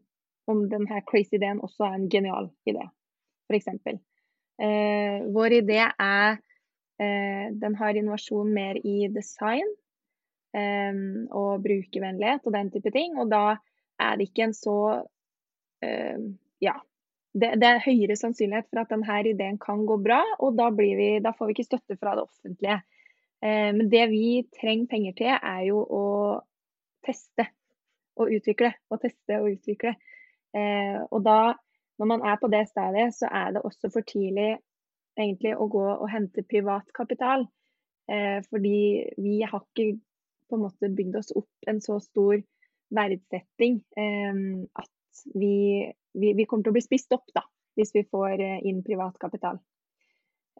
om 0.50 0.66
denne 0.70 1.00
crazy 1.08 1.40
ideen 1.40 1.62
også 1.64 1.88
er 1.88 1.96
en 1.96 2.10
genial 2.12 2.52
idé, 2.68 2.84
f.eks. 3.50 3.72
Eh, 4.56 5.24
vår 5.36 5.58
idé 5.58 5.82
er 5.84 6.38
eh, 6.96 7.52
Den 7.52 7.74
har 7.76 7.96
innovasjon 7.96 8.48
mer 8.54 8.78
i 8.80 9.10
design 9.12 9.68
eh, 10.56 10.96
og 11.28 11.64
brukervennlighet 11.64 12.46
og 12.48 12.56
den 12.56 12.72
type 12.72 12.92
ting. 12.94 13.18
Og 13.20 13.30
da 13.32 13.58
er 14.00 14.16
det 14.16 14.30
ikke 14.30 14.50
en 14.50 14.56
så 14.56 14.78
eh, 15.84 16.20
Ja. 16.64 16.78
Det, 17.36 17.50
det, 17.60 17.68
er 17.68 17.82
høyere 17.84 18.14
sannsynlighet 18.16 18.64
for 18.70 18.80
at 18.80 18.92
denne 18.94 19.16
ideen 19.28 19.58
kan 19.60 19.82
gå 19.84 19.98
bra, 20.00 20.22
og 20.40 20.54
da, 20.56 20.70
vi, 20.72 21.18
da 21.20 21.34
får 21.36 21.50
vi 21.50 21.52
ikke 21.52 21.66
støtte 21.66 21.96
fra 22.00 22.14
det 22.16 22.22
offentlige. 22.24 22.78
Eh, 23.44 23.72
men 23.76 23.90
det 23.92 24.06
vi 24.08 24.46
trenger 24.56 24.88
penger 24.88 25.16
til, 25.18 25.34
er 25.36 25.66
jo 25.68 25.82
å 25.84 26.06
teste 27.04 27.50
og 28.16 28.32
utvikle. 28.32 28.72
Og 28.88 29.02
teste 29.02 29.36
og 29.40 29.50
utvikle. 29.52 29.92
Eh, 30.56 30.96
og 31.10 31.20
da 31.26 31.38
når 31.98 32.10
man 32.12 32.24
er 32.28 32.38
på 32.40 32.50
det 32.52 32.66
stadiet, 32.68 33.14
så 33.16 33.28
er 33.32 33.54
det 33.56 33.64
også 33.64 33.90
for 33.92 34.06
tidlig 34.06 34.56
egentlig 35.16 35.54
å 35.56 35.68
gå 35.72 35.84
og 35.94 36.10
hente 36.12 36.44
privat 36.48 36.90
kapital. 36.96 37.46
Eh, 38.12 38.42
fordi 38.50 38.80
vi 39.18 39.40
har 39.42 39.64
ikke 39.64 39.96
på 40.46 40.58
en 40.58 40.66
måte 40.66 40.92
bygd 40.94 41.16
oss 41.18 41.32
opp 41.34 41.70
en 41.70 41.80
så 41.82 41.98
stor 42.04 42.38
verdsetting 42.94 43.80
eh, 43.98 44.36
at 44.78 45.24
vi, 45.34 45.88
vi, 46.14 46.34
vi, 46.36 46.44
kommer 46.46 46.66
til 46.66 46.74
å 46.74 46.76
bli 46.76 46.84
spist 46.84 47.16
opp 47.16 47.26
da, 47.34 47.42
hvis 47.78 47.94
vi 47.96 48.04
får 48.06 48.44
eh, 48.44 48.60
inn 48.68 48.84
privat 48.86 49.16
kapital. 49.22 49.58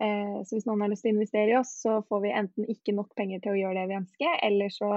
Eh, 0.01 0.41
så 0.43 0.57
hvis 0.57 0.67
noen 0.67 0.83
har 0.85 0.91
lyst 0.93 1.07
til 1.07 1.15
å 1.15 1.17
investere 1.17 1.53
i 1.53 1.61
oss, 1.61 1.77
så 1.85 2.01
får 2.09 2.25
vi 2.25 2.35
enten 2.41 2.73
ikke 2.73 2.97
nok 2.97 3.15
penger 3.17 3.45
til 3.45 3.55
å 3.55 3.61
gjøre 3.61 3.79
det 3.79 3.87
vi 3.93 4.01
ønsker, 4.01 4.35
eller 4.49 4.75
så 4.75 4.91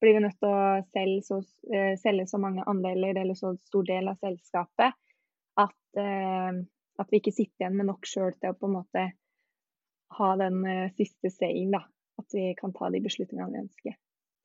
blir 0.00 0.16
vi 0.16 0.24
nødt 0.24 0.38
til 0.40 0.48
å 0.48 0.80
selge 0.94 1.26
så, 1.26 1.42
eh, 1.74 1.92
selge 2.00 2.26
så 2.30 2.40
mange 2.40 2.64
andeler 2.70 3.20
eller 3.20 3.36
så 3.36 3.52
stor 3.60 3.84
del 3.90 4.08
av 4.08 4.16
selskapet 4.22 4.96
at, 5.64 6.00
eh, 6.00 6.60
at, 7.00 7.08
vi 7.10 7.20
ikke 7.20 7.34
sitter 7.34 7.64
igjen 7.64 7.78
med 7.78 7.90
nok 7.90 8.08
sjøl 8.08 8.34
til 8.36 8.52
å 8.52 8.58
på 8.58 8.68
en 8.70 8.76
måte 8.78 9.06
ha 10.18 10.30
den 10.40 10.60
eh, 10.66 10.90
siste 10.98 11.32
saying, 11.32 11.72
da. 11.76 11.84
At 12.20 12.36
vi 12.36 12.50
kan 12.58 12.74
ta 12.76 12.90
de 12.92 13.00
beslutningene 13.00 13.54
vi 13.54 13.64
ønsker. 13.64 13.96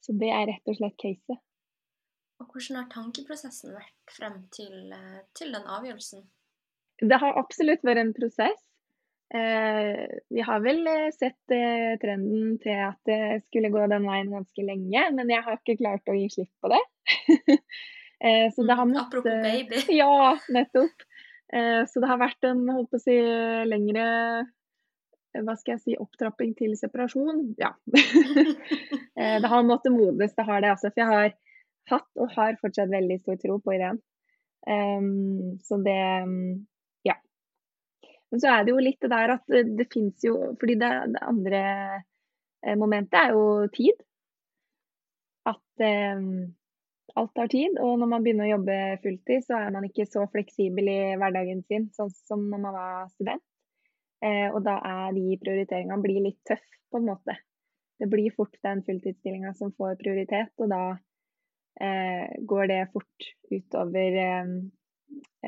Så 0.05 0.13
det 0.15 0.29
er 0.31 0.47
rett 0.51 0.71
og 0.71 0.77
slett 0.77 0.97
caset. 1.01 1.41
Og 2.43 2.51
hvordan 2.51 2.81
har 2.81 2.87
tankeprosessen 2.91 3.75
vært 3.75 4.13
frem 4.15 4.39
til, 4.55 4.91
eh, 4.93 5.23
til 5.37 5.51
den 5.55 5.67
avgjørelsen? 5.77 6.23
Det 7.01 7.19
har 7.19 7.39
absolutt 7.39 7.83
vært 7.83 8.03
en 8.03 8.15
prosess. 8.15 8.61
Eh, 9.33 10.05
vi 10.29 10.43
har 10.45 10.61
vel 10.61 10.85
sett 11.15 11.51
eh, 11.51 11.95
trenden 12.01 12.59
til 12.61 12.81
at 12.85 12.99
det 13.09 13.41
skulle 13.47 13.71
gå 13.73 13.87
den 13.89 14.05
veien 14.05 14.31
ganske 14.31 14.67
lenge, 14.67 15.07
men 15.17 15.31
jeg 15.33 15.43
har 15.47 15.57
ikke 15.57 15.79
klart 15.81 16.11
å 16.11 16.15
gi 16.15 16.27
slipp 16.35 16.51
på 16.61 16.71
det. 16.75 16.83
Eh, 18.19 18.53
så 18.53 18.63
det 18.63 18.73
har 18.73 18.85
måttet 18.85 19.07
Apropos 19.07 19.43
baby. 19.43 19.81
Ja, 20.01 20.39
nettopp. 20.49 21.07
Eh, 21.53 21.85
så 21.87 22.01
det 22.01 22.09
har 22.09 22.21
vært 22.21 22.47
en 22.47 22.63
holdt 22.69 22.91
på 22.91 22.99
å 22.99 23.03
si, 23.03 23.17
lengre 23.69 24.05
hva 25.35 25.51
skal 25.59 25.73
jeg 25.75 25.81
si, 25.83 25.95
opptrapping 25.99 26.53
til 26.57 26.75
separasjon. 26.79 27.47
Ja. 27.61 27.75
Eh, 29.15 29.37
det 29.39 29.47
har 29.47 29.61
måttet 29.63 29.93
modnes, 29.95 30.33
det 30.35 30.43
har 30.43 30.59
det. 30.59 30.73
Altså, 30.73 30.89
for 30.91 30.99
jeg 30.99 31.07
har 31.07 31.29
hatt 31.87 32.19
og 32.19 32.33
har 32.33 32.57
fortsatt 32.59 32.89
veldig 32.91 33.15
stor 33.21 33.37
tro 33.39 33.53
på 33.63 33.71
ideen. 33.77 34.01
Um, 34.67 35.53
så 35.63 35.77
det 35.85 36.01
Ja. 37.07 37.15
Men 38.27 38.41
så 38.43 38.49
er 38.51 38.65
det 38.67 38.73
jo 38.73 38.83
litt 38.83 38.99
det 38.99 39.13
der 39.13 39.33
at 39.37 39.45
det, 39.47 39.61
det 39.79 39.85
fins 39.93 40.25
jo 40.25 40.33
Fordi 40.59 40.75
det, 40.81 40.89
det, 41.13 41.21
andre 41.21 41.61
momentet 42.75 43.15
er 43.21 43.37
jo 43.37 43.45
tid. 43.71 44.03
At 45.47 45.85
um, 46.19 46.51
alt 47.19 47.33
tar 47.37 47.49
tid. 47.51 47.79
Og 47.81 47.97
når 48.01 48.11
man 48.11 48.25
begynner 48.25 48.47
å 48.47 48.53
jobbe 48.55 48.77
fulltid, 49.03 49.45
så 49.47 49.59
er 49.59 49.73
man 49.75 49.87
ikke 49.87 50.07
så 50.09 50.25
fleksibel 50.31 50.89
i 50.91 50.99
hverdagen 51.19 51.63
sin 51.69 51.89
sånn 51.95 52.13
som 52.15 52.45
når 52.51 52.63
man 52.67 52.77
var 52.77 53.09
student. 53.15 53.43
Eh, 54.25 54.47
og 54.51 54.61
da 54.65 54.77
er 54.87 55.15
de 55.15 55.39
prioriteringene 55.41 56.01
blir 56.03 56.23
litt 56.23 56.39
tøff, 56.47 56.63
på 56.91 57.01
en 57.01 57.09
måte. 57.09 57.35
Det 57.99 58.07
blir 58.11 58.33
fort 58.35 58.55
den 58.63 58.83
fulltidsstillinga 58.85 59.53
som 59.57 59.73
får 59.75 59.97
prioritet, 59.99 60.53
og 60.59 60.71
da 60.71 60.83
eh, 61.81 62.31
går 62.47 62.71
det 62.71 62.79
fort 62.93 63.29
utover 63.51 64.21
eh, 64.23 64.55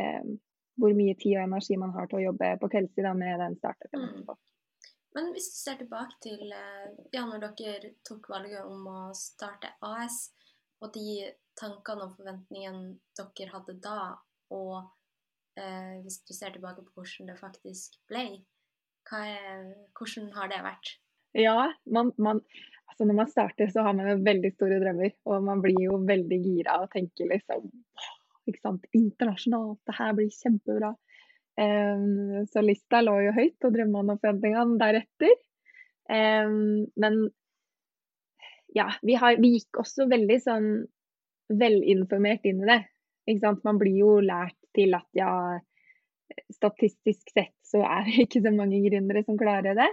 eh 0.04 0.36
hvor 0.78 0.94
mye 0.94 1.16
tid 1.18 1.40
og 1.40 1.48
energi 1.48 1.74
man 1.82 1.90
har 1.96 2.06
til 2.06 2.20
å 2.20 2.28
jobbe 2.28 2.52
på 2.62 2.68
kveldstid 2.70 3.08
med 3.18 3.40
den 3.42 3.56
startupen. 3.58 4.04
Mm. 4.14 4.28
Men 5.18 5.32
hvis 5.34 5.48
du 5.50 5.56
ser 5.58 5.80
tilbake 5.80 6.20
til 6.22 6.52
eh, 6.54 6.92
ja, 7.16 7.24
når 7.26 7.48
dere 7.58 7.96
tok 8.06 8.30
valget 8.30 8.62
om 8.62 8.84
å 8.92 9.00
starte 9.18 9.72
AS, 9.82 10.20
og 10.86 10.92
de 10.94 11.32
tankene 11.58 12.06
og 12.08 12.16
forventningene 12.20 12.98
dere 13.18 13.54
hadde 13.54 13.76
da, 13.84 14.14
og 14.54 14.78
eh, 15.60 15.98
hvis 16.04 16.22
du 16.28 16.34
ser 16.36 16.56
tilbake 16.56 16.86
på 16.86 17.02
hvordan 17.02 17.32
det 17.32 17.38
faktisk 17.40 17.98
ble, 18.12 18.26
er, 19.18 19.68
hvordan 19.98 20.32
har 20.36 20.52
det 20.52 20.64
vært? 20.66 20.98
Ja, 21.38 21.70
man, 21.94 22.12
man, 22.18 22.42
altså 22.90 23.08
når 23.08 23.20
man 23.22 23.32
starter, 23.32 23.70
så 23.72 23.84
har 23.86 23.96
man 23.96 24.24
veldig 24.26 24.52
store 24.56 24.80
drømmer. 24.84 25.14
Og 25.30 25.44
man 25.46 25.62
blir 25.64 25.78
jo 25.84 26.00
veldig 26.08 26.40
gira 26.44 26.80
og 26.84 26.92
tenker 26.94 27.30
liksom 27.32 27.70
ikke 28.48 28.64
sant, 28.64 28.86
Internasjonalt, 28.96 29.82
det 29.88 29.96
her 29.98 30.14
blir 30.16 30.32
kjempebra. 30.32 30.94
Um, 31.58 32.46
så 32.48 32.62
lista 32.64 33.02
lå 33.04 33.18
jo 33.26 33.34
høyt, 33.36 33.58
og 33.66 33.74
drømmene 33.76 34.16
og 34.16 34.22
forventningene 34.22 34.78
deretter. 34.80 35.34
Um, 36.08 36.86
men 36.96 37.26
ja, 38.76 38.88
vi, 39.02 39.18
har, 39.20 39.40
vi, 39.42 39.58
gikk 39.58 39.82
også 39.82 40.08
veldig 40.12 40.38
sånn 40.44 40.70
velinformert 41.50 42.46
inn 42.48 42.64
i 42.64 42.70
det. 42.70 42.82
Man 43.64 43.80
blir 43.80 43.98
jo 44.00 44.12
lært 44.24 44.58
til 44.76 44.96
at 44.96 45.08
ja, 45.18 45.32
statistisk 46.54 47.32
sett 47.34 47.56
så 47.68 47.82
er 47.84 48.06
det 48.08 48.22
ikke 48.28 48.44
så 48.46 48.54
mange 48.56 48.82
gründere 48.86 49.24
som 49.28 49.40
klarer 49.40 49.78
det. 49.78 49.90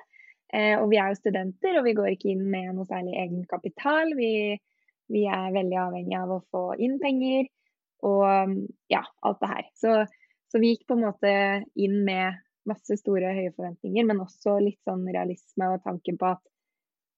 Eh, 0.55 0.77
og 0.79 0.91
vi 0.93 1.01
er 1.01 1.11
jo 1.11 1.19
studenter, 1.19 1.79
og 1.79 1.89
vi 1.89 1.97
går 1.99 2.13
ikke 2.15 2.31
inn 2.35 2.45
med 2.51 2.75
noe 2.77 2.87
særlig 2.89 3.17
egenkapital. 3.19 4.15
Vi, 4.19 4.33
vi 5.13 5.27
er 5.27 5.55
veldig 5.55 5.81
avhengig 5.89 6.19
av 6.21 6.35
å 6.37 6.43
få 6.53 6.65
inn 6.83 7.01
penger 7.03 7.49
og 8.05 8.57
ja, 8.93 9.01
alt 9.25 9.41
det 9.41 9.49
her. 9.49 9.69
Så, 9.81 9.93
så, 10.53 10.61
vi 10.61 10.75
gikk 10.75 10.85
på 10.91 10.99
en 10.99 11.07
måte 11.07 11.31
inn 11.81 12.03
med 12.05 12.41
masse 12.69 12.99
store, 13.01 13.33
høye 13.37 13.53
forventninger, 13.55 14.05
men 14.09 14.21
også 14.25 14.59
litt 14.61 14.81
sånn 14.89 15.07
realisme 15.09 15.71
og 15.73 15.83
tanken 15.85 16.19
på 16.21 16.35
at 16.35 16.43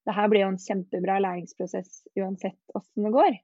det 0.07 0.15
her 0.15 0.31
blir 0.31 0.45
jo 0.45 0.53
en 0.53 0.63
kjempebra 0.63 1.19
læringsprosess 1.23 2.05
uansett 2.19 2.79
åssen 2.79 3.09
det 3.09 3.13
går. 3.15 3.39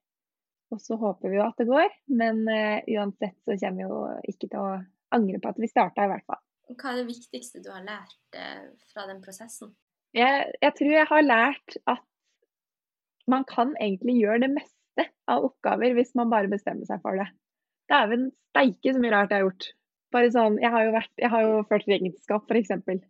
Og 0.72 0.80
så 0.80 0.96
håper 0.96 1.28
vi 1.28 1.36
jo 1.36 1.44
at 1.44 1.58
det 1.60 1.68
går, 1.68 1.90
men 2.16 2.42
uh, 2.48 2.80
uansett 2.96 3.36
så 3.44 3.56
kommer 3.60 3.78
vi 3.78 3.84
jo 3.84 4.32
ikke 4.32 4.48
til 4.48 4.60
å 4.62 4.70
angre 5.12 5.40
på 5.42 5.52
at 5.52 5.60
vi 5.60 5.68
starta, 5.68 6.06
i 6.06 6.12
hvert 6.12 6.24
fall. 6.28 6.40
Hva 6.72 6.92
er 6.92 7.02
det 7.02 7.10
viktigste 7.10 7.60
du 7.60 7.68
har 7.74 7.84
lært 7.84 8.38
uh, 8.38 8.70
fra 8.92 9.04
den 9.10 9.20
prosessen? 9.24 9.74
Jeg, 10.16 10.48
jeg, 10.60 10.72
tror 10.78 10.94
jeg 10.94 11.08
har 11.08 11.24
lært 11.24 11.76
at 11.88 12.04
man 13.30 13.44
kan 13.48 13.76
egentlig 13.80 14.16
gjøre 14.20 14.42
det 14.46 14.50
meste 14.56 15.06
av 15.30 15.44
oppgaver 15.48 15.94
hvis 15.96 16.12
man 16.18 16.32
bare 16.32 16.50
bestemmer 16.52 16.88
seg 16.88 17.00
for 17.04 17.20
det. 17.20 17.28
Dæven 17.92 18.30
steike 18.52 18.92
så 18.92 19.00
mye 19.02 19.12
rart 19.14 19.32
jeg 19.32 19.40
har 19.40 19.46
gjort. 19.48 19.68
Bare 20.12 20.32
sånn, 20.32 20.58
Jeg 20.60 20.72
har 20.74 20.84
jo, 20.84 20.92
vært, 20.92 21.12
jeg 21.20 21.32
har 21.32 21.44
jo 21.46 21.60
ført 21.68 21.88
regnskap, 21.88 22.50
f.eks. 22.50 23.04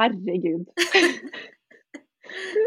Herregud. 0.00 0.70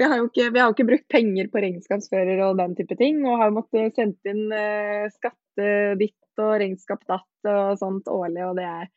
Vi 0.00 0.06
har 0.08 0.16
jo 0.16 0.30
ikke, 0.30 0.46
vi 0.54 0.60
har 0.62 0.72
ikke 0.72 0.88
brukt 0.88 1.08
penger 1.12 1.50
på 1.52 1.60
regnskapsfører 1.60 2.38
og 2.46 2.56
den 2.56 2.72
type 2.78 2.96
ting, 2.96 3.20
og 3.28 3.42
har 3.42 3.52
måttet 3.52 3.98
sendt 3.98 4.30
inn 4.30 4.46
eh, 4.56 5.10
skatte 5.12 5.66
ditt 6.00 6.40
og 6.40 6.54
regnskap 6.62 7.02
datt 7.10 7.50
og 7.50 7.76
sånt 7.76 8.08
årlig, 8.08 8.46
og 8.46 8.56
det 8.56 8.64
er 8.64 8.88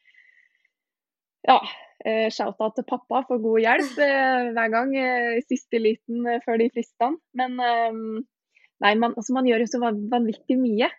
ja, 1.47 1.57
eh, 2.05 2.29
shout-out 2.31 2.77
til 2.77 2.85
pappa 2.87 3.23
for 3.27 3.41
god 3.43 3.63
hjelp 3.63 3.97
eh, 4.03 4.51
hver 4.55 4.69
gang. 4.71 4.93
Eh, 4.95 5.39
siste 5.47 5.81
liten 5.81 6.27
før 6.45 6.61
de 6.61 6.69
fristene. 6.73 7.19
Men 7.35 7.57
nei, 7.59 8.93
man, 8.99 9.15
altså 9.15 9.35
man, 9.35 9.47
gjør 9.47 9.65
jo 9.65 9.71
så 9.71 9.81
vanvittig 9.83 10.59
mye. 10.59 10.89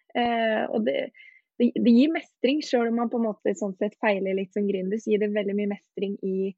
og 0.71 0.85
det, 0.87 1.09
det, 1.61 1.71
det, 1.79 1.93
gir 1.93 2.13
mestring, 2.13 2.61
sjøl 2.65 2.91
om 2.91 3.01
man 3.03 3.13
på 3.13 3.21
en 3.21 3.29
måte 3.31 3.57
sånn 3.59 3.77
sett 3.81 3.97
feiler 4.05 4.37
litt 4.37 4.53
som 4.57 4.69
gründer. 4.69 5.01
Så 5.01 5.13
gir 5.13 5.25
det 5.25 5.33
veldig 5.35 5.57
mye 5.57 5.73
mestring 5.75 6.19
i 6.23 6.53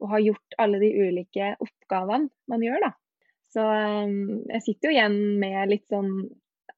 og 0.00 0.10
har 0.14 0.24
gjort 0.24 0.58
alle 0.62 0.80
de 0.82 0.90
ulike 0.96 1.54
oppgavene 1.60 2.30
man 2.50 2.64
gjør, 2.64 2.88
da. 2.88 2.92
Så 3.50 3.64
um, 3.64 4.44
jeg 4.46 4.62
sitter 4.64 4.88
jo 4.90 4.94
igjen 4.94 5.18
med 5.42 5.72
litt 5.72 5.88
sånn 5.90 6.12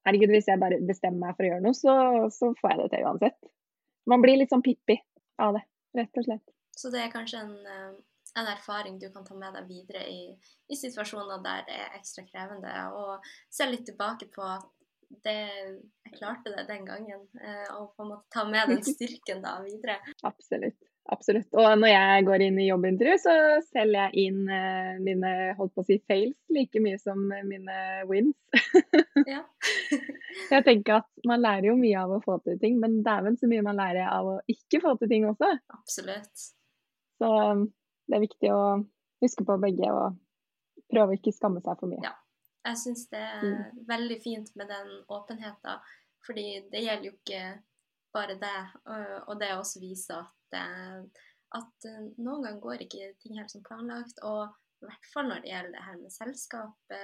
Herregud, 0.02 0.32
hvis 0.34 0.48
jeg 0.50 0.58
bare 0.58 0.80
bestemmer 0.82 1.28
meg 1.28 1.36
for 1.36 1.46
å 1.46 1.50
gjøre 1.52 1.62
noe, 1.62 1.76
så, 1.78 1.92
så 2.34 2.48
får 2.58 2.72
jeg 2.72 2.78
det 2.80 2.86
til 2.90 3.04
uansett. 3.06 3.36
Man 4.10 4.24
blir 4.24 4.40
litt 4.40 4.50
sånn 4.50 4.64
pippi 4.64 4.96
av 5.38 5.54
det, 5.54 5.62
rett 5.94 6.18
og 6.18 6.26
slett. 6.26 6.54
Så 6.74 6.90
det 6.90 7.04
er 7.04 7.12
kanskje 7.12 7.38
en, 7.44 7.52
eh, 7.70 7.92
en, 8.40 8.48
erfaring 8.50 8.96
du 8.98 9.06
kan 9.14 9.22
ta 9.28 9.36
med 9.38 9.54
deg 9.54 9.68
videre 9.68 10.02
i, 10.10 10.32
i, 10.66 10.78
situasjoner 10.80 11.44
der 11.44 11.62
det 11.68 11.76
er 11.84 11.94
ekstra 12.00 12.24
krevende, 12.26 12.72
og 12.98 13.30
se 13.52 13.68
litt 13.70 13.84
tilbake 13.92 14.26
på 14.34 14.42
at 14.42 14.66
det, 15.22 15.38
jeg 16.08 16.16
klarte 16.16 16.56
det 16.56 16.66
den 16.72 16.88
gangen, 16.88 17.22
eh, 17.38 17.68
og 17.76 17.92
på 17.94 18.02
en 18.02 18.14
måte 18.16 18.32
ta 18.34 18.42
med 18.48 18.74
den 18.74 18.82
styrken 18.96 19.44
da 19.44 19.60
videre. 19.62 20.00
Absolutt. 20.26 20.80
Absolutt. 21.10 21.48
Og 21.58 21.66
når 21.80 21.90
jeg 21.90 22.24
går 22.28 22.44
inn 22.46 22.58
i 22.62 22.68
jobbintervju, 22.68 23.14
så 23.18 23.34
selger 23.72 24.12
jeg 24.12 24.28
inn 24.28 24.44
uh, 24.46 25.00
mine 25.02 25.32
holdt 25.58 25.74
på 25.74 25.82
å 25.82 25.86
si 25.88 25.98
fails 26.08 26.36
like 26.54 26.82
mye 26.84 26.98
som 27.02 27.24
mine 27.48 27.78
wins. 28.08 28.36
ja. 29.32 29.42
jeg 30.54 30.66
tenker 30.68 31.00
at 31.00 31.08
man 31.28 31.42
lærer 31.42 31.72
jo 31.72 31.76
mye 31.80 32.04
av 32.04 32.14
å 32.14 32.22
få 32.22 32.38
til 32.46 32.60
ting, 32.62 32.78
men 32.82 33.00
dæven 33.06 33.38
så 33.40 33.50
mye 33.50 33.64
man 33.66 33.80
lærer 33.80 34.06
av 34.06 34.30
å 34.30 34.40
ikke 34.52 34.82
få 34.84 34.94
til 35.00 35.10
ting 35.10 35.26
også. 35.28 35.50
Absolutt. 35.74 36.44
Så 37.18 37.30
um, 37.50 37.66
det 38.06 38.18
er 38.18 38.26
viktig 38.28 38.52
å 38.54 38.62
huske 39.22 39.46
på 39.46 39.58
begge 39.62 39.90
og 39.90 40.20
prøve 40.92 41.14
å 41.14 41.18
ikke 41.18 41.34
skamme 41.34 41.62
seg 41.64 41.82
for 41.82 41.90
mye. 41.90 42.04
Ja. 42.06 42.14
Jeg 42.62 42.78
syns 42.78 43.08
det 43.10 43.18
er 43.18 43.42
mm. 43.42 43.62
veldig 43.88 44.16
fint 44.22 44.52
med 44.54 44.68
den 44.70 44.90
åpenheten, 45.10 45.82
fordi 46.22 46.46
det 46.70 46.84
gjelder 46.84 47.08
jo 47.08 47.14
ikke 47.16 47.40
bare 48.14 48.36
det. 48.38 48.60
Og 49.26 49.34
det 49.40 49.48
også 49.56 49.82
viser 49.82 50.20
at 50.20 50.30
at 50.58 51.86
eh, 51.88 52.00
noen 52.18 52.46
ganger 52.46 52.62
går 52.64 52.84
ikke 52.86 53.12
ting 53.22 53.38
helt 53.40 53.52
som 53.52 53.64
planlagt. 53.66 54.22
Og 54.26 54.48
i 54.82 54.88
hvert 54.88 55.12
fall 55.12 55.30
når 55.30 55.44
det 55.44 55.52
gjelder 55.52 55.76
det 55.76 55.86
her 55.86 56.00
med 56.00 56.14
selskap, 56.14 56.96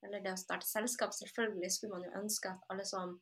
eller 0.00 0.22
det 0.24 0.32
å 0.32 0.38
starte 0.38 0.68
selskap. 0.68 1.10
Selvfølgelig 1.16 1.72
skulle 1.74 1.98
man 1.98 2.06
jo 2.06 2.12
ønske 2.22 2.52
at 2.52 2.70
alle 2.72 2.86
som 2.88 3.16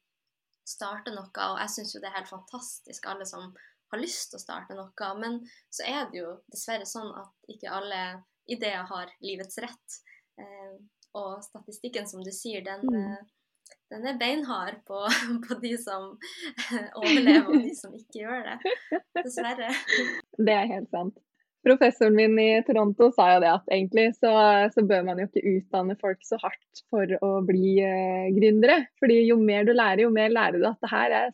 starter 0.69 1.15
noe, 1.17 1.31
og 1.33 1.61
jeg 1.63 1.73
syns 1.73 1.95
jo 1.95 2.03
det 2.03 2.11
er 2.11 2.19
helt 2.19 2.31
fantastisk, 2.31 3.07
alle 3.09 3.27
som 3.29 3.49
har 3.93 4.03
lyst 4.03 4.33
til 4.33 4.39
å 4.39 4.43
starte 4.43 4.77
noe. 4.77 5.13
Men 5.21 5.41
så 5.73 5.87
er 5.89 6.11
det 6.11 6.21
jo 6.21 6.35
dessverre 6.53 6.89
sånn 6.89 7.11
at 7.17 7.51
ikke 7.55 7.73
alle 7.73 8.03
ideer 8.49 8.85
har 8.89 9.13
livets 9.25 9.61
rett. 9.65 9.99
Eh, 10.41 10.77
og 11.19 11.43
statistikken, 11.43 12.07
som 12.09 12.23
du 12.25 12.31
sier, 12.35 12.63
den, 12.67 12.85
mm. 12.85 13.17
Den 13.89 14.05
er 14.05 14.19
beinhard 14.21 14.83
på, 14.89 15.01
på, 15.47 15.57
de 15.63 15.73
som 15.81 16.11
overlever, 16.99 17.47
og 17.49 17.65
de 17.65 17.73
som 17.77 17.95
ikke 17.97 18.23
gjør 18.25 18.45
det. 18.51 19.01
Dessverre. 19.17 19.73
Det 20.37 20.55
er 20.55 20.71
helt 20.75 20.91
sant. 20.93 21.17
Professoren 21.67 22.15
min 22.15 22.37
i 22.39 22.51
Toronto 22.65 23.09
sa 23.13 23.33
jo 23.35 23.41
det 23.43 23.51
at 23.51 23.73
egentlig 23.75 24.13
så, 24.17 24.31
så 24.73 24.85
bør 24.87 25.03
man 25.09 25.19
jo 25.21 25.27
ikke 25.27 25.43
utdanne 25.57 25.97
folk 26.01 26.21
så 26.25 26.39
hardt 26.41 26.83
for 26.93 27.11
å 27.25 27.31
bli 27.45 27.79
uh, 27.83 28.29
gründere. 28.37 28.85
Fordi 29.03 29.19
jo 29.27 29.41
mer 29.41 29.67
du 29.67 29.75
lærer, 29.75 30.05
jo 30.07 30.13
mer 30.15 30.31
lærer 30.33 30.61
du 30.61 30.69
at 30.69 30.79
det 30.85 30.93
her 30.93 31.17
er 31.23 31.33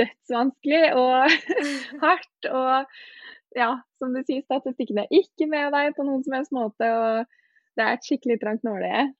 dødsvanskelig 0.00 0.84
og 0.98 1.36
hardt. 2.06 2.48
Og 2.48 3.58
ja, 3.58 3.74
som 4.00 4.16
du 4.16 4.22
sier, 4.24 4.44
statistikken 4.46 5.02
er 5.02 5.12
ikke 5.12 5.50
med 5.50 5.74
deg 5.76 5.98
på 5.98 6.06
noen 6.08 6.24
som 6.24 6.38
helst 6.38 6.56
måte. 6.56 6.88
Og 6.88 7.76
det 7.76 7.84
er 7.84 7.98
et 7.98 8.08
skikkelig 8.08 8.40
trangt 8.42 8.64
nåløye. 8.66 9.10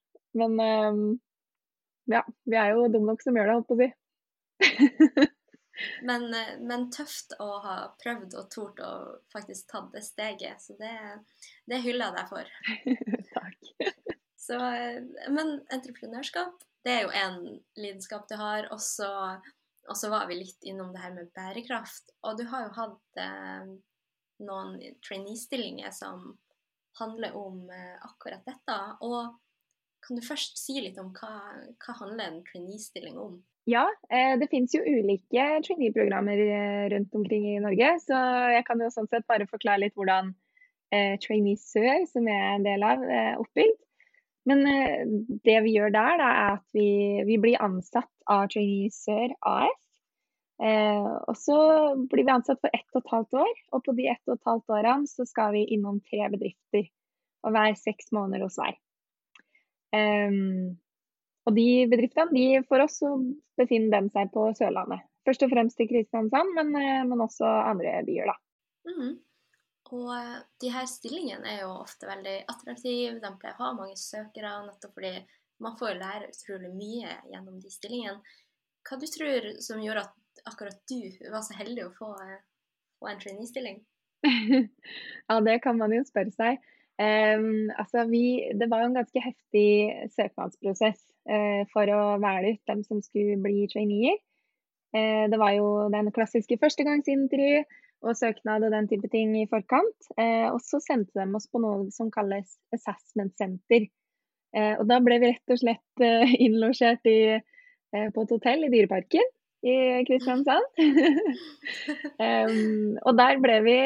Men 0.41 0.57
um, 0.57 1.05
ja, 2.11 2.25
vi 2.49 2.59
er 2.59 2.73
jo 2.73 2.89
dumme 2.91 3.13
nok 3.13 3.23
som 3.25 3.37
gjør 3.39 3.49
det, 3.49 3.55
holdt 3.59 3.69
på 3.71 3.77
å 3.77 3.83
si. 3.83 3.89
men, 6.09 6.27
eh, 6.35 6.55
men, 6.61 6.89
tøft 6.95 7.37
å 7.43 7.49
ha 7.65 7.77
prøvd 8.03 8.37
og 8.41 8.51
tort 8.53 8.83
å 8.83 8.93
faktisk 9.33 9.71
tatt 9.73 9.91
det 9.95 10.05
steget. 10.07 10.63
Så 10.65 10.77
det, 10.81 10.95
det 11.71 11.83
hyller 11.85 12.11
jeg 12.11 12.19
deg 12.19 12.33
for. 12.33 12.53
Takk. 13.37 13.73
Så, 14.43 14.59
eh, 14.59 15.01
men 15.31 15.61
entreprenørskap, 15.75 16.63
det 16.83 16.97
er 16.97 17.07
jo 17.07 17.15
en 17.15 17.41
lidenskap 17.79 18.29
du 18.31 18.37
har. 18.41 18.69
Og 18.75 18.83
så 18.83 20.11
var 20.11 20.29
vi 20.31 20.41
litt 20.43 20.67
innom 20.67 20.93
det 20.95 21.05
her 21.05 21.15
med 21.15 21.31
bærekraft. 21.37 22.15
Og 22.27 22.39
du 22.41 22.47
har 22.51 22.67
jo 22.67 22.77
hatt 22.81 23.23
eh, 23.23 23.75
noen 24.43 24.75
trainee-stillinger 25.07 25.95
som 25.95 26.33
handler 26.99 27.37
om 27.39 27.71
eh, 27.71 27.97
akkurat 28.03 28.45
dette. 28.47 28.79
Og 29.07 29.31
kan 30.03 30.19
du 30.19 30.25
først 30.25 30.59
si 30.61 30.81
litt 30.83 30.99
om 31.01 31.13
hva, 31.17 31.33
hva 31.83 31.97
handler 32.01 32.29
en 32.29 32.45
trainee-stilling 32.49 33.19
om? 33.21 33.41
Ja, 33.71 33.85
eh, 34.11 34.35
det 34.41 34.49
finnes 34.51 34.75
jo 34.75 34.83
ulike 34.83 35.45
trainee-programmer 35.63 36.41
eh, 36.43 36.89
rundt 36.91 37.15
omkring 37.15 37.47
i 37.53 37.61
Norge. 37.63 37.93
Så 38.03 38.19
jeg 38.57 38.65
kan 38.67 38.83
jo 38.83 38.91
sånn 38.91 39.07
sett 39.11 39.29
bare 39.31 39.47
forklare 39.51 39.85
litt 39.85 39.95
hvordan 39.99 40.33
eh, 40.91 41.15
Trainee 41.23 41.61
Sør, 41.61 42.03
som 42.11 42.27
jeg 42.27 42.41
er 42.41 42.57
en 42.57 42.67
del 42.67 42.87
av, 42.87 43.07
er 43.07 43.39
oppbygd. 43.43 43.79
Men 44.51 44.67
det 45.47 45.61
vi 45.63 45.77
gjør 45.77 45.93
der, 45.95 46.17
da, 46.19 46.29
er 46.35 46.57
at 46.57 46.65
vi, 46.75 46.89
vi, 47.29 47.37
blir 47.39 47.63
ansatt 47.63 48.11
av 48.27 48.49
Trainee 48.51 48.91
Sør 48.91 49.37
AS. 49.47 49.79
og 51.31 51.37
så 51.39 51.59
blir 52.11 52.27
vi 52.27 52.35
ansatt 52.35 52.59
for 52.59 52.75
ett 52.75 52.99
og 52.99 53.05
et 53.05 53.13
halvt 53.15 53.39
år. 53.45 53.53
Og 53.71 53.85
på 53.87 53.95
de 53.95 54.11
ett 54.11 54.27
og 54.27 54.35
et 54.35 54.51
halvt 54.51 54.75
årene 54.75 55.07
så 55.07 55.23
skal 55.31 55.55
vi 55.55 55.69
innom 55.77 56.03
tre 56.11 56.27
bedrifter. 56.35 56.91
Og 57.47 57.55
være 57.55 57.79
seks 57.79 58.11
måneder 58.11 58.43
hos 58.43 58.59
hver. 58.59 58.75
Um, 59.93 60.79
og 61.47 61.57
de 61.57 61.67
bedriftene 61.91 62.33
de 62.33 62.63
for 62.69 62.85
oss 62.85 63.01
så 63.03 63.11
befinner 63.59 63.97
dem 63.97 64.09
seg 64.15 64.31
på 64.35 64.47
Sørlandet. 64.57 65.03
Først 65.27 65.45
og 65.47 65.53
fremst 65.53 65.81
i 65.83 65.89
Kristiansand, 65.91 66.55
men, 66.57 66.73
eh, 66.79 67.03
men 67.07 67.23
også 67.23 67.47
andre 67.47 68.01
byer, 68.07 68.31
da. 68.31 68.37
Mm. 68.91 69.13
Og 69.93 70.09
eh, 70.17 70.39
de 70.63 70.71
her 70.75 70.87
stillingene 70.91 71.47
er 71.51 71.61
jo 71.63 71.75
ofte 71.83 72.09
veldig 72.09 72.37
attraktive. 72.51 73.21
De 73.23 73.33
pleier 73.39 73.59
å 73.59 73.67
ha 73.67 73.73
mange 73.77 73.99
søkere, 74.01 74.55
nettopp 74.67 74.97
fordi 74.97 75.15
man 75.63 75.77
får 75.79 76.01
lære 76.01 76.31
utrolig 76.33 76.73
mye 76.75 77.17
gjennom 77.31 77.61
de 77.63 77.71
stillingene. 77.71 78.39
Hva 78.89 78.99
du 78.99 79.07
tror 79.15 79.49
som 79.63 79.83
gjorde 79.83 80.07
at 80.09 80.43
akkurat 80.51 80.81
du 80.91 81.29
var 81.31 81.45
så 81.47 81.55
heldig 81.59 81.87
å 81.87 81.95
få, 81.99 82.13
eh, 82.25 82.43
få 82.99 83.11
en 83.13 83.23
trainee-stilling? 83.23 83.83
ja, 85.29 85.41
det 85.43 85.59
kan 85.63 85.79
man 85.79 85.95
jo 85.95 86.03
spørre 86.07 86.35
seg. 86.35 86.63
Um, 87.01 87.71
altså 87.81 88.05
vi, 88.11 88.53
det 88.61 88.69
var 88.71 88.83
jo 88.83 88.91
en 88.91 88.99
ganske 88.99 89.23
heftig 89.25 89.69
søknadsprosess 90.13 91.01
uh, 91.31 91.63
for 91.73 91.89
å 91.89 92.03
velge 92.23 92.53
ut 92.53 92.69
dem 92.69 92.83
som 92.85 93.01
skulle 93.05 93.39
bli 93.43 93.65
traineer. 93.73 94.19
Uh, 94.93 95.25
det 95.33 95.41
var 95.41 95.55
jo 95.57 95.89
den 95.95 96.13
klassiske 96.13 96.59
førstegangsintervju 96.61 97.63
og 98.03 98.19
søknad 98.19 98.67
og 98.67 98.75
den 98.75 98.91
type 98.91 99.09
ting 99.09 99.33
i 99.41 99.49
forkant. 99.51 100.11
Uh, 100.19 100.53
og 100.53 100.61
så 100.65 100.83
sendte 100.85 101.17
de 101.17 101.39
oss 101.39 101.49
på 101.49 101.63
noe 101.65 101.89
som 101.95 102.13
kalles 102.13 102.59
assessment 102.77 103.35
center. 103.41 103.89
og 104.53 104.85
da 104.85 104.99
ble 105.01 105.17
vi 105.17 105.29
rett 105.31 105.53
og 105.55 105.59
slett 105.63 106.03
innlosjert 106.45 107.09
i, 107.09 107.39
på 108.13 108.25
et 108.25 108.33
hotell 108.35 108.67
i 108.67 108.69
Dyreparken 108.69 109.31
i 109.65 109.77
Kristiansand. 110.05 110.67
um, 112.21 112.99
og 113.07 113.17
der 113.17 113.41
ble 113.41 113.57
vi 113.65 113.77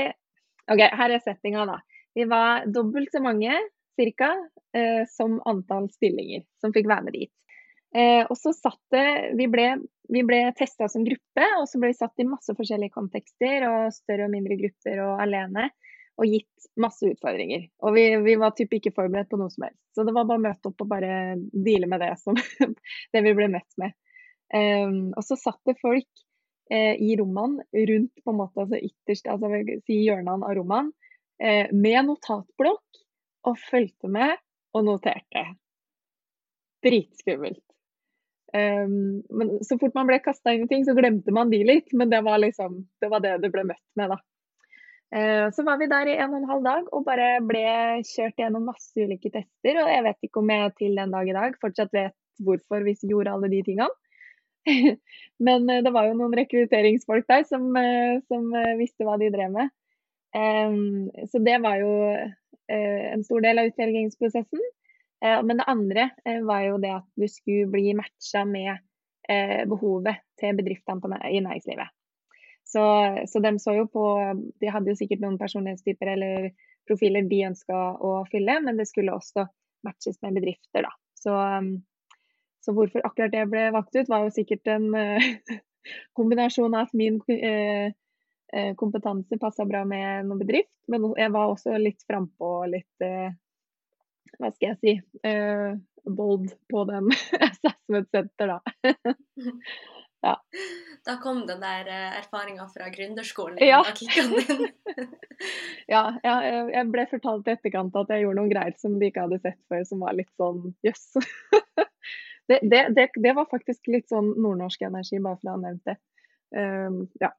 OK, 0.66 0.82
her 0.82 1.14
er 1.14 1.22
settinga, 1.22 1.68
da. 1.68 1.78
Vi 2.16 2.24
var 2.24 2.66
dobbelt 2.72 3.12
så 3.12 3.20
mange 3.20 3.52
cirka, 3.96 4.30
eh, 4.76 5.04
som 5.08 5.36
antall 5.44 5.90
stillinger 5.92 6.46
som 6.60 6.72
fikk 6.72 6.88
være 6.88 7.04
med 7.04 7.16
dit. 7.16 7.32
Eh, 7.96 8.22
og 8.24 8.36
så 8.40 8.52
satt 8.56 8.96
Vi 9.36 9.46
ble, 9.52 9.66
vi 10.08 10.22
ble 10.24 10.38
testa 10.56 10.88
som 10.88 11.04
gruppe, 11.04 11.48
og 11.60 11.66
så 11.68 11.80
ble 11.80 11.92
vi 11.92 11.98
satt 11.98 12.24
i 12.24 12.28
masse 12.28 12.54
forskjellige 12.56 12.94
kontekster. 12.94 13.68
og 13.68 13.92
Større 13.92 14.30
og 14.30 14.32
mindre 14.32 14.56
grupper 14.56 15.02
og 15.04 15.22
alene. 15.26 15.68
Og 16.16 16.32
gitt 16.32 16.68
masse 16.80 17.04
utfordringer. 17.04 17.68
Og 17.84 17.92
vi, 17.92 18.06
vi 18.24 18.38
var 18.40 18.56
typ 18.56 18.72
ikke 18.72 18.94
forberedt 18.96 19.28
på 19.28 19.36
noe 19.36 19.52
som 19.52 19.66
helst. 19.68 19.82
Så 19.92 20.04
det 20.08 20.14
var 20.16 20.24
bare 20.24 20.40
å 20.40 20.46
møte 20.46 20.70
opp 20.70 20.80
og 20.80 20.88
bare 20.88 21.36
deale 21.52 21.88
med 21.92 22.00
det 22.00 22.14
som 22.22 22.38
det 23.12 23.24
vi 23.26 23.34
ble 23.36 23.50
møtt 23.52 23.76
med. 23.76 23.92
Um, 24.54 25.10
og 25.12 25.20
så 25.26 25.36
satt 25.36 25.60
det 25.68 25.76
folk 25.82 26.08
eh, 26.70 26.94
i 27.02 27.16
rommene 27.20 27.66
rundt 27.90 28.22
på 28.22 28.32
en 28.32 28.38
måte, 28.38 28.62
altså 28.62 28.78
ytterst, 28.78 29.28
altså 29.28 29.50
si 29.84 29.98
hjørnene 30.06 30.46
av 30.46 30.56
rommene 30.56 30.94
eh, 31.42 31.72
med 31.72 32.08
notatblokk 32.08 33.02
og 33.46 33.60
fulgte 33.68 34.10
med 34.10 34.36
og 34.76 34.84
noterte. 34.86 35.44
Dritskummelt. 36.84 37.62
Um, 38.54 39.22
men 39.30 39.64
så 39.64 39.76
fort 39.78 39.94
man 39.96 40.06
ble 40.08 40.20
kasta 40.22 40.54
inn 40.54 40.64
i 40.64 40.70
ting, 40.70 40.84
så 40.86 40.94
glemte 40.96 41.34
man 41.34 41.50
de 41.50 41.60
litt. 41.66 41.92
Men 41.96 42.12
det 42.12 42.22
var 42.26 42.40
liksom 42.42 42.84
det 43.02 43.10
var 43.12 43.24
det 43.24 43.36
det 43.42 43.52
ble 43.54 43.66
møtt 43.72 43.84
med, 43.98 44.14
da. 44.14 44.20
Uh, 45.14 45.46
så 45.54 45.62
var 45.66 45.78
vi 45.80 45.90
der 45.90 46.10
i 46.10 46.16
en 46.18 46.32
og 46.34 46.40
en 46.40 46.48
halv 46.50 46.64
dag 46.66 46.88
og 46.90 47.04
bare 47.06 47.36
ble 47.46 47.62
kjørt 48.08 48.40
gjennom 48.42 48.66
masse 48.70 48.94
ulike 48.98 49.30
tester. 49.32 49.80
Og 49.82 49.92
jeg 49.92 50.04
vet 50.08 50.28
ikke 50.28 50.42
om 50.42 50.52
jeg 50.52 50.74
til 50.80 50.98
den 50.98 51.14
dag 51.14 51.30
i 51.30 51.36
dag 51.36 51.60
fortsatt 51.62 51.94
vet 51.94 52.16
hvorfor 52.42 52.84
vi 52.84 52.96
gjorde 53.06 53.32
alle 53.32 53.50
de 53.52 53.62
tingene. 53.66 53.90
Men 55.46 55.68
uh, 55.70 55.82
det 55.84 55.94
var 55.94 56.08
jo 56.08 56.18
noen 56.18 56.36
rekrutteringsfolk 56.38 57.28
der 57.30 57.46
som, 57.48 57.68
uh, 57.74 58.22
som 58.30 58.50
visste 58.80 59.06
hva 59.06 59.18
de 59.20 59.32
drev 59.34 59.52
med. 59.54 59.74
Um, 60.34 61.10
så 61.30 61.38
det 61.38 61.58
var 61.62 61.78
jo 61.80 61.92
uh, 62.12 63.04
en 63.12 63.24
stor 63.24 63.44
del 63.44 63.60
av 63.60 63.70
utvelgingsprosessen. 63.70 64.64
Uh, 65.24 65.40
men 65.46 65.60
det 65.60 65.68
andre 65.70 66.08
uh, 66.26 66.42
var 66.48 66.64
jo 66.66 66.80
det 66.82 66.92
at 66.98 67.06
du 67.16 67.26
skulle 67.30 67.70
bli 67.72 67.94
matcha 67.98 68.44
med 68.48 68.82
behovet 69.66 70.20
til 70.38 70.54
bedriftene 70.54 71.16
i 71.34 71.40
næringslivet. 71.42 71.88
Så, 72.62 72.82
så, 73.26 73.40
de 73.42 73.50
så 73.58 73.72
jo 73.74 73.88
på 73.90 74.04
De 74.62 74.68
hadde 74.70 74.92
jo 74.92 74.94
sikkert 75.00 75.24
noen 75.24 75.34
personlighetstyper 75.40 76.12
eller 76.12 76.46
profiler 76.86 77.26
de 77.26 77.40
ønska 77.48 77.80
å 77.98 78.12
fylle, 78.30 78.60
men 78.62 78.78
det 78.78 78.86
skulle 78.86 79.16
også 79.18 79.48
matches 79.82 80.20
med 80.22 80.38
bedrifter, 80.38 80.86
da. 80.86 80.92
Så, 81.18 81.34
um, 81.34 81.72
så 82.62 82.76
hvorfor 82.76 83.02
akkurat 83.02 83.34
det 83.34 83.42
ble 83.50 83.64
valgt 83.74 83.98
ut, 83.98 84.06
var 84.06 84.28
jo 84.28 84.36
sikkert 84.36 84.70
en 84.70 84.94
kombinasjon 86.18 86.74
av 86.74 86.86
at 86.86 86.96
min 86.96 87.18
eh, 87.32 87.92
kompetanse 88.78 89.38
passa 89.42 89.64
bra 89.66 89.82
med 89.84 90.28
noe 90.28 90.38
bedrift. 90.38 90.76
Men 90.90 91.08
jeg 91.18 91.32
var 91.34 91.50
også 91.50 91.76
litt 91.82 92.04
frampå 92.06 92.52
og 92.62 92.70
litt 92.74 93.04
eh, 93.04 93.34
Hva 94.38 94.50
skal 94.54 94.74
jeg 94.74 94.78
si 94.80 94.94
eh, 95.26 95.76
bold 96.06 96.52
på 96.70 96.84
den 96.88 97.10
assessment 97.48 98.10
center, 98.10 98.56
da. 98.56 98.60
ja. 100.26 100.34
Da 101.06 101.16
kom 101.22 101.44
den 101.46 101.62
der 101.62 101.88
eh, 101.90 102.18
erfaringa 102.20 102.68
fra 102.70 102.88
gründerskolen 102.94 103.58
ja. 103.62 103.82
din. 103.98 104.68
ja, 105.94 106.04
jeg 106.22 106.84
ble 106.92 107.06
fortalt 107.10 107.48
i 107.48 107.54
etterkant 107.56 107.96
at 107.98 108.12
jeg 108.14 108.24
gjorde 108.26 108.40
noen 108.40 108.52
greier 108.52 108.76
som 108.78 108.98
de 109.00 109.10
ikke 109.10 109.26
hadde 109.26 109.40
sett 109.42 109.60
før, 109.70 109.86
som 109.88 110.02
var 110.06 110.18
litt 110.18 110.32
sånn 110.38 110.74
jøss. 110.86 111.08
Yes. 111.18 111.32
det, 112.50 112.60
det, 112.62 112.82
det, 112.98 113.08
det, 113.14 113.34
var 113.38 113.50
faktisk 113.50 113.90
litt 113.90 114.10
sånn 114.12 114.34
nordnorsk 114.34 114.86
energi, 114.86 115.22
bare 115.22 115.40
for 115.40 115.50
å 115.50 115.56
ha 115.56 115.64
nevnt 115.66 115.90
det. 115.90 115.98
Um, 116.56 117.02
ja. 117.22 117.32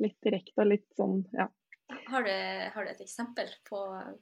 Litt 0.00 0.16
direkte 0.24 0.62
og 0.62 0.70
litt 0.70 0.86
sånn, 0.96 1.24
ja. 1.36 1.48
Har 2.10 2.22
du, 2.22 2.30
har 2.74 2.84
du, 2.86 2.90
et 2.90 3.02
eksempel 3.02 3.48
på 3.66 3.80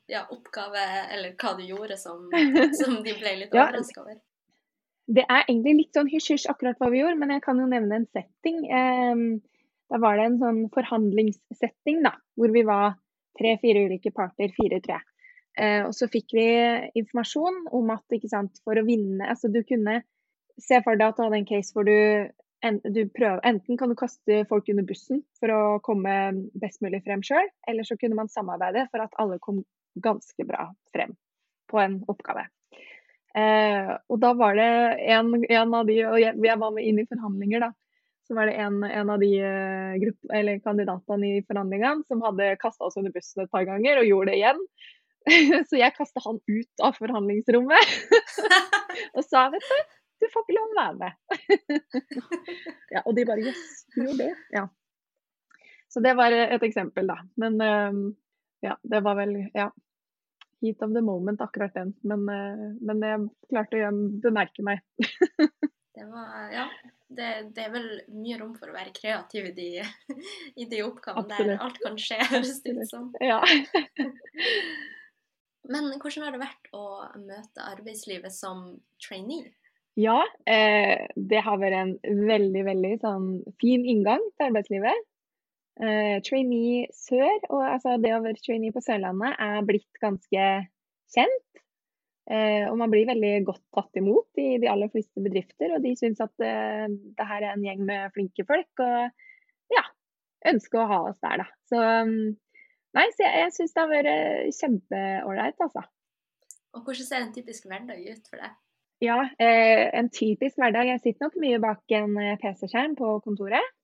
ja, 0.08 0.22
oppgave 0.32 0.84
eller 1.12 1.34
hva 1.40 1.52
du 1.58 1.66
gjorde 1.68 1.98
som, 2.00 2.24
som 2.80 2.96
de 3.04 3.12
ble 3.18 3.34
litt 3.42 3.52
overraska 3.52 4.02
over? 4.04 4.16
Det 5.08 5.24
er 5.24 5.44
egentlig 5.46 5.74
litt 5.78 5.96
sånn 5.96 6.08
hysj-hysj 6.10 6.48
akkurat 6.52 6.80
hva 6.80 6.90
vi 6.92 7.00
gjorde, 7.00 7.16
men 7.20 7.32
jeg 7.32 7.44
kan 7.44 7.60
jo 7.60 7.68
nevne 7.68 8.00
en 8.00 8.08
setting. 8.12 8.58
Um, 8.68 9.22
da 9.88 10.00
var 10.02 10.18
det 10.20 10.26
en 10.28 10.40
sånn 10.42 10.58
forhandlingssetting 10.74 12.02
da, 12.04 12.12
hvor 12.36 12.52
vi 12.52 12.64
var 12.68 12.98
tre-fire 13.40 13.86
ulike 13.88 14.12
parter, 14.12 14.52
fire 14.56 14.82
tror 14.84 14.98
jeg. 14.98 15.06
Uh, 15.58 15.82
og 15.88 15.94
så 15.96 16.10
fikk 16.12 16.36
vi 16.36 16.48
informasjon 17.00 17.64
om 17.74 17.88
at 17.94 18.18
sant, 18.28 18.60
for 18.62 18.78
å 18.78 18.84
vinne 18.86 19.26
altså 19.26 19.48
Du 19.50 19.62
kunne 19.66 20.02
se 20.60 20.78
for 20.84 20.98
deg 20.98 21.08
at 21.08 21.16
du 21.16 21.24
hadde 21.24 21.40
en 21.40 21.48
case 21.48 21.74
hvor 21.74 21.88
du 21.88 21.96
en, 22.66 22.80
prøver, 23.14 23.40
enten 23.46 23.78
kan 23.78 23.90
du 23.90 23.96
kaste 23.98 24.42
folk 24.50 24.68
under 24.72 24.86
bussen 24.86 25.22
for 25.38 25.52
å 25.54 25.62
komme 25.84 26.14
best 26.58 26.82
mulig 26.82 27.02
frem 27.06 27.22
sjøl, 27.24 27.46
eller 27.70 27.86
så 27.86 27.96
kunne 28.00 28.18
man 28.18 28.30
samarbeide 28.32 28.88
for 28.90 29.04
at 29.04 29.14
alle 29.22 29.38
kom 29.42 29.62
ganske 30.02 30.46
bra 30.46 30.68
frem 30.94 31.14
på 31.70 31.80
en 31.82 32.00
oppgave. 32.10 32.48
Eh, 33.38 33.92
og 34.08 34.20
da 34.22 34.32
var 34.34 34.56
det 34.58 34.70
en, 35.14 35.34
en, 35.44 35.74
av 35.74 35.86
de, 35.86 36.00
og 36.08 36.18
jeg, 36.18 36.34
jeg, 36.42 36.60
var 36.60 36.74
med 36.74 36.88
inn 36.88 37.02
i 37.02 37.06
forhandlinger, 37.08 37.68
da. 37.68 37.72
Så 38.28 38.36
var 38.36 38.50
det 38.50 38.58
en, 38.60 38.82
en 38.84 39.08
av 39.08 39.22
de 39.22 39.28
uh, 39.40 39.94
grupp, 40.02 40.32
kandidatene 40.60 41.28
i 41.30 41.44
forhandlingene 41.48 42.04
som 42.10 42.20
hadde 42.20 42.58
kasta 42.60 42.84
oss 42.84 42.98
under 43.00 43.14
bussen 43.14 43.40
et 43.40 43.52
par 43.54 43.64
ganger, 43.64 44.02
og 44.02 44.08
gjorde 44.10 44.34
det 44.34 44.40
igjen. 44.42 44.60
så 45.70 45.78
jeg 45.80 45.96
kasta 45.96 46.20
han 46.26 46.36
ut 46.44 46.84
av 46.84 46.98
forhandlingsrommet 47.00 47.94
og 49.16 49.24
sa, 49.24 49.46
vet 49.54 49.64
du 49.64 49.97
du 50.20 50.26
får 50.32 50.44
ikke 50.44 50.56
lov 50.56 50.72
å 50.72 50.78
være 50.78 50.96
med. 51.02 51.12
ja, 52.94 53.02
og 53.04 53.14
de 53.16 53.24
bare 53.28 53.44
yes, 53.46 53.64
du 53.94 54.02
gjorde 54.02 54.26
det? 54.26 54.32
Ja. 54.54 54.66
Så 55.88 56.02
det 56.04 56.14
var 56.18 56.34
et 56.34 56.64
eksempel, 56.66 57.08
da. 57.08 57.20
Men 57.40 57.60
uh, 57.62 58.00
ja, 58.64 58.76
det 58.82 59.00
var 59.06 59.16
vel 59.20 59.36
ja, 59.54 59.70
heat 60.60 60.82
of 60.84 60.92
the 60.94 61.02
moment, 61.04 61.40
akkurat 61.40 61.74
den. 61.74 61.94
Men, 62.02 62.26
uh, 62.28 62.68
men 62.84 63.04
jeg 63.06 63.26
klarte 63.48 63.86
å 63.88 63.92
bemerke 64.26 64.66
meg. 64.66 64.84
det 65.98 66.06
var 66.12 66.54
Ja. 66.54 66.68
Det, 67.08 67.28
det, 67.56 67.62
er 67.64 67.70
vel 67.72 67.86
mye 68.12 68.36
rom 68.36 68.50
for 68.52 68.68
å 68.68 68.74
være 68.74 68.90
kreativ 68.92 69.46
i 69.48 69.52
de, 69.56 69.68
i 70.60 70.66
de 70.68 70.82
oppgavene 70.84 71.38
der 71.38 71.62
alt 71.64 71.78
kan 71.80 71.96
skje, 71.96 72.18
høres 72.34 72.58
det 72.66 72.74
ut 72.76 72.90
som. 72.90 73.06
Ja. 73.24 73.38
Men 75.72 75.88
hvordan 75.96 76.26
har 76.26 76.36
det 76.36 76.42
vært 76.42 76.68
å 76.76 76.84
møte 77.22 77.64
arbeidslivet 77.64 78.36
som 78.36 78.74
trainee? 79.00 79.54
Ja, 79.98 80.20
eh, 80.46 81.08
det 81.16 81.40
har 81.42 81.58
vært 81.58 81.74
en 81.74 81.94
veldig, 82.28 82.60
veldig 82.68 82.90
sånn 83.02 83.30
fin 83.58 83.82
inngang 83.82 84.22
til 84.36 84.46
arbeidslivet. 84.46 85.06
Eh, 85.78 86.18
trainee 86.26 86.86
sør, 86.94 87.34
og 87.48 87.64
altså 87.64 87.96
det 88.02 88.12
å 88.14 88.20
være 88.22 88.38
trainee 88.44 88.74
på 88.74 88.82
Sørlandet, 88.82 89.34
er 89.42 89.66
blitt 89.66 89.98
ganske 90.02 90.44
kjent. 91.14 91.62
Eh, 92.30 92.68
og 92.68 92.76
man 92.78 92.92
blir 92.92 93.08
veldig 93.08 93.32
godt 93.48 93.64
tatt 93.74 93.98
imot 93.98 94.38
i 94.38 94.60
de 94.62 94.70
aller 94.70 94.90
fleste 94.92 95.22
bedrifter. 95.24 95.74
Og 95.74 95.82
de 95.82 95.96
syns 95.98 96.22
at 96.22 96.46
eh, 96.46 96.86
det 97.18 97.28
her 97.32 97.48
er 97.48 97.56
en 97.56 97.66
gjeng 97.66 97.82
med 97.88 98.14
flinke 98.14 98.46
folk, 98.46 98.84
og 98.84 99.74
ja, 99.74 99.84
ønsker 100.52 100.84
å 100.84 100.88
ha 100.92 101.00
oss 101.10 101.18
der, 101.26 101.42
da. 101.42 101.48
Så 101.72 101.82
nei, 102.94 103.08
så 103.16 103.26
jeg, 103.26 103.34
jeg 103.34 103.56
syns 103.58 103.74
det 103.74 103.82
har 103.82 103.92
vært 103.96 104.62
kjempeålreit, 104.62 105.66
altså. 105.66 105.82
Og 106.78 106.86
hvordan 106.86 107.10
ser 107.10 107.24
en 107.24 107.34
typisk 107.34 107.66
hverdag 107.66 108.06
ut 108.06 108.30
for 108.30 108.46
deg? 108.46 108.54
Ja, 108.98 109.18
eh, 109.38 109.94
en 109.94 110.08
typisk 110.10 110.58
hverdag. 110.58 110.88
Jeg 110.90 111.00
sitter 111.02 111.28
nok 111.28 111.36
mye 111.38 111.58
bak 111.62 111.92
en 111.94 112.16
eh, 112.18 112.38
PC-skjerm 112.42 112.96
på 112.98 113.12
kontoret. 113.22 113.74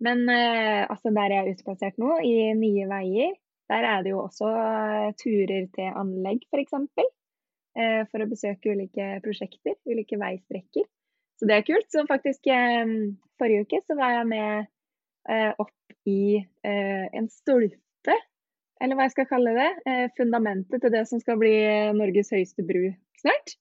Men 0.00 0.22
eh, 0.30 0.84
altså 0.86 1.10
der 1.16 1.32
jeg 1.34 1.40
er 1.42 1.56
utplassert 1.56 1.98
nå, 1.98 2.12
i 2.22 2.52
Nye 2.54 2.86
Veier, 2.88 3.32
der 3.70 3.86
er 3.88 4.04
det 4.04 4.12
jo 4.12 4.20
også 4.22 4.50
turer 5.18 5.66
til 5.74 5.98
anlegg 5.98 6.46
f.eks. 6.46 6.76
Eh, 7.74 8.04
for 8.10 8.22
å 8.22 8.28
besøke 8.30 8.70
ulike 8.70 9.08
prosjekter, 9.24 9.74
ulike 9.90 10.18
veistrekker. 10.20 10.86
Så 11.38 11.48
det 11.50 11.56
er 11.56 11.66
kult. 11.66 11.88
Så 11.90 12.06
faktisk 12.06 12.46
forrige 13.40 13.66
uke 13.66 13.80
så 13.82 13.96
var 13.98 14.18
jeg 14.18 14.28
med 14.30 14.70
opp 15.62 16.08
i 16.10 16.36
en 16.66 17.28
stolpe, 17.32 18.16
eller 18.82 18.98
hva 18.98 19.06
jeg 19.06 19.14
skal 19.14 19.28
kalle 19.30 19.54
det. 19.56 19.70
fundamentet 20.18 20.84
til 20.84 20.92
det 20.92 21.06
som 21.08 21.22
skal 21.22 21.40
bli 21.40 21.54
Norges 21.96 22.34
høyeste 22.34 22.66
bru 22.68 22.90
snart. 23.22 23.56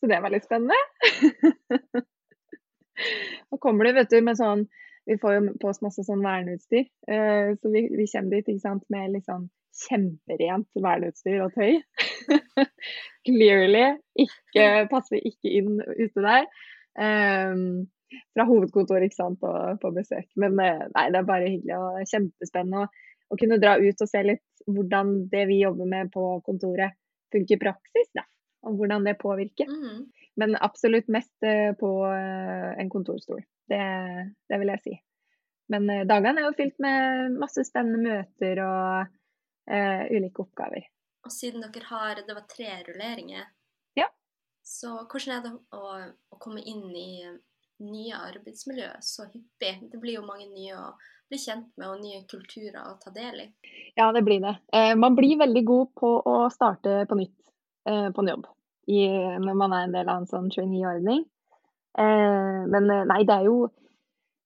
Så 0.00 0.06
det 0.06 0.20
var 0.20 0.30
litt 0.30 0.46
spennende. 0.46 0.74
Nå 3.50 3.58
kommer 3.62 3.84
du, 3.84 3.92
vet 3.92 4.10
du, 4.10 4.18
med 4.24 4.38
sånn 4.38 4.66
Vi 5.08 5.16
får 5.22 5.36
jo 5.36 5.42
på 5.62 5.70
oss 5.70 5.82
masse 5.84 6.04
sånn 6.06 6.24
verneutstyr. 6.24 6.86
Uh, 7.10 7.54
så 7.58 7.72
vi, 7.72 7.86
vi, 7.94 8.06
kommer 8.12 8.36
dit 8.36 8.50
ikke 8.52 8.64
sant, 8.66 8.84
med 8.92 9.14
liksom 9.16 9.48
kjemperent 9.78 10.68
verneutstyr 10.84 11.44
og 11.46 11.54
tøy. 11.54 11.78
Clearly 13.28 13.86
ikke, 14.18 14.66
passer 14.90 15.22
ikke 15.22 15.54
inn 15.60 15.78
ute 15.80 16.24
der. 16.24 16.48
Um, 16.98 17.88
fra 18.34 18.44
hovedkontoret 18.48 19.08
ikke 19.08 19.20
sant, 19.22 19.44
og 19.46 19.80
på 19.80 19.94
besøk. 19.96 20.28
Men 20.36 20.60
uh, 20.60 20.86
nei, 20.92 21.08
det 21.14 21.22
er 21.22 21.30
bare 21.32 21.48
hyggelig 21.54 21.78
og 21.80 22.12
kjempespennende 22.12 22.84
å, 22.84 22.92
å 23.32 23.40
kunne 23.40 23.62
dra 23.62 23.78
ut 23.80 24.04
og 24.04 24.12
se 24.12 24.26
litt 24.26 24.44
hvordan 24.68 25.16
det 25.32 25.48
vi 25.48 25.62
jobber 25.62 25.88
med 25.88 26.12
på 26.12 26.34
kontoret, 26.44 26.98
funker 27.32 27.56
i 27.56 27.62
praksis. 27.64 28.12
Da 28.12 28.27
og 28.66 28.78
hvordan 28.78 29.06
det 29.06 29.18
påvirker. 29.20 29.68
Mm. 29.70 30.06
Men 30.38 30.56
absolutt 30.62 31.08
mest 31.10 31.34
eh, 31.46 31.72
på 31.78 31.90
eh, 32.06 32.70
en 32.78 32.90
kontorstol. 32.90 33.42
Det, 33.68 33.82
det 34.48 34.58
vil 34.60 34.72
jeg 34.74 34.84
si. 34.84 34.94
Men 35.72 35.88
eh, 35.90 36.06
dagene 36.08 36.42
er 36.42 36.48
jo 36.48 36.56
fylt 36.58 36.78
med 36.82 37.36
masse 37.40 37.64
spennende 37.66 38.00
møter 38.04 38.62
og 38.64 39.10
uh, 39.68 40.04
ulike 40.14 40.44
oppgaver. 40.46 40.86
Og 41.26 41.34
siden 41.34 41.64
dere 41.66 41.90
har 41.90 42.22
Det 42.24 42.34
var 42.36 42.46
tre 42.48 42.70
rulleringer. 42.86 43.50
Ja. 43.98 44.08
Så 44.64 44.94
hvordan 45.10 45.36
er 45.36 45.44
det 45.44 45.52
å, 45.76 45.92
å 46.32 46.40
komme 46.40 46.62
inn 46.62 46.88
i 46.96 47.10
nye 47.84 48.22
arbeidsmiljø 48.30 48.94
så 49.04 49.28
hyppig? 49.28 49.74
Det 49.92 50.00
blir 50.00 50.18
jo 50.18 50.26
mange 50.26 50.48
nye 50.48 50.78
å 50.78 50.92
bli 51.28 51.38
kjent 51.40 51.68
med 51.76 51.90
og 51.90 52.00
nye 52.00 52.22
kulturer 52.30 52.80
å 52.80 52.96
ta 53.02 53.12
del 53.12 53.42
i. 53.44 53.48
Ja, 53.98 54.08
det 54.16 54.22
blir 54.24 54.40
det. 54.40 54.54
Eh, 54.72 54.94
man 54.96 55.16
blir 55.18 55.36
veldig 55.42 55.64
god 55.68 55.92
på 56.00 56.14
å 56.24 56.38
starte 56.52 57.02
på 57.10 57.18
nytt 57.18 57.36
på 58.14 58.22
en 58.22 58.30
jobb 58.32 58.46
i, 58.88 59.02
når 59.44 59.58
man 59.58 59.74
er 59.76 59.86
en 59.86 59.94
del 59.96 60.08
av 60.08 60.22
en 60.22 60.30
sånn 60.30 60.48
trainee-ordning. 60.52 61.26
Eh, 61.98 62.60
men 62.72 62.90
eh, 62.94 63.04
nei, 63.10 63.22
det 63.28 63.36
er 63.36 63.48
jo 63.48 63.58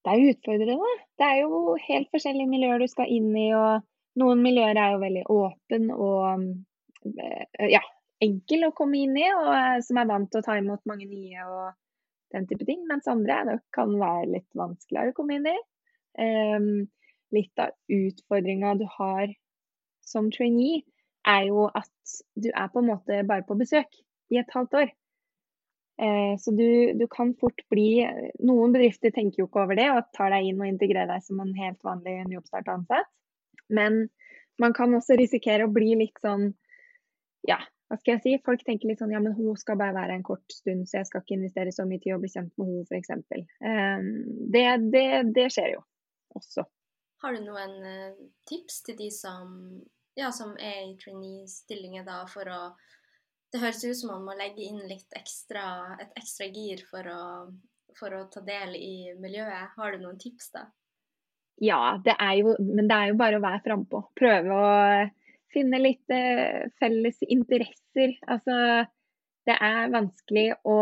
det 0.03 0.11
er 0.11 0.19
jo 0.19 0.31
utfordrende. 0.33 0.93
Det 1.19 1.27
er 1.29 1.37
jo 1.45 1.75
helt 1.79 2.09
forskjellige 2.11 2.51
miljøer 2.51 2.81
du 2.83 2.89
skal 2.91 3.11
inn 3.11 3.29
i, 3.39 3.47
og 3.55 3.85
noen 4.19 4.41
miljøer 4.43 4.75
er 4.75 4.95
jo 4.95 5.03
veldig 5.03 5.23
åpne 5.31 5.95
og 5.95 6.25
eh, 7.07 7.69
ja, 7.71 7.83
enkel 8.23 8.67
å 8.67 8.73
komme 8.75 8.99
inn 9.05 9.15
i, 9.19 9.29
og 9.31 9.51
eh, 9.55 9.77
som 9.85 10.01
er 10.01 10.09
vant 10.11 10.31
til 10.31 10.43
å 10.43 10.47
ta 10.47 10.57
imot 10.59 10.83
mange 10.89 11.07
nye 11.07 11.47
og 11.47 11.71
den 12.35 12.49
type 12.49 12.67
ting. 12.67 12.83
Mens 12.89 13.07
andre 13.11 13.43
det 13.47 13.59
kan 13.75 13.93
være 13.99 14.33
litt 14.33 14.49
vanskeligere 14.59 15.13
å 15.13 15.17
komme 15.17 15.39
inn 15.39 15.47
i. 15.53 15.55
Um, 16.13 16.67
litt 17.33 17.57
av 17.57 17.71
utfordringa 17.89 18.75
du 18.77 18.83
har 18.99 19.31
som 20.05 20.27
trainee, 20.33 20.83
er 21.27 21.47
jo 21.49 21.67
at 21.69 22.17
du 22.35 22.49
er 22.51 22.69
på 22.71 22.81
en 22.81 22.89
måte 22.91 23.23
bare 23.27 23.45
på 23.47 23.57
besøk 23.59 24.01
i 24.33 24.39
et 24.41 24.53
halvt 24.55 24.77
år. 24.81 24.91
Eh, 26.01 26.33
så 26.41 26.51
du, 26.51 26.93
du, 26.97 27.05
kan 27.07 27.35
fort 27.37 27.61
bli 27.69 28.01
Noen 28.41 28.71
bedrifter 28.73 29.13
tenker 29.13 29.43
jo 29.43 29.45
ikke 29.45 29.61
over 29.61 29.77
det 29.77 29.91
og 29.93 30.07
tar 30.17 30.33
deg 30.33 30.47
inn 30.49 30.63
og 30.63 30.71
integrerer 30.71 31.11
deg 31.11 31.21
som 31.21 31.43
en 31.43 31.53
helt 31.57 31.77
vanlig 31.85 32.15
nyoppstartansatt. 32.31 33.11
Men 33.69 34.07
man 34.61 34.73
kan 34.73 34.93
også 34.97 35.17
risikere 35.19 35.67
å 35.67 35.73
bli 35.73 35.93
litt 36.01 36.17
sånn 36.23 36.51
Ja, 37.45 37.59
hva 37.91 37.99
skal 37.99 38.15
jeg 38.15 38.23
si? 38.23 38.35
Folk 38.45 38.63
tenker 38.65 38.89
litt 38.89 39.01
sånn 39.03 39.13
ja, 39.13 39.21
men 39.21 39.35
hun 39.37 39.57
skal 39.59 39.77
bare 39.77 39.93
være 39.93 40.17
en 40.17 40.25
kort 40.25 40.45
stund, 40.49 40.87
så 40.89 41.01
jeg 41.01 41.09
skal 41.09 41.21
ikke 41.21 41.37
investere 41.37 41.73
så 41.75 41.85
mye 41.85 42.01
tid 42.01 42.15
og 42.15 42.23
bli 42.23 42.31
kjent 42.33 42.53
med 42.57 42.71
henne, 42.71 42.85
f.eks. 42.87 43.11
Eh, 43.69 44.07
det, 44.55 44.63
det, 44.95 45.07
det 45.35 45.49
skjer 45.53 45.75
jo 45.75 45.83
også. 46.39 46.65
Har 47.23 47.35
du 47.35 47.43
noen 47.45 47.75
uh, 47.85 48.15
tips 48.49 48.81
til 48.87 48.97
de 48.99 49.11
som 49.13 49.53
ja, 50.19 50.31
som 50.31 50.53
er 50.59 50.79
i 50.87 50.95
trainee-stillinger 51.01 52.05
da, 52.07 52.23
for 52.29 52.49
å 52.49 52.63
Det 53.53 53.59
høres 53.61 53.83
ut 53.85 53.97
som 53.99 54.09
man 54.09 54.23
må 54.25 54.33
legge 54.33 54.63
inn 54.65 54.79
litt 54.89 55.13
ekstra, 55.13 55.93
et 56.01 56.15
ekstra 56.17 56.47
gir 56.49 56.79
for 56.89 57.05
å, 57.05 57.25
for 57.99 58.15
å 58.17 58.23
ta 58.33 58.41
del 58.41 58.73
i 58.73 59.13
miljøet. 59.13 59.75
Har 59.75 59.93
du 59.93 60.01
noen 60.01 60.17
tips, 60.17 60.47
da? 60.55 60.63
Ja, 61.61 61.99
det 62.01 62.15
er 62.17 62.33
jo, 62.39 62.55
men 62.57 62.89
det 62.89 62.97
er 62.97 63.11
jo 63.11 63.19
bare 63.19 63.37
å 63.37 63.43
være 63.43 63.61
frampå. 63.67 64.01
Prøve 64.17 64.57
å 64.57 64.71
finne 65.53 65.83
litt 65.83 66.09
eh, 66.17 66.65
felles 66.81 67.21
interesser. 67.27 68.17
Altså, 68.25 68.57
det 69.45 69.59
er 69.69 69.93
vanskelig 69.93 70.47
å 70.65 70.79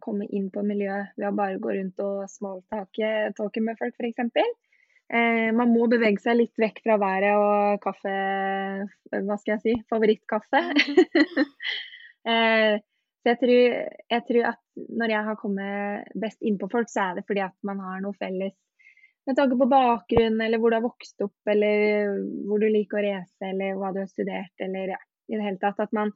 komme 0.00 0.28
inn 0.30 0.48
på 0.54 0.64
miljøet 0.64 1.12
ved 1.18 1.28
å 1.28 1.36
bare 1.36 1.60
gå 1.60 1.76
rundt 1.76 2.00
og 2.06 2.24
smalltalke 2.32 3.12
med 3.60 3.76
folk, 3.76 4.00
f.eks. 4.00 4.69
Eh, 5.10 5.50
man 5.56 5.72
må 5.74 5.88
bevege 5.90 6.22
seg 6.22 6.38
litt 6.38 6.60
vekk 6.60 6.84
fra 6.84 6.96
været 7.02 7.34
og 7.34 7.80
kaffe 7.82 8.12
Hva 9.10 9.38
skal 9.40 9.56
jeg 9.56 9.62
si? 9.64 9.72
Favorittkaffe. 9.90 10.60
eh, 12.30 12.76
så 13.20 13.32
jeg 13.32 13.38
tror, 13.40 13.64
jeg 14.14 14.24
tror, 14.28 14.46
at 14.54 14.84
når 15.02 15.12
jeg 15.12 15.26
har 15.26 15.38
kommet 15.40 16.12
best 16.22 16.46
innpå 16.46 16.70
folk, 16.72 16.88
så 16.88 17.10
er 17.10 17.18
det 17.18 17.26
fordi 17.28 17.42
at 17.44 17.56
man 17.66 17.82
har 17.84 18.00
noe 18.04 18.16
felles 18.16 18.54
med 19.28 19.36
tanke 19.36 19.58
på 19.60 19.68
bakgrunn, 19.68 20.40
eller 20.40 20.58
hvor 20.58 20.72
du 20.72 20.78
har 20.78 20.86
vokst 20.86 21.22
opp, 21.22 21.36
eller 21.52 22.08
hvor 22.48 22.62
du 22.62 22.66
liker 22.72 22.98
å 22.98 23.04
reise, 23.04 23.50
eller 23.50 23.76
hva 23.78 23.92
du 23.94 24.00
har 24.00 24.08
studert, 24.08 24.54
eller 24.64 24.94
ja, 24.94 25.00
i 25.28 25.36
det 25.36 25.44
hele 25.44 25.60
tatt. 25.60 25.82
At 25.84 25.92
man, 25.96 26.14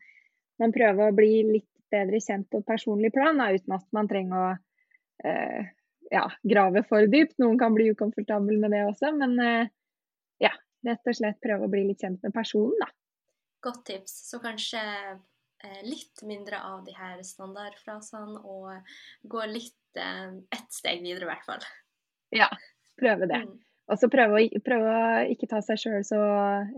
man 0.63 0.73
prøver 0.75 1.11
å 1.11 1.17
bli 1.17 1.45
litt 1.51 1.69
bedre 1.93 2.21
kjent 2.25 2.49
på 2.51 2.63
et 2.63 2.69
personlig 2.73 3.13
plan, 3.15 3.39
da, 3.39 3.51
uten 3.55 3.77
at 3.77 3.85
man 3.95 4.09
trenger 4.11 4.41
å 4.41 4.49
eh, 5.29 5.69
ja, 6.15 6.31
grave 6.43 6.85
for 6.89 7.07
dypt. 7.11 7.39
Noen 7.43 7.59
kan 7.59 7.75
bli 7.75 7.91
ukomfortable 7.91 8.57
med 8.61 8.75
det 8.75 8.85
også, 8.87 9.11
men 9.19 9.35
eh, 9.43 9.73
ja, 10.43 10.53
rett 10.87 11.11
og 11.11 11.19
slett 11.19 11.41
prøve 11.43 11.67
å 11.67 11.73
bli 11.73 11.85
litt 11.89 12.05
kjent 12.05 12.23
med 12.25 12.35
personen, 12.35 12.77
da. 12.83 12.91
Godt 13.65 13.87
tips. 13.89 14.17
Så 14.29 14.41
kanskje 14.45 14.83
eh, 14.85 15.81
litt 15.87 16.23
mindre 16.29 16.61
av 16.63 16.85
de 16.87 16.95
her 16.97 17.23
standardfrasene, 17.27 18.43
og 18.45 18.95
gå 19.31 19.47
litt 19.51 20.01
eh, 20.01 20.37
ett 20.55 20.71
steg 20.75 21.03
videre, 21.03 21.27
i 21.27 21.33
hvert 21.33 21.49
fall. 21.49 21.67
Ja, 22.35 22.51
prøve 23.01 23.31
det. 23.31 23.43
Mm. 23.49 23.59
Og 23.93 24.01
så 24.01 24.09
prøve, 24.09 24.47
prøve, 24.65 24.93
å 24.95 25.33
ikke 25.35 25.51
ta 25.51 25.61
seg 25.65 25.81
sjøl 25.83 26.07
så 26.09 26.21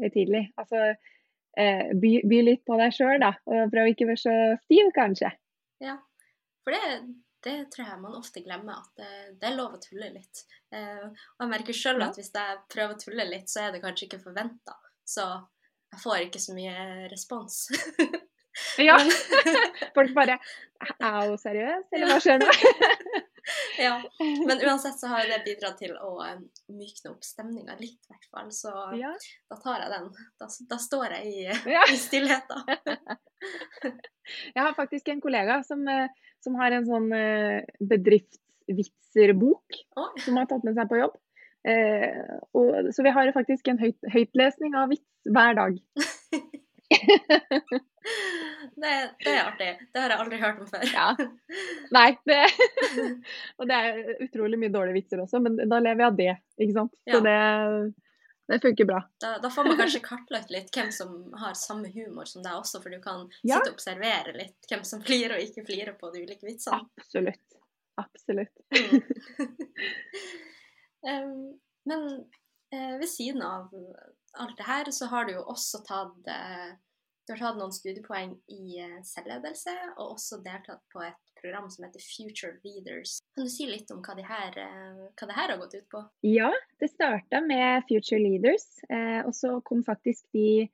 høytidelig. 0.00 0.48
Altså 0.58 0.96
by, 1.56 2.10
by, 2.26 2.40
litt 2.44 2.64
på 2.66 2.76
deg 2.80 2.90
sjøl, 2.92 3.20
da. 3.22 3.30
Og 3.46 3.70
prøve 3.72 3.92
ikke 3.92 4.08
å 4.08 4.10
være 4.10 4.20
så 4.24 4.34
stiv, 4.64 4.90
kanskje. 4.96 5.30
Ja, 5.84 5.94
for 6.66 6.74
det 6.74 6.82
det 7.44 7.56
tror 7.72 7.88
jeg 7.88 8.02
man 8.02 8.16
ofte 8.18 8.42
glemmer, 8.44 8.80
at 8.80 9.00
det, 9.00 9.10
det 9.40 9.50
er 9.50 9.58
lov 9.58 9.76
å 9.76 9.82
tulle 9.82 10.08
litt. 10.14 10.44
Eh, 10.74 11.04
og 11.04 11.44
jeg 11.44 11.52
merker 11.52 11.76
sjøl 11.76 12.02
at 12.06 12.18
hvis 12.18 12.32
jeg 12.34 12.62
prøver 12.72 12.94
å 12.94 13.00
tulle 13.00 13.28
litt, 13.28 13.50
så 13.52 13.66
er 13.66 13.74
det 13.74 13.82
kanskje 13.84 14.08
ikke 14.08 14.22
forventa. 14.24 14.76
Så 15.06 15.26
jeg 15.92 16.02
får 16.02 16.24
ikke 16.26 16.42
så 16.42 16.56
mye 16.56 17.06
respons. 17.12 17.60
ja. 18.88 18.96
Folk 19.96 20.16
bare 20.16 20.38
Er 20.96 21.30
hun 21.30 21.38
seriøs, 21.40 21.88
eller 21.92 22.12
hva 22.12 22.18
skjer 22.24 22.42
nå? 22.42 22.50
ja. 23.86 23.94
Men 24.20 24.60
uansett 24.66 24.98
så 25.00 25.10
har 25.12 25.28
det 25.30 25.42
bidratt 25.46 25.78
til 25.82 25.94
å 25.96 26.12
um, 26.18 26.44
mykne 26.74 27.12
opp 27.12 27.24
stemninga 27.26 27.78
litt, 27.80 28.00
i 28.06 28.12
hvert 28.14 28.28
fall. 28.30 28.52
Så 28.54 28.72
ja. 28.98 29.14
da 29.50 29.58
tar 29.62 29.84
jeg 29.84 29.94
den. 29.94 30.12
Da, 30.40 30.50
da 30.70 30.78
står 30.82 31.18
jeg 31.18 31.32
i, 31.32 31.48
ja. 31.76 31.86
i 31.92 31.98
stillheten. 32.00 32.78
jeg 34.54 34.62
har 34.62 34.78
faktisk 34.78 35.12
en 35.12 35.22
kollega 35.24 35.60
som 35.66 35.84
uh, 35.86 36.06
som 36.46 36.56
har 36.60 36.74
en 36.76 36.86
sånn 36.86 37.10
eh, 37.16 37.66
bedriftsvitserbok 37.92 39.80
oh. 39.98 40.12
som 40.22 40.38
har 40.38 40.46
tatt 40.50 40.66
med 40.66 40.76
seg 40.78 40.90
på 40.90 41.00
jobb. 41.00 41.16
Eh, 41.66 42.36
og, 42.54 42.92
så 42.94 43.02
vi 43.02 43.14
har 43.16 43.34
faktisk 43.34 43.72
en 43.72 43.80
høyt, 43.82 43.98
høytlesning 44.14 44.76
av 44.78 44.92
vits 44.94 45.32
hver 45.34 45.58
dag. 45.58 45.72
Det, 48.74 48.94
det, 49.22 49.32
er 49.32 49.42
artig. 49.44 49.68
Det 49.92 50.02
har 50.02 50.14
jeg 50.14 50.22
aldri 50.24 50.40
hørt 50.40 50.62
om 50.62 50.70
før. 50.70 50.86
ja. 50.90 51.06
Nei, 51.96 52.08
det, 52.28 52.40
og 53.58 53.70
det 53.70 53.78
er 53.78 54.00
utrolig 54.26 54.58
mye 54.60 54.74
dårlige 54.74 54.98
vitser 54.98 55.22
også, 55.22 55.40
men 55.44 55.60
da 55.62 55.78
lever 55.82 56.04
jeg 56.04 56.10
av 56.10 56.18
det, 56.18 56.34
ikke 56.58 56.76
sant. 56.80 56.98
Så 57.06 57.20
ja. 57.20 57.22
det 57.28 57.38
det 58.46 58.60
funker 58.62 58.86
bra. 58.86 59.00
Da, 59.18 59.38
da, 59.42 59.50
får 59.50 59.64
man 59.64 59.78
kanskje 59.80 60.00
kartlagt 60.04 60.52
litt 60.54 60.68
hvem 60.70 60.92
som 60.94 61.14
har 61.34 61.56
samme 61.58 61.90
humor 61.90 62.28
som 62.30 62.44
deg 62.44 62.54
også, 62.54 62.78
for 62.82 62.94
du 62.94 63.00
kan 63.02 63.24
ja. 63.40 63.56
sitte 63.56 63.72
og 63.72 63.74
observere 63.74 64.34
litt 64.36 64.68
hvem 64.70 64.84
som 64.86 65.02
flirer 65.02 65.34
og 65.34 65.42
ikke 65.42 65.64
flirer 65.66 65.96
på 65.98 66.12
de 66.14 66.22
ulike 66.22 66.46
vitsene. 66.46 66.78
Absolutt. 67.02 67.60
Absolutt. 68.02 68.54
Um, 71.06 71.60
men 71.86 72.00
uh, 72.74 72.94
ved 72.98 73.06
siden 73.06 73.42
av 73.42 73.68
alt 74.42 74.56
det 74.58 74.64
her, 74.66 74.88
så 74.90 75.06
har 75.06 75.28
du 75.28 75.36
jo 75.36 75.44
også 75.52 75.84
tatt 75.86 76.26
uh, 76.26 76.72
du 77.26 77.34
har 77.34 77.42
tatt 77.42 77.58
noen 77.58 77.74
studiepoeng 77.74 78.36
i 78.54 78.80
uh, 78.80 79.00
selvledelse, 79.06 79.74
og 79.96 80.16
også 80.16 80.40
deltatt 80.44 80.84
på 80.94 81.02
et 81.04 81.26
program 81.40 81.70
som 81.70 81.84
heter 81.84 82.00
Future 82.00 82.52
Leaders. 82.64 83.18
Kan 83.34 83.44
du 83.44 83.50
si 83.52 83.66
litt 83.68 83.90
om 83.94 84.00
hva 84.04 84.14
det 84.16 84.24
her, 84.26 84.56
eh, 84.58 85.02
hva 85.12 85.28
det 85.28 85.36
her 85.36 85.52
har 85.52 85.60
gått 85.60 85.76
ut 85.76 85.88
på? 85.92 86.02
Ja, 86.26 86.50
det 86.80 86.88
starta 86.90 87.40
med 87.44 87.84
Future 87.88 88.20
Leaders, 88.22 88.66
eh, 88.88 89.20
og 89.26 89.34
så 89.36 89.60
kom 89.60 89.84
faktisk 89.84 90.24
de, 90.32 90.68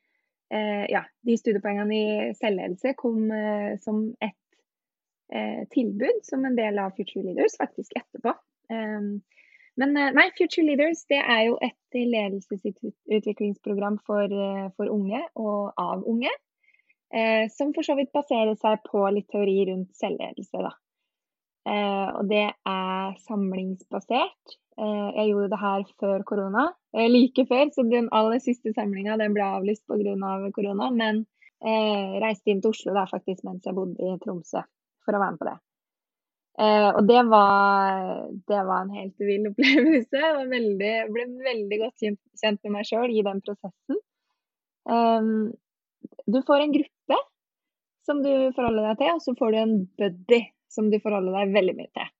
eh, 0.54 0.84
ja, 0.92 1.02
de 1.26 1.36
studiepoengene 1.38 1.98
i 1.98 2.30
selvledelse 2.38 2.94
kom 3.00 3.30
eh, 3.34 3.74
som 3.82 4.04
et 4.20 4.38
eh, 5.32 5.66
tilbud 5.74 6.22
som 6.28 6.44
en 6.44 6.56
del 6.56 6.78
av 6.78 6.94
Future 6.96 7.26
Leaders 7.26 7.58
faktisk 7.58 7.96
etterpå. 7.98 8.36
Men 9.80 9.96
eh, 9.96 10.12
nei, 10.16 10.28
Future 10.36 10.66
Leaders 10.66 11.06
det 11.10 11.20
er 11.22 11.46
jo 11.48 11.58
et 11.64 11.96
ledelsesutviklingsprogram 11.96 13.96
for, 14.06 14.26
for 14.76 14.86
unge 14.92 15.22
og 15.36 15.72
av 15.80 16.04
unge. 16.08 16.32
Eh, 17.12 17.48
som 17.52 17.74
for 17.76 17.84
så 17.84 17.94
vidt 17.98 18.12
baserer 18.14 18.54
seg 18.60 18.80
på 18.88 19.04
litt 19.12 19.28
teori 19.32 19.58
rundt 19.68 19.92
selvledelse. 19.98 20.62
Da. 20.64 20.72
Eh, 21.68 22.08
og 22.18 22.30
det 22.30 22.46
er 22.48 23.18
samlingsbasert. 23.26 24.56
Eh, 24.80 25.08
jeg 25.18 25.28
gjorde 25.28 25.50
det 25.52 25.60
her 25.60 25.84
før 26.00 26.24
korona, 26.24 26.70
eh, 26.96 27.10
like 27.12 27.44
før, 27.50 27.68
så 27.74 27.84
den 27.84 28.08
aller 28.16 28.40
siste 28.40 28.72
samlinga 28.72 29.18
ble 29.20 29.44
avlyst 29.44 29.84
pga. 29.86 30.16
Av 30.24 30.48
korona. 30.56 30.88
Men 30.90 31.26
eh, 31.60 32.16
reiste 32.24 32.50
inn 32.50 32.62
til 32.62 32.72
Oslo 32.72 32.96
da, 32.96 33.04
faktisk 33.10 33.44
mens 33.44 33.68
jeg 33.68 33.76
bodde 33.76 34.00
i 34.00 34.16
Tromsø 34.24 34.64
for 35.04 35.14
å 35.14 35.20
være 35.20 35.36
med 35.36 35.42
på 35.42 35.50
det. 35.50 35.58
Eh, 36.60 36.88
og 36.92 37.06
det 37.08 37.22
var, 37.32 38.00
det 38.48 38.62
var, 38.68 38.82
en 38.82 38.96
helt 38.96 39.24
vill 39.24 39.48
opplevelse. 39.52 40.22
Jeg 40.22 40.48
veldig, 40.52 40.94
ble 41.14 41.26
veldig 41.48 41.82
godt 41.86 42.04
kjent 42.04 42.60
med 42.64 42.74
meg 42.76 42.88
sjøl 42.88 43.12
i 43.12 43.26
den 43.26 43.44
prosessen. 43.44 44.00
Eh, 44.92 45.30
du 46.32 46.40
får 46.46 46.64
en 46.64 46.74
gruppe 46.74 47.20
som 48.06 48.18
du 48.24 48.32
forholder 48.56 48.90
deg 48.90 48.98
til, 49.00 49.14
og 49.14 49.22
så 49.24 49.36
får 49.38 49.54
du 49.54 49.60
en 49.60 49.78
buddy 50.00 50.42
som 50.72 50.88
du 50.90 50.98
forholder 51.02 51.36
deg 51.38 51.54
veldig 51.56 51.76
mye 51.78 51.92
til. 51.94 52.10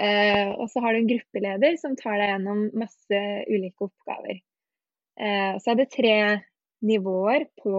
Eh, 0.00 0.50
og 0.56 0.70
så 0.72 0.80
har 0.80 0.94
du 0.94 1.02
en 1.02 1.10
gruppeleder 1.10 1.76
som 1.80 1.96
tar 1.98 2.16
deg 2.16 2.32
gjennom 2.32 2.62
masse 2.80 3.20
ulike 3.50 3.88
oppgaver. 3.88 4.38
Eh, 5.20 5.56
så 5.60 5.72
er 5.72 5.80
det 5.80 5.90
tre 5.92 6.14
nivåer 6.88 7.44
på, 7.60 7.74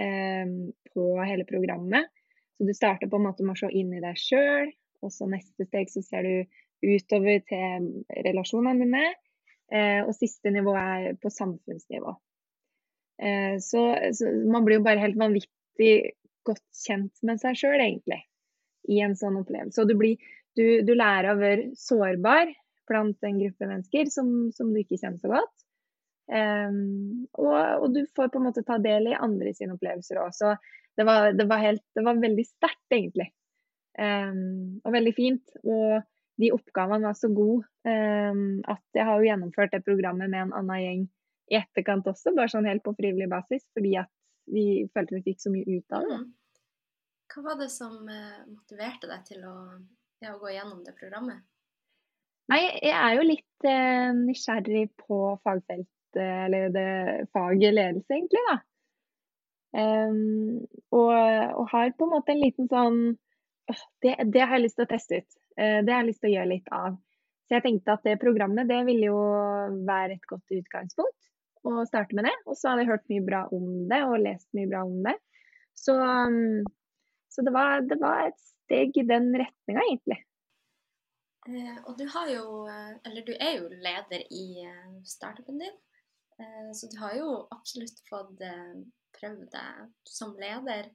eh, 0.00 0.54
på, 0.94 1.04
hele 1.28 1.44
programmet. 1.48 2.08
Så 2.56 2.66
du 2.66 2.72
starter 2.74 3.10
på 3.12 3.18
en 3.20 3.26
måte 3.28 3.44
med 3.44 3.56
å 3.56 3.60
se 3.60 3.70
inn 3.72 3.92
i 3.92 4.02
deg 4.02 4.18
sjøl, 4.20 4.70
og 5.04 5.12
så 5.12 5.28
neste 5.28 5.66
steg 5.68 5.90
så 5.92 6.02
ser 6.04 6.26
du 6.26 6.56
utover 6.86 7.42
til 7.48 7.90
relasjonene 8.26 8.84
dine. 8.84 9.06
Eh, 9.72 10.00
og 10.06 10.14
siste 10.14 10.52
nivå 10.54 10.76
er 10.78 11.16
på 11.18 11.30
samfunnsnivå. 11.32 12.14
Eh, 13.18 13.56
så, 13.60 13.82
så, 14.14 14.30
man 14.46 14.66
blir 14.66 14.78
jo 14.78 14.86
bare 14.86 15.02
helt 15.02 15.18
vanvittig 15.18 15.94
godt 16.46 16.64
kjent 16.86 17.24
med 17.26 17.42
seg 17.42 17.58
sjøl, 17.58 17.80
egentlig, 17.80 18.20
i 18.92 19.00
en 19.02 19.16
sånn 19.18 19.40
opplevelse. 19.40 19.82
Og 19.82 19.90
du, 19.90 19.96
blir, 19.98 20.22
du, 20.58 20.64
du, 20.86 20.94
lærer 20.94 21.32
å 21.32 21.40
være 21.40 21.70
sårbar 21.80 22.52
blant 22.86 23.26
en 23.26 23.40
gruppe 23.42 23.66
mennesker 23.66 24.12
som, 24.12 24.32
som 24.54 24.70
du 24.70 24.80
ikke 24.84 25.00
kjenner 25.00 25.18
så 25.18 25.32
godt. 25.34 25.54
Um, 26.26 27.26
og, 27.38 27.54
og, 27.54 27.88
du 27.94 28.00
får 28.14 28.32
på 28.32 28.40
en 28.40 28.48
måte 28.48 28.64
ta 28.66 28.80
del 28.82 29.12
i 29.12 29.18
andre 29.18 29.52
sine 29.54 29.74
opplevelser 29.74 30.22
òg. 30.22 30.34
Så 30.34 30.54
det 30.96 31.04
var, 31.06 31.32
det, 31.36 31.46
var 31.48 31.62
helt, 31.62 31.84
det 31.94 32.04
var 32.06 32.20
veldig 32.20 32.44
sterkt, 32.48 32.86
egentlig. 32.92 33.30
Um, 33.96 34.78
og 34.84 34.92
veldig 34.92 35.12
fint. 35.16 35.58
Og 35.64 36.00
de 36.40 36.52
oppgavene 36.52 37.08
var 37.08 37.16
så 37.16 37.30
gode 37.32 37.64
um, 37.88 38.60
at 38.68 38.82
jeg 38.96 39.08
har 39.08 39.20
jo 39.20 39.28
gjennomført 39.28 39.72
det 39.72 39.84
programmet 39.86 40.28
med 40.32 40.46
en 40.46 40.56
annen 40.56 40.82
gjeng 40.82 41.04
i 41.46 41.58
etterkant 41.60 42.08
også, 42.10 42.34
bare 42.36 42.50
sånn 42.50 42.66
helt 42.68 42.84
på 42.84 42.96
frivillig 42.98 43.28
basis, 43.30 43.64
fordi 43.76 43.94
at 44.00 44.10
vi 44.50 44.86
følte 44.94 45.18
vi 45.18 45.24
fikk 45.28 45.42
så 45.42 45.52
mye 45.54 45.78
ut 45.78 45.94
av 45.94 46.08
det. 46.08 46.18
Mm. 46.22 46.32
Hva 47.32 47.42
var 47.44 47.58
det 47.60 47.68
som 47.74 47.94
eh, 48.10 48.40
motiverte 48.48 49.10
deg 49.10 49.26
til 49.26 49.44
å, 49.46 49.56
til 50.20 50.32
å 50.32 50.40
gå 50.42 50.54
gjennom 50.54 50.82
det 50.86 50.94
programmet? 50.98 51.44
Nei, 52.50 52.62
jeg 52.78 52.94
er 52.94 53.16
jo 53.18 53.26
litt 53.26 53.66
eh, 53.66 54.10
nysgjerrig 54.14 54.86
på 55.02 55.18
fagfeltet, 55.42 55.92
eller 56.16 56.70
det 56.74 56.90
faget 57.34 57.74
ledelse, 57.74 58.14
egentlig, 58.14 58.42
da. 58.50 58.60
Um, 59.76 60.64
og, 60.94 61.12
og, 61.12 61.66
har 61.72 61.90
på 61.98 62.06
en 62.06 62.14
måte 62.14 62.32
en 62.32 62.40
liten 62.40 62.68
sånn 62.70 63.00
det, 64.00 64.14
det, 64.32 64.40
har 64.40 64.54
jeg 64.56 64.62
lyst 64.62 64.78
til 64.78 64.86
å 64.86 64.88
teste 64.88 65.20
ut. 65.20 65.38
Uh, 65.58 65.80
det 65.84 65.92
har 65.92 66.00
jeg 66.00 66.08
lyst 66.10 66.22
til 66.22 66.30
å 66.30 66.34
gjøre 66.36 66.52
litt 66.54 66.70
av. 66.72 66.96
Så 67.46 67.56
jeg 67.58 67.64
tenkte 67.66 67.94
at 67.94 68.06
det 68.06 68.16
programmet 68.22 68.70
det 68.70 68.80
ville 68.88 69.10
jo 69.10 69.20
være 69.86 70.16
et 70.16 70.28
godt 70.30 70.54
utgangspunkt 70.56 71.28
å 71.66 71.84
starte 71.86 72.16
med 72.16 72.28
det. 72.28 72.34
Og 72.46 72.56
så 72.58 72.72
hadde 72.72 72.84
jeg 72.84 72.92
hørt 72.92 73.12
mye 73.12 73.26
bra 73.26 73.42
om 73.54 73.66
det 73.90 74.00
og 74.06 74.20
lest 74.22 74.48
mye 74.56 74.70
bra 74.70 74.84
om 74.86 75.00
det. 75.06 75.16
Så, 75.76 75.94
um, 75.98 76.64
så 77.30 77.44
det, 77.46 77.52
var, 77.54 77.84
det, 77.86 77.98
var, 78.00 78.30
et 78.30 78.40
steg 78.40 78.96
i 78.96 79.06
den 79.06 79.28
retninga, 79.34 79.82
egentlig. 79.82 80.20
Eh, 81.46 81.76
og 81.86 81.94
du 81.94 82.08
har 82.10 82.26
jo 82.26 82.64
Eller 83.06 83.22
du 83.22 83.30
er 83.36 83.52
jo 83.60 83.68
leder 83.70 84.24
i 84.34 84.64
startupen 85.06 85.60
din. 85.62 85.76
Eh, 86.40 86.70
så 86.72 86.88
du 86.92 86.98
har 87.00 87.14
jo 87.16 87.28
absolutt 87.54 88.00
fått 88.10 88.40
eh, 88.44 88.74
prøvd 89.18 89.46
deg 89.52 89.86
som 90.08 90.34
leder. 90.40 90.90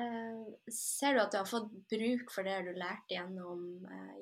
Eh, 0.00 0.42
ser 0.72 1.16
du 1.16 1.22
at 1.24 1.32
du 1.32 1.40
har 1.40 1.48
fått 1.48 1.72
bruk 1.92 2.34
for 2.34 2.46
det 2.46 2.60
du 2.68 2.74
lærte 2.78 3.16
gjennom, 3.16 3.64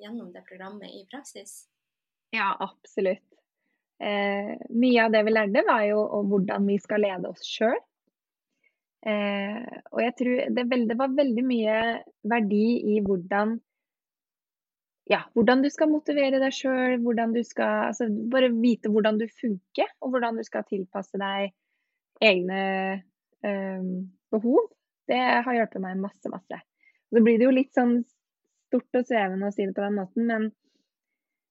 gjennom 0.03 0.33
det 0.35 0.47
programmet 0.49 0.95
i 0.95 1.05
praksis? 1.11 1.61
Ja, 2.35 2.55
absolutt. 2.61 3.25
Eh, 3.99 4.55
mye 4.71 5.05
av 5.05 5.14
det 5.14 5.25
vi 5.27 5.35
lærte, 5.35 5.64
var 5.66 5.85
jo 5.89 6.03
om 6.21 6.29
hvordan 6.31 6.66
vi 6.71 6.79
skal 6.83 7.03
lede 7.03 7.31
oss 7.33 7.47
sjøl. 7.47 7.79
Eh, 9.07 9.79
og 9.95 10.03
jeg 10.03 10.14
tror 10.19 10.45
det, 10.55 10.64
det, 10.91 10.99
var 10.99 11.14
veldig 11.14 11.45
mye 11.47 11.79
verdi 12.27 12.97
i 12.97 12.99
hvordan 13.07 13.55
ja, 15.09 15.21
hvordan 15.39 15.62
du 15.62 15.69
skal 15.73 15.89
motivere 15.89 16.41
deg 16.43 16.53
sjøl, 16.53 16.99
hvordan 17.05 17.31
du 17.33 17.41
skal 17.47 17.87
altså, 17.89 18.09
Bare 18.33 18.51
vite 18.53 18.91
hvordan 18.93 19.21
du 19.21 19.25
funker, 19.31 19.89
og 20.03 20.12
hvordan 20.12 20.41
du 20.41 20.45
skal 20.45 20.66
tilpasse 20.69 21.21
deg 21.21 21.55
egne 22.21 22.59
eh, 22.59 23.07
behov. 23.43 24.70
Det 25.09 25.18
har 25.18 25.57
hjulpet 25.57 25.82
meg 25.82 26.01
masse, 26.03 26.30
masse. 26.32 26.61
Så 27.09 27.22
blir 27.24 27.39
det 27.41 27.47
jo 27.47 27.55
litt 27.55 27.72
sånn 27.76 28.01
stort 28.68 28.99
og 29.01 29.07
svevende 29.09 29.49
å 29.49 29.55
si 29.55 29.64
det 29.64 29.74
på 29.76 29.84
den 29.84 29.97
måten, 29.97 30.26
men 30.28 30.51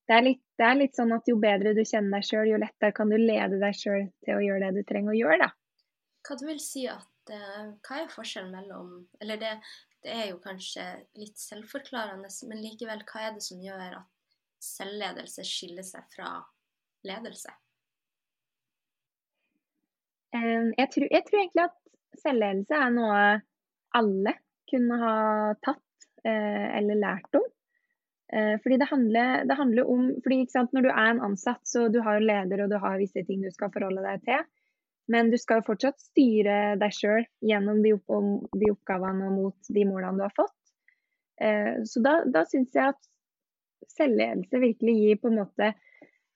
det 0.08 0.16
er, 0.16 0.24
litt, 0.24 0.44
det 0.56 0.64
er 0.64 0.78
litt, 0.80 0.96
sånn 0.96 1.12
at 1.16 1.28
jo 1.28 1.36
bedre 1.42 1.74
du 1.76 1.84
kjenner 1.84 2.20
deg 2.20 2.28
sjøl, 2.28 2.52
jo 2.54 2.60
lettere 2.62 2.96
kan 2.96 3.10
du 3.12 3.18
lede 3.20 3.60
deg 3.60 3.76
sjøl 3.76 4.06
til 4.24 4.38
å 4.38 4.44
gjøre 4.46 4.70
det 4.70 4.80
du 4.84 4.88
trenger 4.88 5.12
å 5.12 5.18
gjøre, 5.18 5.48
da. 5.48 5.50
Hva 6.28 6.38
du 6.40 6.46
vil 6.48 6.62
si 6.64 6.86
at 6.92 7.32
uh, 7.32 7.68
Hva 7.86 8.02
er 8.02 8.10
forskjellen 8.12 8.50
mellom 8.52 8.88
Eller 9.24 9.40
det, 9.40 9.52
det 10.04 10.12
er 10.12 10.26
jo 10.32 10.42
kanskje 10.44 10.84
litt 11.20 11.40
selvforklarende, 11.40 12.32
men 12.50 12.64
likevel, 12.64 13.04
hva 13.08 13.28
er 13.28 13.38
det 13.38 13.46
som 13.46 13.62
gjør 13.64 14.00
at 14.02 14.34
selvledelse 14.64 15.46
skiller 15.48 15.88
seg 15.88 16.08
fra 16.16 16.34
ledelse? 17.08 17.54
Jeg 20.78 20.90
tror, 20.94 21.08
jeg 21.12 21.26
tror 21.28 21.42
egentlig 21.42 21.66
at 21.68 21.78
selvledelse 22.22 22.78
er 22.78 22.94
noe 22.96 23.22
alle 23.98 24.34
kunne 24.68 24.98
ha 25.02 25.16
tatt 25.64 26.08
eh, 26.28 26.68
eller 26.80 27.00
lært 27.00 27.38
om. 27.40 27.46
Eh, 28.34 28.56
fordi 28.64 28.78
det 28.82 28.90
handler, 28.90 29.46
det 29.48 29.56
handler 29.56 29.88
om 29.88 30.10
fordi 30.24 30.42
sant, 30.52 30.74
Når 30.76 30.84
du 30.84 30.90
er 30.92 31.10
en 31.14 31.24
ansatt, 31.30 31.64
så 31.64 31.88
du 31.88 32.02
har 32.04 32.20
leder 32.20 32.66
og 32.66 32.72
du 32.74 32.78
har 32.84 33.00
visse 33.00 33.24
ting 33.28 33.44
du 33.44 33.52
skal 33.54 33.72
forholde 33.74 34.04
deg 34.04 34.24
til. 34.28 34.46
Men 35.08 35.32
du 35.32 35.38
skal 35.40 35.62
jo 35.62 35.70
fortsatt 35.70 36.02
styre 36.04 36.76
deg 36.82 36.92
sjøl 36.92 37.24
gjennom 37.48 37.80
de, 37.84 37.94
opp 37.96 38.50
de, 38.60 38.72
oppgavene 38.74 39.30
og 39.30 39.38
mot 39.38 39.70
de 39.72 39.86
målene 39.88 40.20
du 40.20 40.26
har 40.26 40.36
fått. 40.36 40.58
Eh, 41.40 41.84
så 41.88 42.04
da, 42.04 42.20
da 42.28 42.44
syns 42.50 42.76
jeg 42.76 42.92
at 42.92 43.14
selvledelse 43.96 44.60
virkelig 44.60 44.96
gir 45.00 45.22
på 45.22 45.32
en 45.32 45.40
måte 45.40 45.72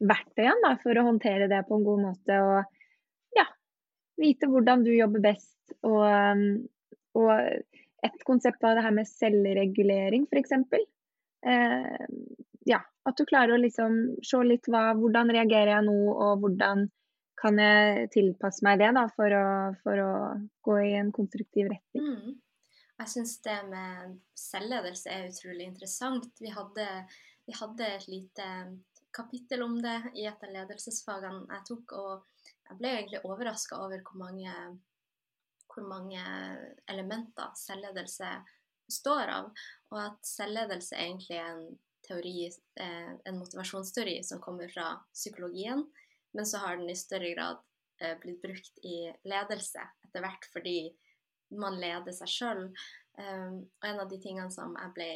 verktøyene 0.02 0.78
for 0.82 0.97
å 0.97 1.08
håndtere 1.10 1.49
det 1.52 1.66
på 1.68 1.76
en 1.78 1.84
god 1.89 2.06
måte. 2.06 2.38
Og 2.39 2.80
vite 4.22 4.50
hvordan 4.52 4.86
du 4.86 4.94
jobber 4.94 5.24
best. 5.32 5.58
Og, 5.88 6.06
um, 6.06 6.46
og 7.18 7.34
et 8.06 8.24
konsept 8.28 8.64
var 8.64 8.78
det 8.78 8.86
her 8.86 8.96
med 8.96 9.10
selvregulering, 9.10 10.26
f.eks. 10.30 10.56
Eh, 11.42 12.08
ja, 12.70 12.80
at 12.82 13.18
du 13.18 13.26
klarer 13.30 13.56
å 13.56 13.62
liksom 13.62 14.00
se 14.26 14.42
litt 14.46 14.70
hva, 14.70 14.92
hvordan 14.98 15.34
reagerer 15.34 15.76
jeg 15.76 15.88
nå, 15.88 15.98
og 16.14 16.42
hvordan 16.44 16.88
kan 17.42 17.58
jeg 17.58 18.10
tilpasse 18.14 18.66
meg 18.66 18.82
det 18.82 18.92
da, 18.98 19.08
for 19.16 19.34
å, 19.34 19.46
for 19.82 20.02
å 20.02 20.14
gå 20.66 20.78
i 20.86 20.94
en 21.00 21.10
konstruktiv 21.14 21.72
retning. 21.72 22.06
Mm. 22.06 22.40
Jeg 23.02 23.10
syns 23.10 23.40
det 23.42 23.58
med 23.72 24.18
selvledelse 24.38 25.10
er 25.10 25.30
utrolig 25.32 25.66
interessant. 25.72 26.28
Vi 26.38 26.52
hadde, 26.54 26.86
vi 27.50 27.56
hadde, 27.58 27.88
et 27.96 28.06
lite 28.12 28.50
kapittel 29.16 29.66
om 29.66 29.80
det 29.82 29.98
i 30.22 30.28
et 30.30 30.46
av 30.46 30.54
ledelsesfagene 30.54 31.48
jeg 31.50 31.66
tok, 31.72 31.96
og 31.98 32.28
jeg 32.72 32.80
ble 32.80 32.96
egentlig 32.96 33.22
overraska 33.28 33.78
over 33.84 34.02
hvor 34.08 34.18
mange, 34.24 34.56
hvor 35.72 35.88
mange 35.88 36.24
elementer 36.92 37.54
selvledelse 37.60 38.34
består 38.88 39.32
av, 39.32 39.52
og 39.94 40.04
at 40.04 40.20
selvledelse 40.28 40.98
egentlig 41.00 41.38
er 41.38 41.52
en 41.54 41.66
teori, 42.04 42.50
eh, 42.82 43.12
en 43.30 43.38
motivasjonsteori 43.38 44.18
som 44.26 44.42
kommer 44.44 44.72
fra 44.74 44.96
psykologien 45.14 45.86
men 46.32 46.46
så 46.46 46.58
har 46.58 46.78
den 46.78 46.90
i 46.90 46.96
større 46.96 47.34
grad 47.34 47.58
eh, 48.02 48.18
blitt 48.20 48.42
brukt 48.42 48.78
i 48.86 49.12
ledelse 49.28 49.84
etter 50.06 50.24
hvert 50.24 50.48
fordi 50.54 50.78
man 51.60 51.80
leder 51.82 52.16
seg 52.16 52.32
sjøl. 52.32 52.62
Um, 53.20 53.58
og 53.82 53.88
en 53.90 54.00
av 54.00 54.10
de 54.12 54.20
tingene 54.24 54.52
som 54.54 54.78
jeg 54.80 54.94
ble 54.96 55.10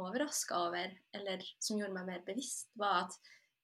overraska 0.00 0.56
over, 0.66 0.90
eller 1.14 1.44
som 1.62 1.78
gjorde 1.78 1.94
meg 1.94 2.08
mer 2.08 2.24
bevisst, 2.26 2.72
var 2.78 3.04
at 3.04 3.14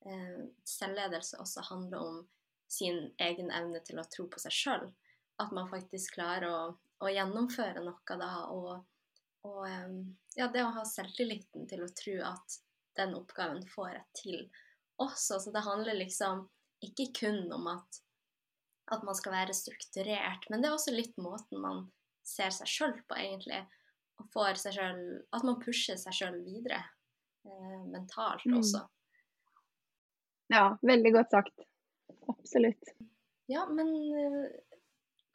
eh, 0.07 0.45
selvledelse 0.68 1.41
også 1.43 1.64
handler 1.66 2.05
om 2.05 2.20
sin 2.68 3.10
egen 3.22 3.50
evne 3.54 3.80
til 3.86 4.00
å 4.00 4.06
tro 4.10 4.26
på 4.30 4.42
seg 4.42 4.54
sjøl. 4.54 4.86
At 5.42 5.52
man 5.54 5.68
faktisk 5.70 6.16
klarer 6.16 6.48
å, 6.48 6.60
å 7.04 7.12
gjennomføre 7.12 7.82
noe 7.84 8.18
da, 8.20 8.30
og, 8.50 8.84
og 9.46 9.66
ja, 10.36 10.48
det 10.52 10.64
å 10.64 10.72
ha 10.76 10.84
selvtilliten 10.88 11.68
til 11.70 11.84
å 11.84 11.92
tro 11.96 12.16
at 12.32 12.58
den 12.96 13.14
oppgaven 13.18 13.62
får 13.68 13.90
jeg 13.92 14.06
til 14.22 14.38
også. 15.02 15.40
Så 15.40 15.52
det 15.52 15.64
handler 15.66 15.98
liksom 16.00 16.46
ikke 16.84 17.10
kun 17.20 17.52
om 17.52 17.68
at, 17.72 18.00
at, 18.92 19.04
man 19.04 19.16
skal 19.16 19.36
være 19.36 19.56
strukturert, 19.56 20.48
men 20.50 20.62
det 20.62 20.70
er 20.70 20.76
også 20.76 20.94
litt 20.94 21.16
måten 21.20 21.60
man 21.62 21.86
ser 22.26 22.52
seg 22.54 22.70
sjøl 22.70 22.96
på, 23.06 23.18
egentlig. 23.20 23.62
Og 24.16 24.28
får 24.32 24.60
seg 24.60 24.78
selv, 24.78 25.08
At 25.36 25.44
man 25.44 25.58
pusher 25.60 25.98
seg 26.00 26.14
sjøl 26.16 26.38
videre 26.40 26.80
eh, 27.44 27.80
mentalt 27.92 28.46
mm. 28.48 28.58
også. 28.62 28.80
Ja, 30.52 30.70
veldig 30.80 31.12
godt 31.18 31.34
sagt. 31.34 31.66
Absolutt. 32.30 32.94
Ja, 33.50 33.66
men 33.70 33.90
uh, 34.14 34.46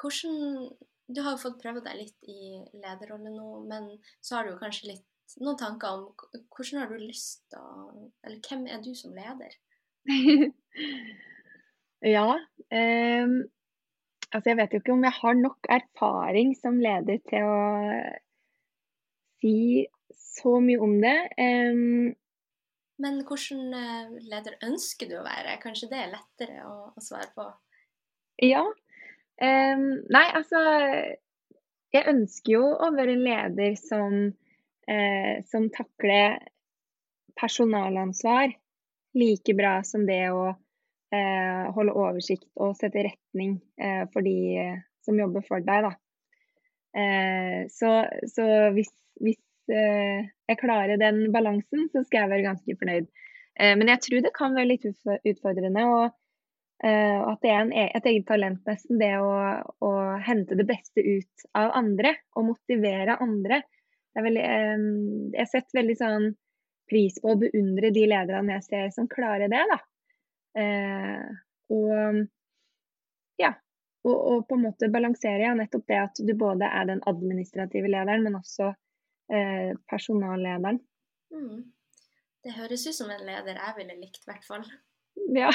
hvordan 0.01 0.71
Du 1.11 1.21
har 1.23 1.35
jo 1.35 1.41
fått 1.41 1.59
prøve 1.59 1.81
deg 1.83 1.97
litt 1.99 2.29
i 2.31 2.61
lederrolle 2.79 3.33
nå, 3.33 3.47
men 3.67 3.89
så 4.23 4.37
har 4.37 4.47
du 4.47 4.59
kanskje 4.59 4.93
litt 4.93 5.07
noen 5.43 5.59
tanker 5.59 5.91
om 5.95 6.05
hvordan 6.51 6.81
har 6.81 6.91
du 6.91 7.03
lyst 7.03 7.43
til 7.51 7.59
å 7.59 8.09
Eller 8.23 8.39
hvem 8.47 8.65
er 8.67 8.83
du 8.83 8.93
som 8.95 9.15
leder? 9.15 9.55
Ja. 12.01 12.33
Eh, 12.73 13.27
altså 14.31 14.49
jeg 14.49 14.57
vet 14.57 14.71
jo 14.73 14.79
ikke 14.81 14.93
om 14.95 15.03
jeg 15.05 15.13
har 15.19 15.35
nok 15.37 15.67
erfaring 15.69 16.55
som 16.57 16.79
leder 16.81 17.19
til 17.29 17.45
å 17.45 17.59
si 19.41 19.85
så 20.17 20.55
mye 20.65 20.81
om 20.81 20.95
det. 21.03 21.17
Eh, 21.37 21.83
Men 23.01 23.21
hvilken 23.25 23.73
eh, 23.73 24.13
leder 24.29 24.59
ønsker 24.67 25.09
du 25.09 25.17
å 25.19 25.25
være? 25.25 25.57
Kanskje 25.63 25.89
det 25.91 25.99
er 25.99 26.13
lettere 26.13 26.65
å, 26.67 26.75
å 26.93 27.03
svare 27.03 27.31
på? 27.35 27.47
Ja. 28.41 28.63
Um, 29.41 29.85
nei, 30.13 30.27
altså 30.37 30.59
Jeg 31.91 32.09
ønsker 32.11 32.53
jo 32.53 32.65
å 32.77 32.91
være 32.93 33.15
en 33.15 33.23
leder 33.25 33.73
som, 33.79 34.17
eh, 34.85 35.41
som 35.49 35.65
takler 35.73 36.37
personalansvar 37.39 38.53
like 39.17 39.55
bra 39.57 39.79
som 39.87 40.05
det 40.07 40.21
å 40.31 40.51
eh, 40.51 41.65
holde 41.75 41.95
oversikt 41.97 42.47
og 42.55 42.77
sette 42.79 43.03
retning 43.09 43.57
eh, 43.81 44.05
for 44.13 44.23
de 44.25 44.37
eh, 44.61 44.79
som 45.03 45.19
jobber 45.19 45.43
for 45.47 45.63
deg. 45.65 45.87
Da. 45.87 45.93
Eh, 47.01 47.65
så, 47.73 47.91
så, 48.31 48.47
hvis, 48.75 48.91
hvis 49.23 49.39
jeg 49.69 50.57
klarer 50.61 50.97
den 50.99 51.27
balansen, 51.33 51.87
så 51.91 52.03
skal 52.05 52.23
jeg 52.23 52.31
være 52.31 52.47
ganske 52.47 52.77
fornøyd. 52.79 53.11
Eh, 53.59 53.75
men 53.77 53.91
jeg 53.93 54.01
tror 54.05 54.25
det 54.25 54.33
kan 54.37 54.57
være 54.57 54.71
litt 54.73 54.87
utfordrende. 54.87 55.85
og 55.85 56.17
at 56.81 57.43
det 57.43 57.49
er 57.53 57.59
en, 57.61 57.71
e-, 57.77 57.91
et 57.93 58.05
eget 58.09 58.23
talent, 58.25 58.63
nesten. 58.65 58.97
Det 58.97 59.11
å, 59.21 59.33
å, 59.85 59.89
hente 60.25 60.55
det 60.57 60.65
beste 60.65 61.03
ut 61.05 61.43
av 61.53 61.75
andre 61.77 62.15
og 62.33 62.47
motivere 62.47 63.19
andre. 63.21 63.61
Veldig, 64.17 64.45
jeg 65.35 65.49
setter 65.51 65.77
veldig 65.77 65.97
sånn 65.99 66.25
pris 66.89 67.21
på 67.21 67.35
å 67.35 67.37
beundre 67.39 67.93
de 67.93 68.07
lederne 68.09 68.57
jeg 68.57 68.65
ser 68.65 68.89
som 68.95 69.07
klarer 69.11 69.51
det. 69.51 69.61
da. 69.69 69.77
Eh, 70.57 71.27
og 71.71 72.25
ja, 73.39 73.53
og, 74.03 74.15
og, 74.15 74.47
på 74.49 74.57
en 74.57 74.65
måte 74.65 74.89
balansere 74.91 75.45
ja, 75.45 75.53
nettopp 75.57 75.85
det 75.87 75.99
at 76.01 76.21
du 76.25 76.33
både 76.37 76.67
er 76.67 76.89
den 76.89 77.03
administrative 77.07 77.91
lederen, 77.91 78.25
men 78.25 78.39
også 78.41 78.73
eh, 79.33 79.73
personallederen. 79.89 80.79
Mm. 81.31 81.65
Det 82.43 82.55
høres 82.57 82.87
ut 82.87 82.97
som 82.97 83.11
en 83.13 83.25
leder 83.25 83.59
jeg 83.59 83.77
ville 83.77 83.99
likt, 83.99 84.23
i 84.23 84.31
hvert 84.31 84.47
fall. 84.47 84.65
Ja. 85.35 85.51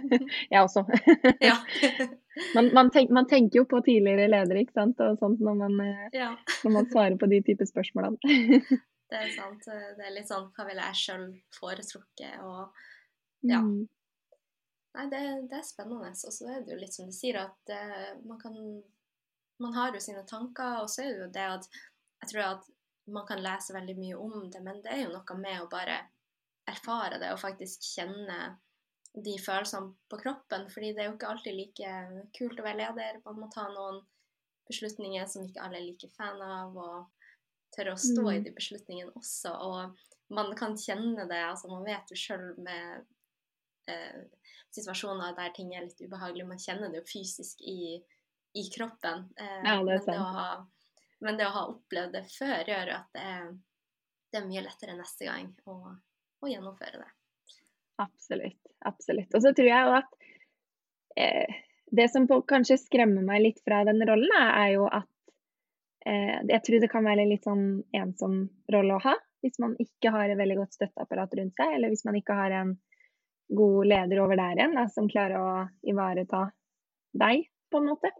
jeg 0.52 0.62
også. 0.62 0.84
man, 2.56 2.70
man, 2.74 2.92
tenk, 2.94 3.10
man, 3.10 3.28
tenker 3.30 3.62
jo 3.62 3.66
på 3.70 3.80
tidligere 3.86 4.28
ledere 4.30 4.62
ikke 4.64 4.76
sant? 4.78 5.00
Og 5.04 5.18
sånt 5.20 5.42
når 5.44 5.58
man, 5.64 5.80
eh, 5.84 6.04
ja. 6.16 6.30
når 6.64 6.76
man 6.76 6.90
svarer 6.92 7.18
på 7.20 7.30
de 7.30 7.42
typer 7.46 7.68
spørsmålene. 7.68 8.18
det 9.10 9.22
er 9.24 9.32
sant. 9.34 9.66
Det 9.66 10.06
er 10.06 10.14
litt 10.14 10.30
sånn 10.30 10.50
hva 10.54 10.68
ville 10.68 10.90
jeg 10.92 11.02
sjøl 11.02 11.30
foretrukket? 11.58 12.38
Og 12.44 12.86
ja. 13.46 13.62
Mm. 13.62 13.86
Nei, 14.98 15.04
det, 15.12 15.20
det, 15.50 15.58
er 15.58 15.66
spennende. 15.66 16.10
Og 16.10 16.34
så 16.34 16.48
er 16.50 16.62
det 16.64 16.74
jo 16.74 16.80
litt 16.80 16.96
som 16.96 17.08
du 17.08 17.14
sier, 17.14 17.38
at 17.44 17.74
uh, 17.74 18.14
man 18.26 18.40
kan 18.40 18.56
Man 19.58 19.72
har 19.74 19.90
jo 19.90 19.98
sine 19.98 20.20
tanker, 20.22 20.84
og 20.84 20.90
så 20.90 21.02
er 21.02 21.08
det 21.16 21.22
jo 21.24 21.30
det 21.34 21.46
at 21.50 21.64
Jeg 22.22 22.28
tror 22.30 22.42
at 22.44 22.68
man 23.14 23.26
kan 23.28 23.42
lese 23.42 23.74
veldig 23.76 23.96
mye 23.98 24.16
om 24.20 24.48
det, 24.52 24.62
men 24.64 24.80
det 24.84 24.94
er 24.94 25.04
jo 25.04 25.12
noe 25.14 25.36
med 25.40 25.62
å 25.62 25.68
bare 25.72 25.98
erfare 26.68 27.18
det 27.20 27.30
og 27.32 27.40
faktisk 27.40 27.84
kjenne 27.96 28.38
de 29.24 29.34
følelsene 29.40 29.94
på 30.10 30.18
kroppen. 30.20 30.68
fordi 30.70 30.92
det 30.92 31.02
er 31.02 31.08
jo 31.10 31.16
ikke 31.16 31.30
alltid 31.32 31.56
like 31.56 31.92
kult 32.36 32.60
å 32.60 32.66
være 32.66 32.80
leder. 32.82 33.20
Man 33.24 33.40
må 33.40 33.48
ta 33.54 33.66
noen 33.72 34.02
beslutninger 34.68 35.26
som 35.26 35.46
ikke 35.46 35.64
alle 35.64 35.80
er 35.80 35.86
like 35.86 36.10
fan 36.16 36.42
av, 36.44 36.76
og 36.76 37.06
tørre 37.76 37.94
å 37.94 38.00
stå 38.00 38.24
mm. 38.24 38.32
i 38.34 38.42
de 38.44 38.54
beslutningene 38.56 39.14
også. 39.16 39.54
Og 39.64 40.34
man 40.36 40.52
kan 40.56 40.76
kjenne 40.78 41.24
det. 41.28 41.40
altså 41.40 41.72
Man 41.72 41.86
vet 41.88 42.12
jo 42.12 42.20
sjøl 42.20 42.50
med 42.60 43.06
eh, 43.88 44.20
situasjoner 44.76 45.36
der 45.36 45.54
ting 45.56 45.72
er 45.74 45.86
litt 45.86 46.00
ubehagelig, 46.04 46.46
man 46.48 46.60
kjenner 46.60 46.92
det 46.92 47.02
jo 47.02 47.08
fysisk 47.08 47.62
i, 47.64 47.96
i 48.54 48.64
kroppen. 48.74 49.28
Eh, 49.40 49.62
ja, 49.64 49.78
det 49.84 49.96
er 49.96 50.04
sant. 50.04 50.12
Men 50.12 50.20
det, 50.20 50.34
ha, 50.36 50.50
men 51.24 51.38
det, 51.38 51.46
å 51.48 51.54
ha, 51.54 51.64
opplevd 51.72 52.14
det 52.14 52.24
før 52.30 52.70
gjør 52.70 52.92
at 52.94 53.08
det 53.16 53.24
er, 53.26 53.46
det 54.32 54.40
er 54.40 54.48
mye 54.48 54.64
lettere 54.64 54.96
neste 54.98 55.28
gang 55.28 55.48
å, 55.66 55.78
å 56.42 56.50
gjennomføre 56.50 57.02
det. 57.02 57.10
Absolutt. 57.98 58.60
Absolutt. 58.86 59.32
Og 59.34 59.42
så 59.42 59.52
tror 59.56 59.68
jeg 59.68 59.94
at 59.98 60.12
eh, 61.18 61.56
det 61.90 62.08
som 62.12 62.28
på, 62.30 62.40
kanskje 62.48 62.78
skremmer 62.80 63.24
meg 63.26 63.42
litt 63.42 63.62
fra 63.64 63.82
den 63.88 64.02
rollen, 64.06 64.34
er 64.38 64.74
jo 64.76 64.86
at 64.86 65.08
eh, 66.06 66.38
jeg 66.46 66.62
tror 66.66 66.84
det 66.84 66.90
kan 66.92 67.06
være 67.06 67.24
en 67.24 67.32
litt 67.32 67.48
sånn 67.48 67.66
ensom 67.96 68.44
rolle 68.72 68.98
å 68.98 69.02
ha. 69.02 69.16
Hvis 69.42 69.58
man 69.62 69.74
ikke 69.82 70.12
har 70.14 70.30
et 70.30 70.38
veldig 70.38 70.60
godt 70.60 70.78
støtteapparat 70.78 71.34
rundt 71.38 71.58
seg, 71.58 71.74
eller 71.74 71.92
hvis 71.92 72.04
man 72.06 72.18
ikke 72.18 72.38
har 72.38 72.54
en 72.60 72.76
god 73.58 73.86
leder 73.88 74.20
over 74.22 74.38
der 74.38 74.58
igjen 74.58 74.76
da, 74.76 74.86
som 74.92 75.08
klarer 75.10 75.40
å 75.40 75.52
ivareta 75.88 76.48
deg, 77.18 77.46
på 77.72 77.80
en 77.80 77.90
måte. 77.90 78.10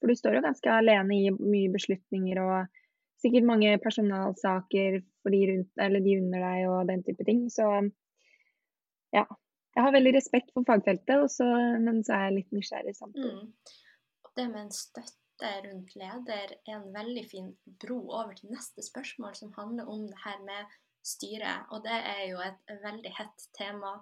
For 0.00 0.10
du 0.10 0.18
står 0.18 0.38
jo 0.38 0.44
ganske 0.44 0.72
alene 0.72 1.16
i 1.16 1.30
mye 1.34 1.72
beslutninger 1.72 2.40
og 2.42 2.80
sikkert 3.22 3.48
mange 3.48 3.72
personalsaker 3.80 5.00
for 5.22 5.32
de, 5.32 5.40
rundt, 5.50 5.70
eller 5.80 6.04
de 6.04 6.18
under 6.20 6.44
deg 6.44 6.68
og 6.68 6.90
den 6.90 7.04
type 7.06 7.26
ting. 7.28 7.46
Så 7.52 7.66
ja. 9.14 9.24
Jeg 9.74 9.82
har 9.82 9.94
veldig 9.96 10.12
respekt 10.14 10.52
for 10.54 10.62
fagfeltet, 10.68 11.16
også, 11.18 11.46
men 11.82 11.96
så 12.06 12.14
er 12.14 12.28
jeg 12.28 12.34
litt 12.36 12.52
nysgjerrig 12.54 12.92
samtidig. 12.94 13.40
Mm. 13.40 13.80
Det 14.36 14.44
med 14.46 14.60
en 14.60 14.74
støtte 14.74 15.50
rundt 15.64 15.96
leder 15.98 16.52
er 16.54 16.76
en 16.76 16.92
veldig 16.94 17.24
fin 17.26 17.48
bro 17.82 17.96
over 18.04 18.36
til 18.38 18.52
neste 18.54 18.84
spørsmål, 18.86 19.34
som 19.34 19.50
handler 19.56 19.90
om 19.90 20.04
det 20.06 20.20
her 20.22 20.38
med 20.46 20.76
styret. 21.02 21.66
Og 21.74 21.82
det 21.82 21.96
er 21.96 22.22
jo 22.30 22.38
et 22.44 22.74
veldig 22.84 23.12
hett 23.18 23.48
tema 23.58 23.96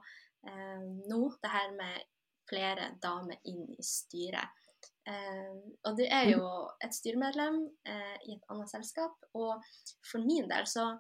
eh, 0.45 0.85
nå, 1.09 1.23
det 1.41 1.55
her 1.57 1.73
med 1.79 2.05
flere 2.51 2.93
damer 3.01 3.41
inn 3.49 3.65
i 3.73 3.87
styret. 3.87 4.62
Eh, 5.09 5.55
og 5.89 5.97
du 5.99 6.05
er 6.07 6.29
jo 6.31 6.47
et 6.85 6.95
styremedlem 6.95 7.65
eh, 7.89 8.19
i 8.29 8.37
et 8.37 8.45
annet 8.53 8.71
selskap, 8.71 9.17
og 9.35 9.65
for 10.07 10.23
min 10.23 10.51
del 10.51 10.69
så 10.71 10.93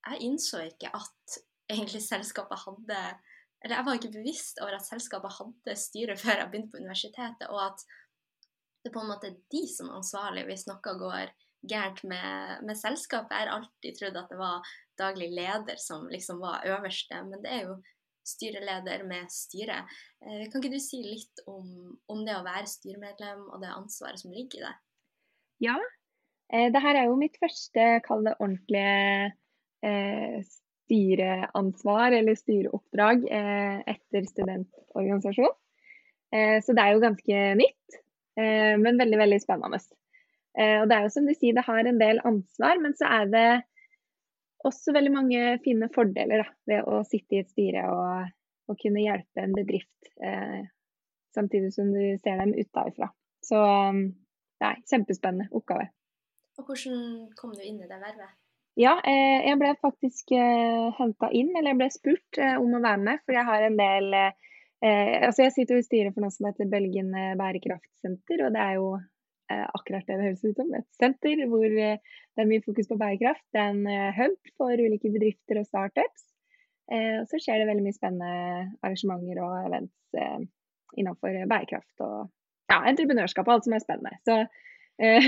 Jeg 0.00 0.22
innså 0.24 0.62
ikke 0.64 0.88
at 0.96 1.34
egentlig 1.68 2.00
selskapet 2.00 2.62
hadde 2.62 3.00
eller 3.60 3.76
jeg 3.76 3.84
var 3.84 3.98
ikke 3.98 4.14
bevisst 4.14 4.60
over 4.62 4.78
at 4.78 4.86
selskapet 4.86 5.34
hadde 5.36 5.76
styre 5.76 6.16
før 6.16 6.38
jeg 6.38 6.48
begynte 6.48 6.72
på 6.72 6.80
universitetet, 6.80 7.50
og 7.52 7.60
at 7.66 7.82
det 8.84 8.92
på 8.94 9.02
en 9.02 9.10
måte 9.12 9.28
er 9.28 9.40
de 9.52 9.62
som 9.68 9.90
er 9.90 9.98
ansvarlige 9.98 10.48
hvis 10.48 10.64
noe 10.70 10.94
går 11.02 11.32
gærent 11.68 12.00
med, 12.08 12.62
med 12.64 12.78
selskapet. 12.80 13.34
Jeg 13.36 13.48
har 13.48 13.58
alltid 13.58 13.98
trodd 13.98 14.16
at 14.16 14.32
det 14.32 14.38
var 14.40 14.70
daglig 15.00 15.28
leder 15.36 15.80
som 15.80 16.08
liksom 16.08 16.40
var 16.40 16.64
øverste, 16.64 17.20
men 17.28 17.44
det 17.44 17.52
er 17.52 17.66
jo 17.68 17.76
styreleder 18.26 19.04
med 19.08 19.30
styre. 19.32 19.82
Eh, 20.24 20.46
kan 20.50 20.60
ikke 20.60 20.74
du 20.74 20.82
si 20.82 21.00
litt 21.04 21.42
om, 21.48 21.66
om, 22.10 22.22
det 22.26 22.36
å 22.36 22.44
være 22.46 22.68
styremedlem 22.70 23.46
og 23.48 23.62
det 23.62 23.72
ansvaret 23.72 24.22
som 24.22 24.34
ligger 24.34 24.60
i 24.60 24.66
det? 24.66 24.74
Ja, 25.66 25.76
eh, 26.52 26.68
det 26.72 26.82
her 26.84 26.98
er 26.98 27.10
jo 27.10 27.20
mitt 27.20 27.38
første, 27.40 27.92
kall 28.06 28.26
det 28.28 28.36
ordentlige 28.38 29.30
eh, 29.86 30.40
styreansvar 30.90 32.16
eller 32.18 32.38
styreoppdrag 32.38 33.28
etter 33.30 34.24
studentorganisasjon. 34.26 35.52
Så 36.66 36.74
det 36.74 36.82
er 36.82 36.94
jo 36.94 37.02
ganske 37.02 37.38
nytt, 37.58 37.98
men 38.34 38.98
veldig, 38.98 39.20
veldig 39.20 39.38
spennende. 39.42 39.78
Og 40.82 40.88
det 40.90 40.96
er 40.96 41.06
jo 41.06 41.12
som 41.14 41.26
du 41.26 41.32
sier, 41.36 41.54
det 41.54 41.64
har 41.66 41.86
en 41.86 42.00
del 42.02 42.18
ansvar, 42.26 42.82
men 42.82 42.94
så 42.98 43.06
er 43.06 43.30
det 43.30 43.46
også 44.66 44.94
veldig 44.96 45.12
mange 45.14 45.44
fine 45.64 45.88
fordeler 45.94 46.44
da, 46.44 46.48
ved 46.68 46.90
å 46.90 47.00
sitte 47.08 47.36
i 47.38 47.42
et 47.44 47.52
styre 47.52 47.86
og, 47.92 48.34
og 48.70 48.80
kunne 48.80 49.04
hjelpe 49.04 49.44
en 49.44 49.56
bedrift, 49.56 50.10
eh, 50.24 50.66
samtidig 51.36 51.72
som 51.74 51.92
du 51.94 52.02
ser 52.20 52.42
dem 52.42 52.52
utenfra. 52.56 53.10
Så 53.44 53.60
nei, 53.60 54.74
kjempespennende 54.90 55.48
oppgave. 55.56 55.88
Og 56.60 56.68
hvordan 56.68 57.30
kom 57.38 57.56
du 57.56 57.64
inn 57.64 57.80
i 57.80 57.88
det 57.88 57.98
vervet? 58.02 58.36
Ja, 58.78 58.94
eh, 59.04 59.42
jeg 59.48 59.58
ble 59.60 59.72
faktisk 59.82 60.30
eh, 60.36 60.90
henta 60.96 61.30
inn, 61.34 61.50
eller 61.56 61.72
jeg 61.72 61.80
ble 61.80 61.88
spurt 61.92 62.38
eh, 62.40 62.56
om 62.60 62.76
å 62.76 62.82
være 62.82 63.02
med. 63.02 63.22
For 63.24 63.36
jeg 63.36 63.48
har 63.48 63.66
en 63.66 63.80
del 63.80 64.22
Altså 64.80 65.42
jeg 65.42 65.52
sitter 65.52 65.76
jo 65.76 65.82
i 65.82 65.84
styret 65.84 66.14
for 66.14 66.24
noe 66.24 66.32
som 66.32 66.46
heter 66.48 66.68
Bølgen 66.72 67.10
bærekraftsenter. 67.36 68.46
Og 68.46 68.54
det 68.54 68.60
er 68.64 68.78
jo 68.78 68.86
akkurat 69.50 70.06
det 70.06 70.16
det 70.16 70.26
høres 70.28 70.44
ut 70.44 70.58
som. 70.58 70.72
Et 70.78 70.86
senter 71.00 71.44
hvor 71.50 71.66
det 71.66 71.90
er 72.38 72.48
mye 72.50 72.64
fokus 72.64 72.90
på 72.90 72.98
bærekraft. 73.00 73.44
Det 73.54 73.62
er 73.62 73.74
en 73.74 74.14
hub 74.18 74.52
for 74.60 74.82
ulike 74.84 75.12
bedrifter 75.12 75.60
og 75.60 75.68
startups. 75.68 76.26
Og 76.90 77.26
så 77.30 77.38
skjer 77.38 77.60
det 77.60 77.68
veldig 77.68 77.84
mye 77.84 77.94
spennende 77.94 78.30
arrangementer 78.82 79.42
og 79.44 79.68
events 79.68 80.20
innenfor 80.98 81.36
bærekraft 81.50 82.02
og 82.02 82.16
ja, 82.70 82.80
entreprenørskap 82.90 83.46
og 83.46 83.56
alt 83.56 83.68
som 83.68 83.76
er 83.76 83.84
spennende. 83.84 84.16
Så 84.26 84.40
Eh, 85.00 85.22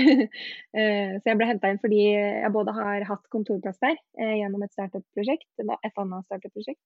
så 1.21 1.31
jeg 1.31 1.37
ble 1.39 1.49
henta 1.49 1.71
inn 1.71 1.81
fordi 1.81 2.01
jeg 2.13 2.53
både 2.53 2.75
har 2.77 3.05
hatt 3.09 3.29
kontorplass 3.33 3.79
der 3.81 3.97
eh, 4.21 4.35
gjennom 4.41 4.65
et 4.65 4.73
startup-prosjekt, 4.73 5.49
et 5.57 6.01
annet 6.03 6.27
startup-prosjekt, 6.27 6.81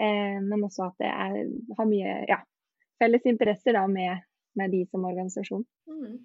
eh, 0.00 0.36
men 0.44 0.66
også 0.66 0.90
at 0.90 1.06
jeg 1.06 1.46
har 1.78 1.88
mye 1.88 2.16
ja, 2.28 2.42
felles 3.00 3.24
interesser 3.30 3.78
da, 3.78 3.86
med, 3.88 4.26
med, 4.60 4.74
de 4.74 4.84
som 4.90 5.06
organisasjon. 5.08 5.64
Mm. 5.88 6.18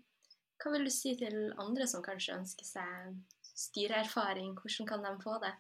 Hva 0.61 0.73
vil 0.73 0.87
du 0.87 0.93
si 0.93 1.13
til 1.19 1.37
andre 1.61 1.87
som 1.89 2.03
kanskje 2.05 2.37
ønsker 2.37 2.67
seg 2.67 3.15
styreerfaring? 3.53 4.53
Hvordan 4.59 4.89
kan 4.89 5.05
de 5.05 5.13
få 5.23 5.37
det? 5.43 5.53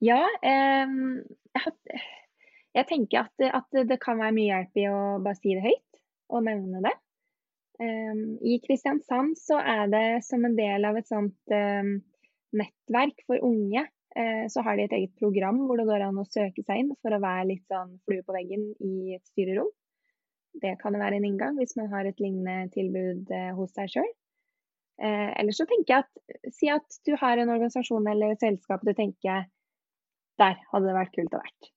Ja, 0.00 0.22
eh, 0.46 0.92
jeg, 2.76 2.86
tenker 2.88 3.26
at, 3.26 3.46
at, 3.50 3.80
det 3.88 4.00
kan 4.02 4.20
være 4.20 4.36
mye 4.36 4.50
hjelp 4.50 4.80
i 4.80 4.88
å 4.90 5.00
bare 5.22 5.38
si 5.40 5.56
det 5.56 5.64
høyt 5.66 6.02
og 6.30 6.44
nevne 6.46 6.82
det. 6.86 6.94
Eh, 7.80 8.22
I 8.52 8.60
Kristiansand 8.64 9.36
så 9.40 9.60
er 9.60 9.90
det 9.92 10.06
som 10.26 10.44
en 10.46 10.56
del 10.56 10.88
av 10.88 11.00
et 11.00 11.08
sånt 11.10 11.56
eh, 11.56 11.96
nettverk 12.56 13.24
for 13.26 13.42
unge, 13.46 13.84
eh, 14.16 14.46
så 14.52 14.64
har 14.66 14.76
de 14.76 14.86
et 14.86 14.96
eget 14.96 15.14
program 15.20 15.60
hvor 15.66 15.80
det 15.80 15.88
går 15.88 16.06
an 16.06 16.20
å 16.20 16.28
søke 16.28 16.64
seg 16.64 16.84
inn 16.84 16.94
for 17.02 17.14
å 17.14 17.22
være 17.22 17.50
litt 17.52 17.66
sånn 17.70 17.96
flue 18.06 18.24
på 18.26 18.36
veggen 18.36 18.70
i 18.78 19.16
et 19.16 19.24
styrerom. 19.32 19.70
Det 20.60 20.74
kan 20.80 20.96
være 20.98 21.20
en 21.20 21.28
inngang 21.28 21.58
hvis 21.60 21.76
man 21.78 21.92
har 21.92 22.08
et 22.08 22.18
lignende 22.22 22.72
tilbud 22.74 23.30
eh, 23.34 23.52
hos 23.56 23.76
seg 23.76 23.92
sjøl. 23.92 24.10
Eh, 25.00 25.40
Eller 25.40 25.56
så 25.56 25.64
tenker 25.68 25.94
jeg 25.94 26.04
at 26.04 26.54
si 26.54 26.68
at 26.72 27.00
du 27.08 27.14
har 27.20 27.40
en 27.40 27.52
organisasjon 27.54 28.08
eller 28.10 28.34
et 28.34 28.42
selskap 28.44 28.84
du 28.84 28.92
tenker 28.92 29.46
der 30.40 30.56
hadde 30.72 30.88
det 30.88 30.96
vært 30.96 31.14
kult 31.16 31.36
å 31.36 31.42
vært. 31.42 31.70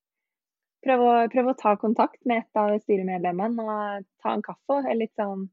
Prøv 0.84 1.02
å, 1.04 1.12
prøv 1.32 1.50
å 1.50 1.56
ta 1.56 1.74
kontakt 1.80 2.20
med 2.28 2.42
et 2.42 2.60
av 2.60 2.72
styremedlemmene 2.82 3.64
og 3.64 4.06
ta 4.20 4.34
en 4.34 4.44
kaffe. 4.44 4.80
eller 4.82 5.06
litt 5.06 5.14
sånn 5.16 5.46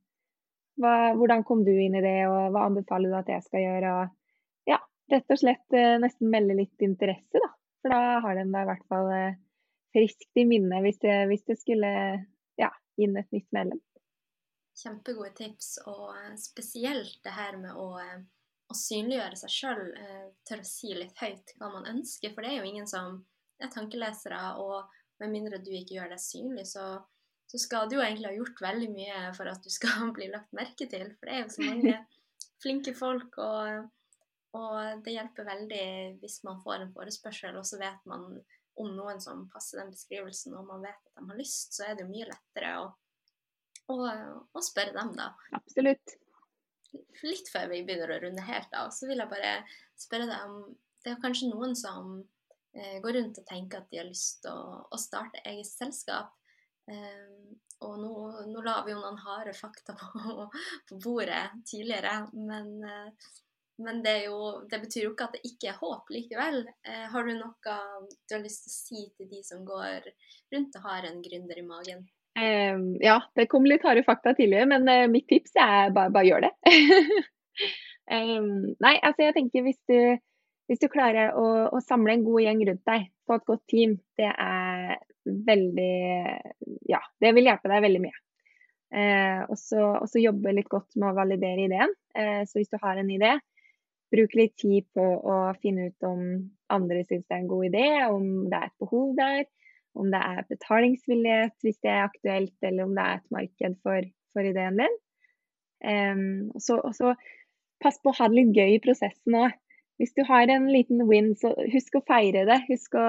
hva, 0.81 1.13
hvordan 1.19 1.43
kom 1.47 1.63
du 1.67 1.71
inn 1.71 1.95
i 1.95 2.03
det, 2.03 2.17
og 2.27 2.55
hva 2.55 2.65
anbefaler 2.67 3.11
du 3.11 3.17
at 3.19 3.31
jeg 3.31 3.43
skal 3.45 3.63
gjøre? 3.63 3.93
Og 4.01 4.71
ja, 4.71 4.79
rett 5.13 5.33
og 5.33 5.39
slett 5.39 5.77
eh, 5.77 5.97
nesten 6.01 6.31
melde 6.31 6.57
litt 6.57 6.85
interesse, 6.87 7.39
da. 7.39 7.51
For 7.81 7.93
da 7.93 8.19
har 8.23 8.37
den 8.37 8.51
deg 8.53 8.65
i 8.65 8.69
hvert 8.71 8.87
fall 8.91 9.11
eh, 9.15 9.39
friskt 9.95 10.39
i 10.39 10.47
minne 10.47 10.81
hvis 10.83 10.99
det, 11.03 11.15
hvis 11.31 11.45
det 11.47 11.59
skulle 11.59 11.91
ja, 12.61 12.71
inn 13.01 13.17
et 13.19 13.31
nytt 13.35 13.47
medlem. 13.55 13.81
Kjempegode 14.81 15.33
tips, 15.37 15.75
og 15.87 16.11
eh, 16.17 16.35
spesielt 16.41 17.19
det 17.25 17.35
her 17.37 17.59
med 17.61 17.77
å, 17.77 17.89
å 18.01 18.77
synliggjøre 18.77 19.39
seg 19.43 19.55
sjøl, 19.55 19.85
tørre 20.47 20.65
å 20.65 20.71
si 20.71 20.93
litt 20.97 21.17
høyt 21.21 21.55
hva 21.59 21.71
man 21.73 21.89
ønsker. 21.95 22.33
For 22.33 22.43
det 22.43 22.53
er 22.53 22.61
jo 22.61 22.73
ingen 22.73 22.89
som 22.89 23.21
er 23.61 23.71
tankelesere, 23.73 24.41
og 24.61 24.89
med 25.21 25.33
mindre 25.35 25.61
du 25.61 25.69
ikke 25.75 25.99
gjør 25.99 26.15
deg 26.15 26.23
synlig, 26.23 26.65
så 26.71 26.95
så 27.51 27.59
skal 27.59 27.89
du 27.89 27.97
jo 27.97 28.03
egentlig 28.03 28.29
ha 28.29 28.35
gjort 28.37 28.61
veldig 28.63 28.87
mye 28.93 29.15
for 29.35 29.51
at 29.51 29.63
du 29.63 29.71
skal 29.73 30.11
bli 30.15 30.29
lagt 30.31 30.53
merke 30.55 30.87
til. 30.87 31.09
For 31.17 31.27
det 31.27 31.35
er 31.35 31.43
jo 31.43 31.55
så 31.55 31.67
mange 31.67 31.97
flinke 32.63 32.93
folk, 32.95 33.35
og, 33.43 33.89
og 34.55 35.03
det 35.03 35.17
hjelper 35.17 35.49
veldig 35.49 35.85
hvis 36.21 36.39
man 36.47 36.61
får 36.63 36.85
en 36.85 36.93
forespørsel, 36.95 37.59
og 37.59 37.67
så 37.67 37.81
vet 37.81 38.07
man 38.07 38.29
om 38.79 38.93
noen 38.95 39.19
som 39.19 39.49
passer 39.51 39.81
den 39.81 39.91
beskrivelsen, 39.91 40.55
og 40.55 40.69
man 40.69 40.85
vet 40.85 40.95
at 40.95 41.19
de 41.19 41.27
har 41.27 41.41
lyst, 41.41 41.75
så 41.75 41.89
er 41.89 41.97
det 41.97 42.05
jo 42.05 42.13
mye 42.13 42.29
lettere 42.29 42.71
å, 42.79 42.85
å, 43.89 43.95
og 44.53 44.65
spørre 44.65 44.93
dem, 44.97 45.13
da. 45.17 45.31
Absolutt. 45.57 46.17
Litt 47.23 47.49
før 47.51 47.71
vi 47.71 47.81
begynner 47.87 48.11
å 48.11 48.19
runde 48.25 48.43
helt 48.45 48.77
av, 48.77 48.91
så 48.93 49.07
vil 49.09 49.21
jeg 49.23 49.31
bare 49.31 49.55
spørre 49.99 50.27
deg 50.27 50.47
om 50.49 50.63
Det 51.01 51.13
er 51.13 51.21
kanskje 51.23 51.49
noen 51.49 51.71
som 51.73 52.17
eh, 52.77 52.99
går 53.01 53.15
rundt 53.17 53.39
og 53.41 53.45
tenker 53.47 53.81
at 53.81 53.87
de 53.89 53.97
har 53.97 54.09
lyst 54.09 54.43
til 54.43 54.53
å, 54.53 54.81
å 54.85 54.97
starte 55.01 55.41
eget 55.49 55.69
selskap. 55.69 56.35
Eh, 56.91 57.55
og 57.81 57.95
nå, 57.97 58.11
nå, 58.51 58.61
la 58.61 58.75
vi 58.85 58.93
jo 58.93 58.99
noen 58.99 59.17
harde 59.23 59.55
fakta 59.57 59.95
på, 60.01 60.45
på, 60.89 60.99
bordet 61.01 61.47
tidligere, 61.65 62.19
men 62.37 62.75
eh, 62.85 63.31
men 63.81 64.03
det, 64.03 64.23
jo, 64.27 64.61
det, 64.69 64.79
betyr 64.83 65.05
jo 65.07 65.11
ikke 65.13 65.27
at 65.29 65.35
det 65.37 65.47
ikke 65.47 65.71
er 65.71 65.77
håp 65.79 66.09
likevel. 66.13 66.59
Eh, 66.85 67.05
har 67.09 67.25
du 67.25 67.33
noe 67.33 67.77
du 68.29 68.35
har 68.35 68.43
lyst 68.43 68.67
til 68.67 68.71
å 68.71 68.75
si 68.75 69.05
til 69.17 69.29
de 69.31 69.41
som 69.45 69.63
går 69.65 70.05
rundt 70.53 70.77
og 70.77 70.85
har 70.85 71.07
en 71.09 71.21
gründer 71.25 71.61
i 71.61 71.65
magen? 71.65 72.03
Um, 72.31 72.95
ja, 73.03 73.17
det 73.35 73.49
kom 73.51 73.65
litt 73.67 73.83
harde 73.83 74.05
fakta 74.07 74.31
tidligere, 74.37 74.69
men 74.71 74.87
uh, 74.87 75.07
mitt 75.11 75.27
tips 75.27 75.57
er 75.59 75.91
bare, 75.95 76.13
bare 76.15 76.29
gjør 76.29 76.45
det. 76.45 76.51
um, 78.07 78.51
nei, 78.85 78.95
altså 79.03 79.27
jeg 79.27 79.35
tenker 79.35 79.65
hvis 79.65 79.81
du, 79.91 79.97
hvis 80.71 80.81
du 80.81 80.87
klarer 80.93 81.35
å, 81.35 81.45
å, 81.75 81.83
samle 81.83 82.15
en 82.15 82.25
god 82.25 82.45
gjeng 82.45 82.63
rundt 82.69 82.83
deg, 82.87 83.07
få 83.27 83.37
et 83.37 83.47
godt 83.51 83.63
team, 83.71 83.97
det 84.19 84.31
er 84.31 84.99
veldig 85.21 85.95
Ja, 86.89 87.01
det 87.21 87.33
vil 87.37 87.51
hjelpe 87.51 87.69
deg 87.69 87.83
veldig 87.83 88.03
mye. 88.07 88.15
Eh, 88.91 89.41
og 89.47 89.55
så 89.59 90.19
jobbe 90.19 90.51
litt 90.55 90.69
godt 90.71 90.97
med 90.99 91.11
å 91.11 91.15
validere 91.15 91.67
ideen. 91.67 91.93
Eh, 92.17 92.41
så 92.47 92.59
hvis 92.59 92.71
du 92.71 92.79
har 92.81 92.99
en 92.99 93.11
idé, 93.11 93.35
bruk 94.11 94.33
litt 94.35 94.57
tid 94.59 94.87
på 94.95 95.03
å 95.03 95.37
finne 95.61 95.91
ut 95.91 96.07
om 96.07 96.23
andre 96.73 97.03
syns 97.05 97.23
det 97.27 97.35
er 97.35 97.43
en 97.43 97.51
god 97.51 97.67
idé, 97.69 97.85
om 98.11 98.25
det 98.51 98.57
er 98.57 98.67
et 98.67 98.83
behov 98.83 99.13
der, 99.19 99.45
om 99.97 100.11
det 100.11 100.21
er 100.23 100.47
betalingsvillighet 100.49 101.55
hvis 101.65 101.79
det 101.83 101.91
er 101.91 102.05
aktuelt, 102.05 102.55
eller 102.63 102.87
om 102.87 102.95
det 102.95 103.05
er 103.05 103.19
et 103.19 103.33
marked 103.35 103.77
for, 103.83 104.07
for 104.33 104.47
ideen 104.47 104.79
din. 104.79 104.97
Um, 105.81 106.51
og, 106.53 106.61
så, 106.61 106.77
og, 106.77 106.95
så, 106.95 107.15
pass 107.81 107.97
på 107.97 108.11
å 108.11 108.17
ha 108.19 108.27
det 108.29 108.37
litt 108.37 108.57
gøy 108.57 108.75
i 108.75 108.81
prosessen 108.83 109.37
òg. 109.39 109.55
Hvis 109.97 110.13
du 110.17 110.21
har 110.25 110.49
en 110.49 110.67
liten 110.69 111.01
win, 111.09 111.31
så 111.37 111.49
husk 111.73 111.97
å 111.97 112.03
feire 112.05 112.43
det. 112.45 112.59
Husk 112.67 112.93
å, 112.97 113.05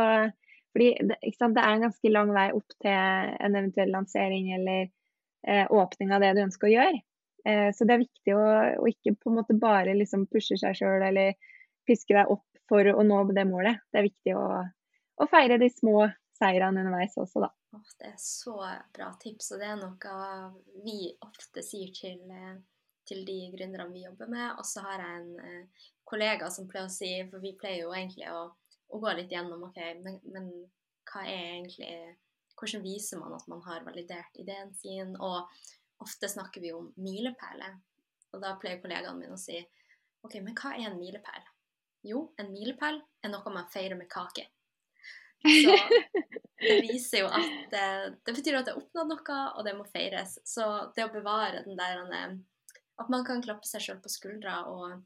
fordi 0.72 0.88
det, 1.10 1.18
sant, 1.36 1.56
det 1.56 1.64
er 1.64 1.76
en 1.76 1.86
ganske 1.86 2.12
lang 2.12 2.32
vei 2.32 2.46
opp 2.56 2.76
til 2.80 2.92
en 2.92 3.58
eventuell 3.60 3.92
lansering 3.92 4.50
eller 4.56 4.86
eh, 4.88 5.66
åpning 5.68 6.12
av 6.12 6.24
det 6.24 6.32
du 6.36 6.42
ønsker 6.46 6.68
å 6.68 6.72
gjøre. 6.72 7.02
Eh, 7.48 7.68
så 7.76 7.88
det 7.88 7.94
er 7.94 8.04
viktig 8.04 8.36
å, 8.36 8.46
å, 8.80 8.88
ikke 8.88 9.14
på 9.18 9.32
en 9.32 9.38
måte 9.40 9.58
bare 9.60 9.96
liksom 9.98 10.24
pushe 10.32 10.56
seg 10.60 10.76
sjøl 10.78 11.04
eller 11.10 11.36
piske 11.88 12.16
deg 12.16 12.32
opp 12.32 12.46
for 12.70 12.88
å 12.88 13.04
nå 13.04 13.22
det 13.36 13.46
målet. 13.48 13.82
Det 13.92 14.00
er 14.00 14.08
viktig 14.08 14.36
å, 14.38 14.46
å 15.20 15.28
feire 15.30 15.60
de 15.60 15.68
små 15.72 16.06
seirene 16.42 16.82
underveis 16.82 17.16
også, 17.20 17.44
da. 17.46 17.50
Oh, 17.76 17.88
det 18.00 18.10
er 18.10 18.18
så 18.20 18.56
bra 18.92 19.08
tips, 19.22 19.52
og 19.54 19.62
det 19.62 19.68
er 19.70 19.80
noe 19.80 20.16
vi 20.84 20.96
ofte 21.24 21.64
sier 21.64 21.92
til, 21.96 22.20
eh, 22.30 22.56
til 23.08 23.22
de 23.28 23.38
gründerne 23.54 23.94
vi 23.94 24.04
jobber 24.04 24.30
med. 24.32 24.48
Og 24.58 24.66
så 24.68 24.84
har 24.84 25.04
jeg 25.04 25.22
en 25.22 25.30
eh, 25.40 25.86
kollega 26.08 26.50
som 26.52 26.68
pleier 26.70 26.90
å 26.90 26.92
si, 26.92 27.12
for 27.30 27.44
vi 27.44 27.54
pleier 27.58 27.86
jo 27.86 27.94
egentlig 27.96 28.28
å, 28.32 28.44
å 28.92 29.00
gå 29.02 29.14
litt 29.16 29.32
gjennom 29.32 29.64
OK, 29.68 29.80
men, 30.02 30.20
men 30.34 30.52
hva 31.12 31.24
er 31.26 31.48
egentlig 31.54 31.94
Hvordan 32.62 32.82
viser 32.84 33.18
man 33.18 33.32
at 33.34 33.46
man 33.50 33.62
har 33.64 33.82
validert 33.82 34.36
ideen 34.38 34.68
sin? 34.78 35.16
Og 35.18 35.48
ofte 36.04 36.28
snakker 36.30 36.62
vi 36.62 36.70
om 36.76 36.92
milepæler. 37.00 37.72
Og 38.36 38.42
da 38.44 38.52
pleier 38.60 38.78
kollegaene 38.78 39.18
mine 39.18 39.34
å 39.34 39.40
si 39.40 39.56
OK, 40.22 40.36
men 40.44 40.54
hva 40.54 40.76
er 40.76 40.90
en 40.90 40.98
milepæl? 41.00 41.48
Jo, 42.06 42.20
en 42.38 42.52
milepæl 42.52 43.00
er 43.24 43.32
noe 43.32 43.54
man 43.54 43.66
feirer 43.72 43.98
med 43.98 44.06
kake. 44.12 44.44
Så 45.42 45.76
det 46.62 46.76
viser 46.86 47.24
jo 47.24 47.30
at 47.34 47.54
det, 47.72 47.86
det 48.26 48.34
betyr 48.36 48.58
at 48.60 48.68
det 48.68 48.74
er 48.74 48.80
oppnådd 48.80 49.10
noe, 49.10 49.38
og 49.56 49.66
det 49.66 49.74
må 49.78 49.86
feires. 49.90 50.36
Så 50.46 50.66
det 50.96 51.06
å 51.06 51.14
bevare 51.14 51.64
den 51.66 51.78
der 51.78 52.02
At 53.00 53.10
man 53.10 53.24
kan 53.26 53.42
klappe 53.42 53.66
seg 53.66 53.82
sjøl 53.82 54.00
på 54.02 54.12
skuldra 54.12 54.62
og, 54.70 55.02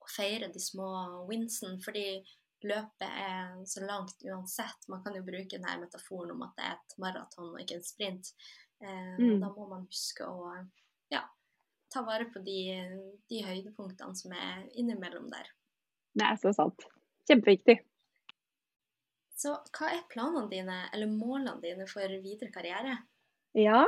og, 0.00 0.08
feire 0.10 0.50
de 0.52 0.60
små 0.60 0.90
winsene, 1.30 1.80
fordi 1.84 2.20
løpet 2.66 3.06
er 3.08 3.54
så 3.64 3.84
langt 3.86 4.20
uansett. 4.26 4.88
Man 4.92 5.04
kan 5.04 5.16
jo 5.16 5.24
bruke 5.24 5.56
denne 5.56 5.78
metaforen 5.80 6.34
om 6.34 6.42
at 6.44 6.58
det 6.58 6.66
er 6.66 6.74
et 6.76 6.98
maraton 7.00 7.54
og 7.54 7.60
ikke 7.62 7.78
en 7.78 7.86
sprint. 7.86 8.32
Eh, 8.84 9.14
mm. 9.16 9.38
Da 9.40 9.48
må 9.54 9.68
man 9.70 9.86
huske 9.88 10.26
å 10.28 10.50
ja, 11.12 11.22
ta 11.92 12.04
vare 12.04 12.28
på 12.32 12.42
de, 12.44 12.60
de 13.32 13.40
høydepunktene 13.46 14.18
som 14.18 14.34
er 14.36 14.66
innimellom 14.74 15.30
der. 15.32 15.48
Det 16.18 16.26
er 16.26 16.40
så 16.42 16.52
sant. 16.52 16.84
Kjempeviktig. 17.30 17.78
Så 19.40 19.54
hva 19.72 19.88
er 19.94 20.02
planene 20.12 20.50
dine, 20.50 20.82
eller 20.92 21.08
målene 21.08 21.56
dine 21.62 21.86
for 21.88 22.12
videre 22.20 22.50
karriere? 22.52 22.98
Ja, 23.56 23.86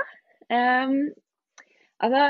um, 0.48 0.94
altså 2.02 2.22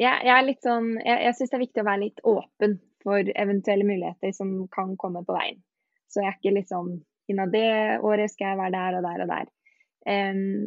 jeg, 0.00 0.14
jeg, 0.24 0.32
er 0.32 0.46
litt 0.46 0.64
sånn 0.64 0.94
Jeg, 0.96 1.18
jeg 1.26 1.36
syns 1.36 1.52
det 1.52 1.58
er 1.58 1.62
viktig 1.66 1.82
å 1.82 1.86
være 1.90 2.02
litt 2.06 2.22
åpen 2.26 2.78
for 3.04 3.32
eventuelle 3.44 3.84
muligheter 3.86 4.32
som 4.36 4.54
kan 4.72 4.96
komme 5.00 5.22
på 5.26 5.36
veien. 5.36 5.60
Så 6.08 6.24
jeg 6.24 6.32
er 6.32 6.38
ikke 6.40 6.56
liksom 6.56 6.98
Innen 7.30 7.52
det 7.52 8.00
året 8.02 8.32
skal 8.32 8.48
jeg 8.48 8.58
være 8.58 8.72
der 8.74 8.96
og 8.98 9.04
der 9.06 9.20
og 9.22 9.28
der. 9.30 9.50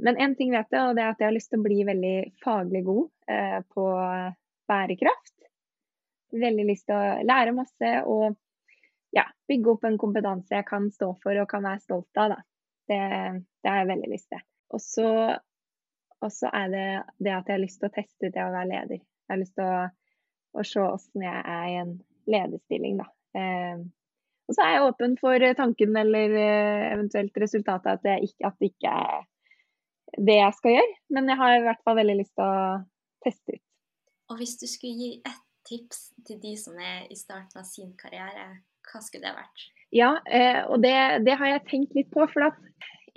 Men 0.06 0.20
én 0.22 0.36
ting 0.40 0.54
vet 0.54 0.70
jeg, 0.72 0.80
og 0.80 0.94
det 0.96 1.02
er 1.04 1.10
at 1.12 1.20
jeg 1.20 1.28
har 1.28 1.36
lyst 1.36 1.50
til 1.52 1.60
å 1.60 1.66
bli 1.66 1.82
veldig 1.84 2.14
faglig 2.40 2.84
god 2.88 3.10
uh, 3.34 3.58
på 3.74 3.88
bærekraft. 4.72 5.34
Veldig 6.32 6.68
lyst 6.70 6.88
til 6.88 6.96
å 6.96 7.18
lære 7.28 7.56
masse 7.58 7.92
og 8.08 8.38
ja, 9.14 9.26
bygge 9.48 9.74
opp 9.76 9.88
en 9.88 9.98
kompetanse 10.02 10.56
jeg 10.56 10.68
kan 10.68 10.90
stå 10.94 11.14
for 11.24 11.40
og 11.42 11.50
kan 11.50 11.66
være 11.66 11.84
stolt 11.84 12.22
av. 12.22 12.38
Det, 12.90 13.00
det, 13.00 13.70
har 13.70 13.84
jeg 13.84 13.92
veldig 13.94 14.12
lyst 14.12 14.30
til. 14.34 14.46
Og 14.74 14.82
så 16.34 16.50
er 16.50 16.72
det 16.74 16.88
det 17.24 17.36
at 17.36 17.48
jeg 17.48 17.56
har 17.56 17.62
lyst 17.64 17.80
til 17.82 17.90
å 17.90 17.96
teste 17.96 18.32
det 18.34 18.44
å 18.44 18.52
være 18.52 18.72
leder. 18.72 19.04
Jeg 19.04 19.32
har 19.32 19.42
lyst 19.42 19.56
til 19.60 19.68
å, 19.68 19.84
å 20.60 20.66
se 20.68 20.82
hvordan 20.82 21.28
jeg 21.28 21.44
er 21.58 21.68
i 21.70 21.78
en 21.84 21.94
lederstilling, 22.34 22.98
da. 23.04 23.08
Og 24.44 24.56
så 24.56 24.66
er 24.66 24.74
jeg 24.74 24.88
åpen 24.90 25.14
for 25.22 25.46
tanken 25.58 25.96
eller 25.98 26.34
eh, 26.36 26.90
eventuelt 26.92 27.38
resultatet 27.40 27.94
at 27.94 28.04
det 28.04 28.18
ikke, 28.28 28.50
at 28.50 28.58
det 28.60 28.72
ikke 28.74 28.92
er 28.92 29.22
det 30.28 30.36
jeg 30.36 30.58
skal 30.58 30.76
gjøre. 30.76 30.98
Men 31.16 31.32
jeg 31.32 31.40
har 31.40 31.56
i 31.56 31.64
hvert 31.64 31.86
fall 31.88 31.98
veldig 32.02 32.18
lyst 32.20 32.36
til 32.36 32.46
å 32.46 32.66
teste 33.24 33.56
ut. 33.56 33.64
Og 34.32 34.40
hvis 34.40 34.58
du 34.60 34.68
skulle 34.68 35.00
gi 35.00 35.10
ett 35.24 35.42
tips 35.64 36.04
til 36.28 36.40
de 36.44 36.54
som 36.60 36.76
er 36.80 37.08
i 37.12 37.18
starten 37.18 37.62
av 37.62 37.68
sin 37.68 37.94
karriere, 38.00 38.50
hva 38.90 39.02
skulle 39.04 39.30
det 39.30 39.38
vært? 39.38 39.66
Ja, 39.94 40.12
eh, 40.26 40.62
og 40.66 40.82
det, 40.84 40.96
det 41.28 41.38
har 41.40 41.52
jeg 41.52 41.66
tenkt 41.70 41.98
litt 41.98 42.12
på. 42.14 42.26
For 42.32 42.50
at 42.50 42.60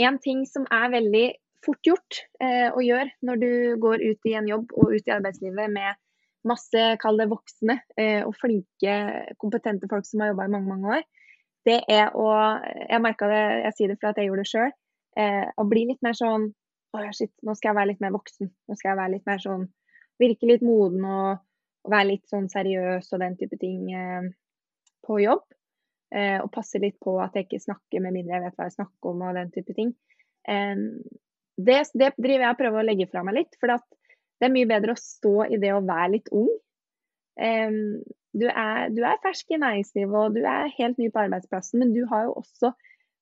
en 0.03 0.19
ting 0.23 0.45
som 0.49 0.67
er 0.73 0.93
veldig 0.93 1.27
fort 1.65 1.89
gjort 1.89 2.23
eh, 2.43 2.69
å 2.71 2.83
gjøre 2.85 3.11
når 3.27 3.41
du 3.43 3.53
går 3.83 4.05
ut 4.05 4.29
i 4.29 4.37
en 4.39 4.51
jobb 4.51 4.75
og 4.77 4.93
ut 4.93 5.09
i 5.09 5.15
arbeidslivet 5.15 5.73
med 5.73 6.03
masse, 6.47 6.83
kall 7.03 7.17
det 7.19 7.27
voksne 7.27 7.75
og 8.23 8.37
flinke, 8.39 8.93
kompetente 9.43 9.89
folk 9.91 10.07
som 10.07 10.21
har 10.23 10.29
jobba 10.31 10.45
i 10.47 10.53
mange, 10.53 10.69
mange 10.71 10.93
år, 10.95 11.07
det 11.67 11.81
er 11.91 12.15
å 12.15 12.29
Jeg 12.87 13.03
merka 13.03 13.27
det, 13.31 13.43
jeg 13.65 13.77
sier 13.77 13.91
det 13.91 13.99
for 13.99 14.13
at 14.13 14.21
jeg 14.21 14.31
gjorde 14.31 14.45
det 14.45 14.53
sjøl. 14.53 14.71
Eh, 15.17 15.49
å 15.57 15.65
bli 15.65 15.87
litt 15.89 16.03
mer 16.05 16.17
sånn 16.17 16.51
Å 16.93 17.03
shit, 17.17 17.33
nå 17.45 17.55
skal 17.57 17.71
jeg 17.71 17.79
være 17.79 17.91
litt 17.93 18.03
mer 18.05 18.15
voksen. 18.15 18.51
Nå 18.69 18.77
skal 18.77 18.93
jeg 18.93 19.01
være 19.01 19.15
litt 19.17 19.29
mer 19.29 19.43
sånn 19.43 19.67
Virke 20.21 20.49
litt 20.49 20.63
moden 20.65 21.05
og, 21.05 21.43
og 21.85 21.93
være 21.93 22.09
litt 22.13 22.31
sånn 22.31 22.47
seriøs 22.49 23.11
og 23.13 23.21
den 23.21 23.35
type 23.37 23.59
ting 23.61 23.91
eh, 23.93 24.29
på 25.05 25.19
jobb. 25.21 25.45
Eh, 26.17 26.39
og 26.41 26.53
passe 26.55 26.81
litt 26.81 26.97
på 27.03 27.19
at 27.21 27.37
jeg 27.37 27.47
ikke 27.47 27.65
snakker 27.67 28.01
med 28.01 28.15
mindre 28.15 28.39
jeg 28.39 28.47
vet 28.47 28.59
hva 28.59 28.69
jeg 28.69 28.77
snakker 28.79 29.13
om 29.13 29.25
og 29.27 29.37
den 29.37 29.51
type 29.53 29.75
ting. 29.77 29.91
det, 30.47 31.79
det 31.99 32.13
driver 32.17 32.45
jeg 32.45 32.55
og 32.55 32.61
prøver 32.61 32.81
å 32.81 32.87
legge 32.87 33.09
fra 33.11 33.25
meg 33.27 33.37
litt. 33.41 33.59
For 33.61 33.73
det 33.73 34.47
er 34.47 34.55
mye 34.55 34.69
bedre 34.71 34.95
å 34.95 35.01
stå 35.01 35.35
i 35.51 35.59
det 35.61 35.73
å 35.75 35.85
være 35.85 36.13
litt 36.15 36.31
ung. 36.33 36.53
Du 38.37 38.47
er, 38.49 38.91
du 38.93 39.01
er, 39.05 39.21
fersk 39.25 39.53
i 39.53 39.61
næringslivet 39.61 40.17
og 40.21 40.37
du 40.37 40.43
er 40.45 40.73
helt 40.77 40.99
ny 41.01 41.09
på 41.13 41.23
arbeidsplassen, 41.25 41.81
men 41.81 41.95
du 41.97 42.03
har 42.11 42.27
jo 42.29 42.37
også 42.43 42.73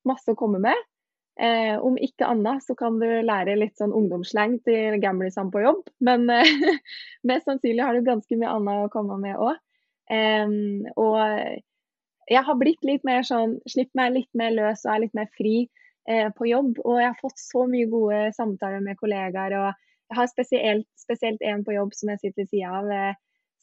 masse 0.07 0.31
å 0.31 0.37
komme 0.39 0.59
med. 0.63 0.87
Eh, 1.35 1.75
om 1.83 1.97
ikke 1.99 2.27
annet 2.31 2.63
så 2.63 2.77
kan 2.79 2.95
du 2.99 3.07
lære 3.27 3.57
litt 3.59 3.75
sånn 3.79 3.93
ungdomsslang 3.95 4.55
til 4.63 4.95
gamlisene 5.03 5.51
på 5.51 5.65
jobb, 5.65 5.81
men 6.07 6.29
eh, 6.31 6.47
mest 7.27 7.47
sannsynlig 7.49 7.83
har 7.83 7.95
du 7.95 8.07
ganske 8.07 8.39
mye 8.39 8.53
annet 8.55 8.85
å 8.85 8.91
komme 8.93 9.17
med 9.23 9.39
òg. 9.39 9.59
Eh, 10.15 10.55
og 10.95 11.17
jeg 12.31 12.43
har 12.47 12.57
blitt 12.57 12.85
litt 12.87 13.03
mer 13.05 13.25
sånn, 13.27 13.59
slipp 13.69 13.91
meg 13.97 14.13
litt 14.15 14.31
mer 14.37 14.53
løs 14.55 14.85
og 14.85 14.93
er 14.95 15.03
litt 15.05 15.17
mer 15.17 15.27
fri 15.37 15.67
eh, 16.09 16.29
på 16.33 16.47
jobb. 16.49 16.79
Og 16.83 17.01
jeg 17.01 17.11
har 17.11 17.19
fått 17.21 17.41
så 17.41 17.65
mye 17.69 17.89
gode 17.91 18.21
samtaler 18.37 18.81
med 18.85 18.97
kollegaer. 19.01 19.57
og 19.59 19.67
jeg 20.09 20.17
har 20.19 20.27
spesielt, 20.29 20.87
spesielt 20.97 21.41
en 21.41 21.63
på 21.65 21.75
jobb 21.75 21.93
som 21.97 22.11
jeg 22.13 22.21
sitter 22.21 22.43
ved 22.43 22.49
sida 22.53 22.79
av 22.79 22.89
eh, 22.93 23.13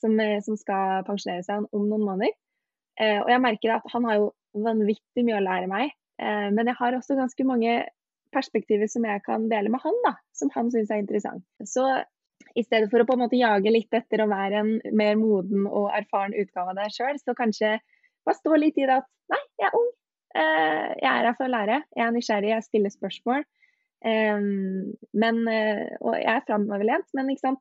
som, 0.02 0.20
eh, 0.20 0.38
som, 0.42 0.58
skal 0.58 1.04
pensjonere 1.06 1.44
seg 1.46 1.66
om 1.70 1.88
noen 1.88 2.06
måneder. 2.06 2.36
Eh, 3.00 3.18
og 3.22 3.30
jeg 3.30 3.42
merker 3.42 3.76
at 3.76 3.92
han 3.94 4.06
har 4.08 4.20
jo 4.20 4.30
vanvittig 4.66 5.26
mye 5.26 5.38
å 5.38 5.44
lære 5.44 5.70
meg. 5.70 5.94
Eh, 6.22 6.48
men 6.54 6.68
jeg 6.68 6.78
har 6.78 6.98
også 6.98 7.18
ganske 7.18 7.46
mange 7.48 7.76
perspektiver 8.32 8.88
som 8.88 9.04
jeg 9.06 9.22
kan 9.26 9.48
dele 9.50 9.72
med 9.72 9.82
han, 9.84 9.96
da, 10.06 10.16
som 10.36 10.50
han 10.54 10.70
syns 10.72 10.90
er 10.90 11.02
interessant. 11.02 11.44
Så 11.68 11.86
i 12.58 12.64
stedet 12.64 12.90
for 12.92 13.00
å 13.00 13.06
på 13.08 13.16
en 13.16 13.24
måte 13.24 13.38
jage 13.38 13.72
litt 13.72 13.94
etter 13.96 14.22
å 14.22 14.30
være 14.30 14.60
en 14.60 14.72
mer 14.98 15.18
moden 15.20 15.66
og 15.68 15.92
erfaren 15.94 16.34
utgave 16.36 16.72
av 16.72 16.80
deg 16.80 16.94
sjøl, 16.94 17.20
så 17.20 17.36
kanskje 17.38 17.76
bare 18.26 18.38
stå 18.38 18.58
litt 18.58 18.78
i 18.78 18.86
det 18.88 19.00
at 19.00 19.08
nei, 19.32 19.42
jeg 19.60 19.68
er 19.70 19.76
ung. 19.78 19.90
Eh, 20.32 20.88
jeg 21.02 21.10
er 21.10 21.28
her 21.28 21.36
for 21.36 21.48
å 21.48 21.52
lære. 21.52 21.82
Jeg 21.96 22.06
er 22.06 22.14
nysgjerrig, 22.14 22.54
jeg 22.54 22.68
stiller 22.68 22.94
spørsmål. 22.94 23.44
Men, 24.02 25.36
og 25.46 26.14
jeg 26.18 26.26
er 26.26 26.40
framoverlent, 26.42 27.06
men 27.14 27.28
ikke 27.30 27.44
sant 27.44 27.60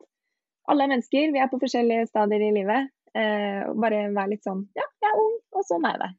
alle 0.70 0.86
er 0.86 0.92
mennesker, 0.94 1.32
vi 1.34 1.42
er 1.42 1.50
på 1.52 1.60
forskjellige 1.62 2.08
stadier 2.10 2.44
i 2.46 2.56
livet. 2.56 2.90
Eh, 3.18 3.68
bare 3.76 4.06
være 4.16 4.32
litt 4.32 4.46
sånn 4.46 4.62
Ja, 4.78 4.86
jeg 5.04 5.10
er 5.10 5.18
ung, 5.20 5.34
og 5.52 5.66
sånn 5.68 5.88
er 5.90 5.98
det. 6.00 6.10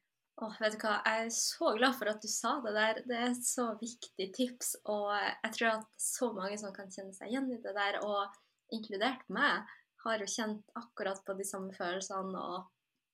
Åh, 0.42 0.56
vet 0.60 0.74
du 0.74 0.82
hva, 0.82 0.96
Jeg 1.06 1.26
er 1.26 1.30
så 1.32 1.70
glad 1.78 1.94
for 1.96 2.10
at 2.10 2.24
du 2.24 2.28
sa 2.28 2.56
det 2.64 2.74
der. 2.76 3.00
Det 3.06 3.16
er 3.16 3.30
et 3.30 3.46
så 3.46 3.68
viktig 3.80 4.28
tips. 4.36 4.74
Og 4.90 5.12
jeg 5.14 5.52
tror 5.56 5.70
at 5.76 5.86
så 6.00 6.32
mange 6.36 6.58
som 6.60 6.74
kan 6.74 6.90
kjenne 6.92 7.14
seg 7.16 7.30
igjen 7.30 7.48
i 7.54 7.60
det 7.62 7.74
der, 7.78 8.00
og 8.04 8.34
inkludert 8.74 9.24
meg, 9.32 9.70
har 10.02 10.18
jo 10.18 10.28
kjent 10.28 10.76
akkurat 10.76 11.20
på 11.24 11.36
de 11.38 11.46
samme 11.46 11.72
følelsene 11.76 12.42
og, 12.42 12.66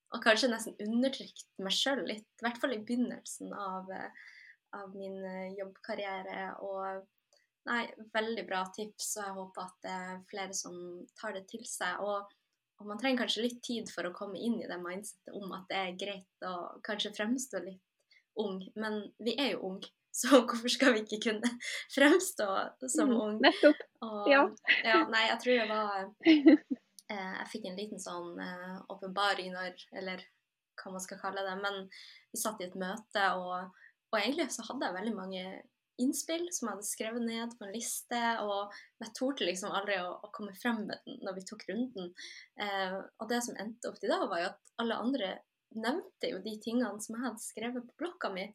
og 0.09 0.23
kanskje 0.23 0.49
nesten 0.51 0.77
undertrykt 0.83 1.47
meg 1.61 1.75
sjøl 1.75 2.03
litt. 2.07 2.27
I 2.39 2.45
hvert 2.47 2.59
fall 2.61 2.73
i 2.75 2.81
begynnelsen 2.81 3.53
av, 3.53 3.89
av 4.77 4.95
min 4.97 5.19
jobbkarriere. 5.57 6.47
Og 6.65 7.03
nei, 7.69 7.83
veldig 8.15 8.45
bra 8.49 8.63
tips, 8.75 9.11
og 9.17 9.23
jeg 9.25 9.37
håper 9.37 9.67
at 9.67 9.77
det 9.85 9.95
er 9.95 10.23
flere 10.31 10.57
som 10.57 10.79
tar 11.19 11.37
det 11.37 11.45
til 11.51 11.65
seg. 11.67 12.01
Og, 12.01 12.33
og 12.79 12.89
man 12.89 13.01
trenger 13.01 13.25
kanskje 13.25 13.45
litt 13.45 13.61
tid 13.65 13.91
for 13.93 14.09
å 14.09 14.15
komme 14.15 14.41
inn 14.41 14.57
i 14.61 14.69
det 14.69 14.79
mindsetet 14.81 15.37
om 15.37 15.53
at 15.57 15.69
det 15.69 15.83
er 15.83 16.01
greit 16.01 16.49
å 16.49 16.55
kanskje 16.85 17.13
fremstå 17.19 17.63
litt 17.67 17.85
ung, 18.39 18.61
men 18.79 19.01
vi 19.19 19.37
er 19.37 19.55
jo 19.55 19.63
unge. 19.73 19.93
Så 20.19 20.39
hvorfor 20.41 20.71
skal 20.73 20.95
vi 20.95 21.03
ikke 21.05 21.19
kunne 21.29 21.49
fremstå 21.93 22.47
som 22.89 23.11
mm, 23.11 23.19
ung? 23.21 23.35
Nettopp. 23.45 23.83
Og, 24.01 24.25
ja. 24.27 24.41
ja. 24.83 25.03
Nei, 25.07 25.21
jeg 25.29 25.37
tror 25.43 25.59
det 25.61 25.67
var 25.69 25.99
eh, 26.25 26.49
Jeg 27.09 27.49
fikk 27.49 27.65
en 27.69 27.79
liten 27.79 28.01
sånn 28.01 28.37
eh, 28.43 28.75
åpenbaring 28.93 29.53
når 29.55 29.79
Eller 29.97 30.21
hva 30.79 30.93
man 30.93 31.03
skal 31.03 31.19
kalle 31.21 31.43
det. 31.43 31.57
Men 31.59 31.87
vi 32.31 32.39
satt 32.39 32.61
i 32.61 32.67
et 32.69 32.77
møte, 32.79 33.25
og, 33.35 33.73
og 34.11 34.19
egentlig 34.19 34.47
så 34.53 34.63
hadde 34.69 34.87
jeg 34.87 34.97
veldig 34.99 35.15
mange 35.17 35.43
innspill 35.99 36.45
som 36.55 36.69
jeg 36.69 36.77
hadde 36.77 36.87
skrevet 36.87 37.25
ned 37.25 37.55
på 37.59 37.67
en 37.67 37.73
liste, 37.75 38.21
og 38.45 38.75
jeg 39.03 39.11
torde 39.17 39.47
liksom 39.47 39.73
aldri 39.75 39.97
å, 39.99 40.13
å, 40.23 40.31
komme 40.35 40.55
frem 40.55 40.85
med 40.85 40.95
den 41.05 41.19
når 41.25 41.35
vi 41.39 41.45
tok 41.49 41.65
runden. 41.67 42.13
Eh, 42.61 42.95
og 43.19 43.27
det 43.31 43.41
som 43.45 43.59
endte 43.59 43.91
opp 43.91 43.99
til 43.99 44.13
da, 44.13 44.21
var 44.31 44.43
jo 44.43 44.49
at 44.53 44.73
alle 44.79 44.99
andre 45.03 45.33
nevnte 45.75 46.31
jo 46.31 46.39
de 46.45 46.55
tingene 46.63 47.03
som 47.03 47.17
jeg 47.17 47.25
hadde 47.27 47.43
skrevet 47.43 47.89
på 47.89 47.99
blokka 47.99 48.31
mi. 48.33 48.47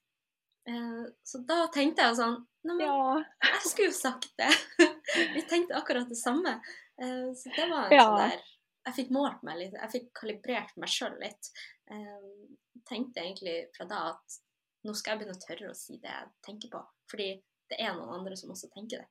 Eh, 0.69 1.05
så 1.27 1.43
da 1.45 1.67
tenkte 1.75 2.07
jeg 2.07 2.19
sånn 2.23 2.41
Neimen, 2.65 2.87
ja. 2.89 3.19
jeg 3.45 3.69
skulle 3.69 3.91
jo 3.91 3.97
sagt 3.99 4.31
det! 4.41 4.49
vi 5.37 5.43
tenkte 5.45 5.77
akkurat 5.77 6.09
det 6.09 6.17
samme. 6.17 6.57
Eh, 7.03 7.30
så 7.36 7.51
det 7.57 7.68
var 7.70 7.88
en 7.88 7.97
ja. 7.97 8.05
sånn 8.07 8.20
der 8.22 8.42
Jeg 8.84 8.97
fikk 8.99 9.12
målt 9.16 9.40
meg 9.47 9.57
litt, 9.59 9.76
jeg 9.80 9.92
fikk 9.95 10.09
kalibrert 10.20 10.74
meg 10.76 10.92
sjøl 10.92 11.14
litt. 11.22 11.49
Jeg 11.88 12.82
tenkte 12.88 13.22
egentlig 13.22 13.55
fra 13.76 13.86
da 13.88 14.01
at 14.12 14.38
nå 14.84 14.92
skal 14.92 15.14
jeg 15.14 15.22
begynne 15.22 15.36
å 15.38 15.40
tørre 15.40 15.70
å 15.70 15.76
si 15.78 15.97
det 16.03 16.11
jeg 16.12 16.26
tenker 16.45 16.72
på. 16.74 16.82
Fordi 17.09 17.28
det 17.72 17.78
er 17.80 17.95
noen 17.97 18.18
andre 18.18 18.36
som 18.36 18.53
også 18.53 18.68
tenker 18.74 19.01
det. 19.01 19.09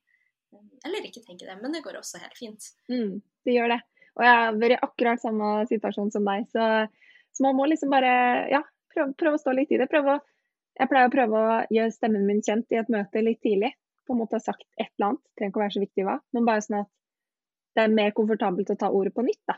Eller 0.85 1.07
ikke 1.07 1.23
tenker 1.25 1.49
det, 1.49 1.57
men 1.61 1.73
det 1.73 1.81
går 1.85 1.97
også 1.97 2.21
helt 2.21 2.37
fint. 2.37 2.69
Mm, 2.91 3.17
det 3.45 3.55
gjør 3.55 3.73
det. 3.73 3.79
Og 4.13 4.25
jeg 4.27 4.37
har 4.37 4.59
vært 4.61 4.75
i 4.75 4.83
akkurat 4.85 5.21
samme 5.23 5.53
situasjon 5.69 6.11
som 6.13 6.27
deg, 6.29 6.45
så, 6.53 6.67
så 7.33 7.45
man 7.47 7.57
må 7.57 7.65
liksom 7.69 7.93
bare 7.93 8.13
ja, 8.51 8.61
prøve, 8.93 9.15
prøve, 9.17 9.39
å 9.39 9.41
stå 9.41 9.55
litt 9.57 9.73
i 9.73 9.79
det. 9.81 9.89
Prøve 9.89 10.19
å, 10.19 10.23
jeg 10.77 10.91
pleier 10.91 11.09
å 11.09 11.13
prøve 11.13 11.39
å 11.39 11.55
gjøre 11.73 11.95
stemmen 11.95 12.27
min 12.29 12.43
kjent 12.45 12.69
i 12.73 12.81
et 12.81 12.91
møte 12.93 13.25
litt 13.25 13.41
tidlig. 13.45 13.73
På 14.05 14.13
en 14.13 14.21
måte 14.21 14.37
ha 14.37 14.43
sagt 14.43 14.67
et 14.77 14.91
eller 14.91 15.13
annet, 15.13 15.23
trenger 15.39 15.49
ikke 15.49 15.61
å 15.61 15.63
være 15.63 15.75
så 15.77 15.83
viktig 15.87 16.05
hva, 16.05 16.19
men 16.35 16.45
bare 16.49 16.65
sånn 16.65 16.81
at 16.83 16.91
det 17.75 17.85
er 17.85 17.93
mer 17.93 18.11
komfortabelt 18.15 18.73
å 18.73 18.79
ta 18.79 18.89
ordet 18.93 19.13
på 19.15 19.25
nytt. 19.25 19.41
da. 19.49 19.57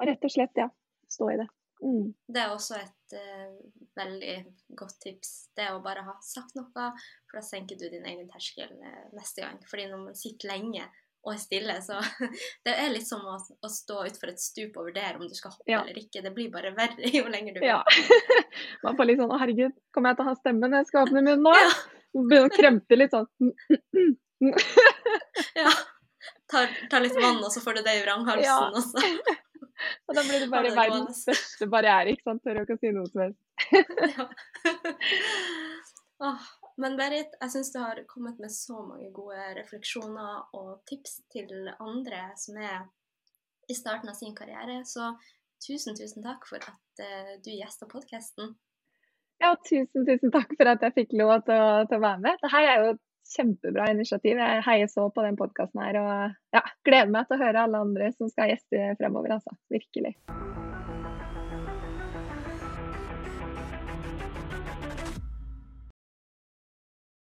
Og 0.00 0.08
rett 0.10 0.26
og 0.26 0.32
slett, 0.32 0.58
ja, 0.58 0.68
stå 1.10 1.30
i 1.32 1.38
det. 1.42 1.48
Mm. 1.84 2.14
Det 2.34 2.40
er 2.40 2.52
også 2.54 2.76
et 2.78 3.14
uh, 3.18 3.54
veldig 3.98 4.36
godt 4.78 4.98
tips. 5.04 5.32
Det 5.56 5.68
å 5.72 5.82
bare 5.84 6.04
ha 6.06 6.14
sagt 6.24 6.56
noe, 6.58 6.70
for 6.72 7.38
da 7.38 7.44
senker 7.44 7.78
du 7.78 7.88
din 7.92 8.06
egen 8.08 8.28
terskel 8.30 8.70
uh, 8.80 9.08
neste 9.16 9.44
gang. 9.44 9.58
Fordi 9.68 9.88
når 9.90 10.04
man 10.06 10.18
sitter 10.18 10.54
lenge 10.54 10.86
og 11.24 11.32
er 11.32 11.40
stille, 11.40 11.76
så 11.84 12.00
Det 12.66 12.72
er 12.72 12.92
litt 12.92 13.08
som 13.08 13.24
å, 13.28 13.36
å 13.36 13.72
stå 13.72 14.02
utfor 14.08 14.32
et 14.32 14.42
stup 14.42 14.76
og 14.80 14.90
vurdere 14.90 15.18
om 15.18 15.28
du 15.28 15.36
skal 15.36 15.54
hoppe 15.54 15.70
ja. 15.70 15.82
eller 15.82 15.98
ikke. 16.00 16.24
Det 16.24 16.34
blir 16.36 16.52
bare 16.52 16.74
verre 16.76 17.10
jo 17.18 17.26
lenger 17.32 17.56
du 17.56 17.62
vil. 17.62 17.72
Ja. 17.72 17.82
man 18.86 18.98
får 18.98 19.10
litt 19.10 19.22
sånn 19.22 19.34
Å, 19.34 19.40
herregud, 19.42 19.76
kommer 19.94 20.12
jeg 20.12 20.20
til 20.20 20.26
å 20.26 20.30
ha 20.30 20.38
stemmen 20.40 20.72
når 20.72 20.84
jeg 20.84 20.92
skal 20.92 21.08
åpne 21.08 21.24
munnen 21.24 21.44
nå? 21.44 21.56
Ja. 21.58 21.72
Begynner 22.14 22.46
å 22.46 22.54
kremte 22.54 22.96
litt 22.96 23.14
sånn. 23.14 23.26
ja. 25.58 25.72
Tar, 26.54 26.70
tar, 26.90 27.02
litt 27.02 27.16
vann, 27.18 27.42
og 27.42 27.50
så 27.50 27.58
får 27.64 27.80
du 27.80 27.82
det 27.86 27.94
i 27.98 28.02
vranghalsen 28.04 28.46
ja. 28.46 28.70
også. 28.70 28.98
Og 30.06 30.14
da 30.14 30.22
blir 30.22 30.44
det 30.44 30.50
bare 30.52 30.70
verdens 30.74 31.24
beste 31.26 31.66
barriere, 31.70 32.10
ikke 32.14 32.26
sant. 32.28 32.42
Tør 32.44 32.60
ikke 32.62 32.76
å 32.76 32.80
si 32.80 32.92
noe 32.94 33.08
som 33.10 33.20
helst. 33.24 33.40
oh, 36.28 36.42
men 36.80 36.96
Berit, 36.98 37.34
jeg 37.40 37.52
syns 37.52 37.72
du 37.74 37.78
har 37.82 38.00
kommet 38.10 38.40
med 38.42 38.52
så 38.54 38.76
mange 38.86 39.10
gode 39.14 39.40
refleksjoner 39.58 40.34
og 40.58 40.70
tips 40.90 41.12
til 41.34 41.50
andre 41.74 42.20
som 42.40 42.54
er 42.62 42.78
i 43.70 43.76
starten 43.76 44.10
av 44.12 44.18
sin 44.18 44.34
karriere. 44.36 44.82
Så 44.88 45.12
tusen, 45.64 45.96
tusen 45.98 46.24
takk 46.24 46.46
for 46.48 46.62
at 46.62 47.02
uh, 47.02 47.34
du 47.44 47.50
gjesta 47.54 47.88
podkasten. 47.90 48.54
Ja, 49.42 49.54
tusen, 49.66 50.06
tusen 50.06 50.30
takk 50.34 50.54
for 50.54 50.70
at 50.70 50.84
jeg 50.86 50.96
fikk 51.00 51.16
lov 51.18 51.40
til 51.48 51.58
å, 51.58 51.82
til 51.90 51.98
å 51.98 52.04
være 52.04 52.24
med. 52.24 52.42
Dette 52.42 52.62
er 52.62 52.86
jo 52.86 52.94
kjempebra 53.34 53.88
initiativ. 53.94 54.38
Jeg 54.40 54.66
heier 54.66 54.90
så 54.90 55.08
på 55.10 55.24
den 55.24 55.38
podkasten 55.40 55.82
her 55.84 56.00
og 56.02 56.12
ja, 56.56 56.64
gleder 56.86 57.12
meg 57.14 57.28
til 57.28 57.38
å 57.38 57.44
høre 57.46 57.64
alle 57.66 57.82
andre 57.86 58.12
som 58.16 58.30
skal 58.32 58.52
gjeste 58.52 58.94
fremover, 59.00 59.38
altså. 59.38 59.56
Virkelig. 59.72 60.16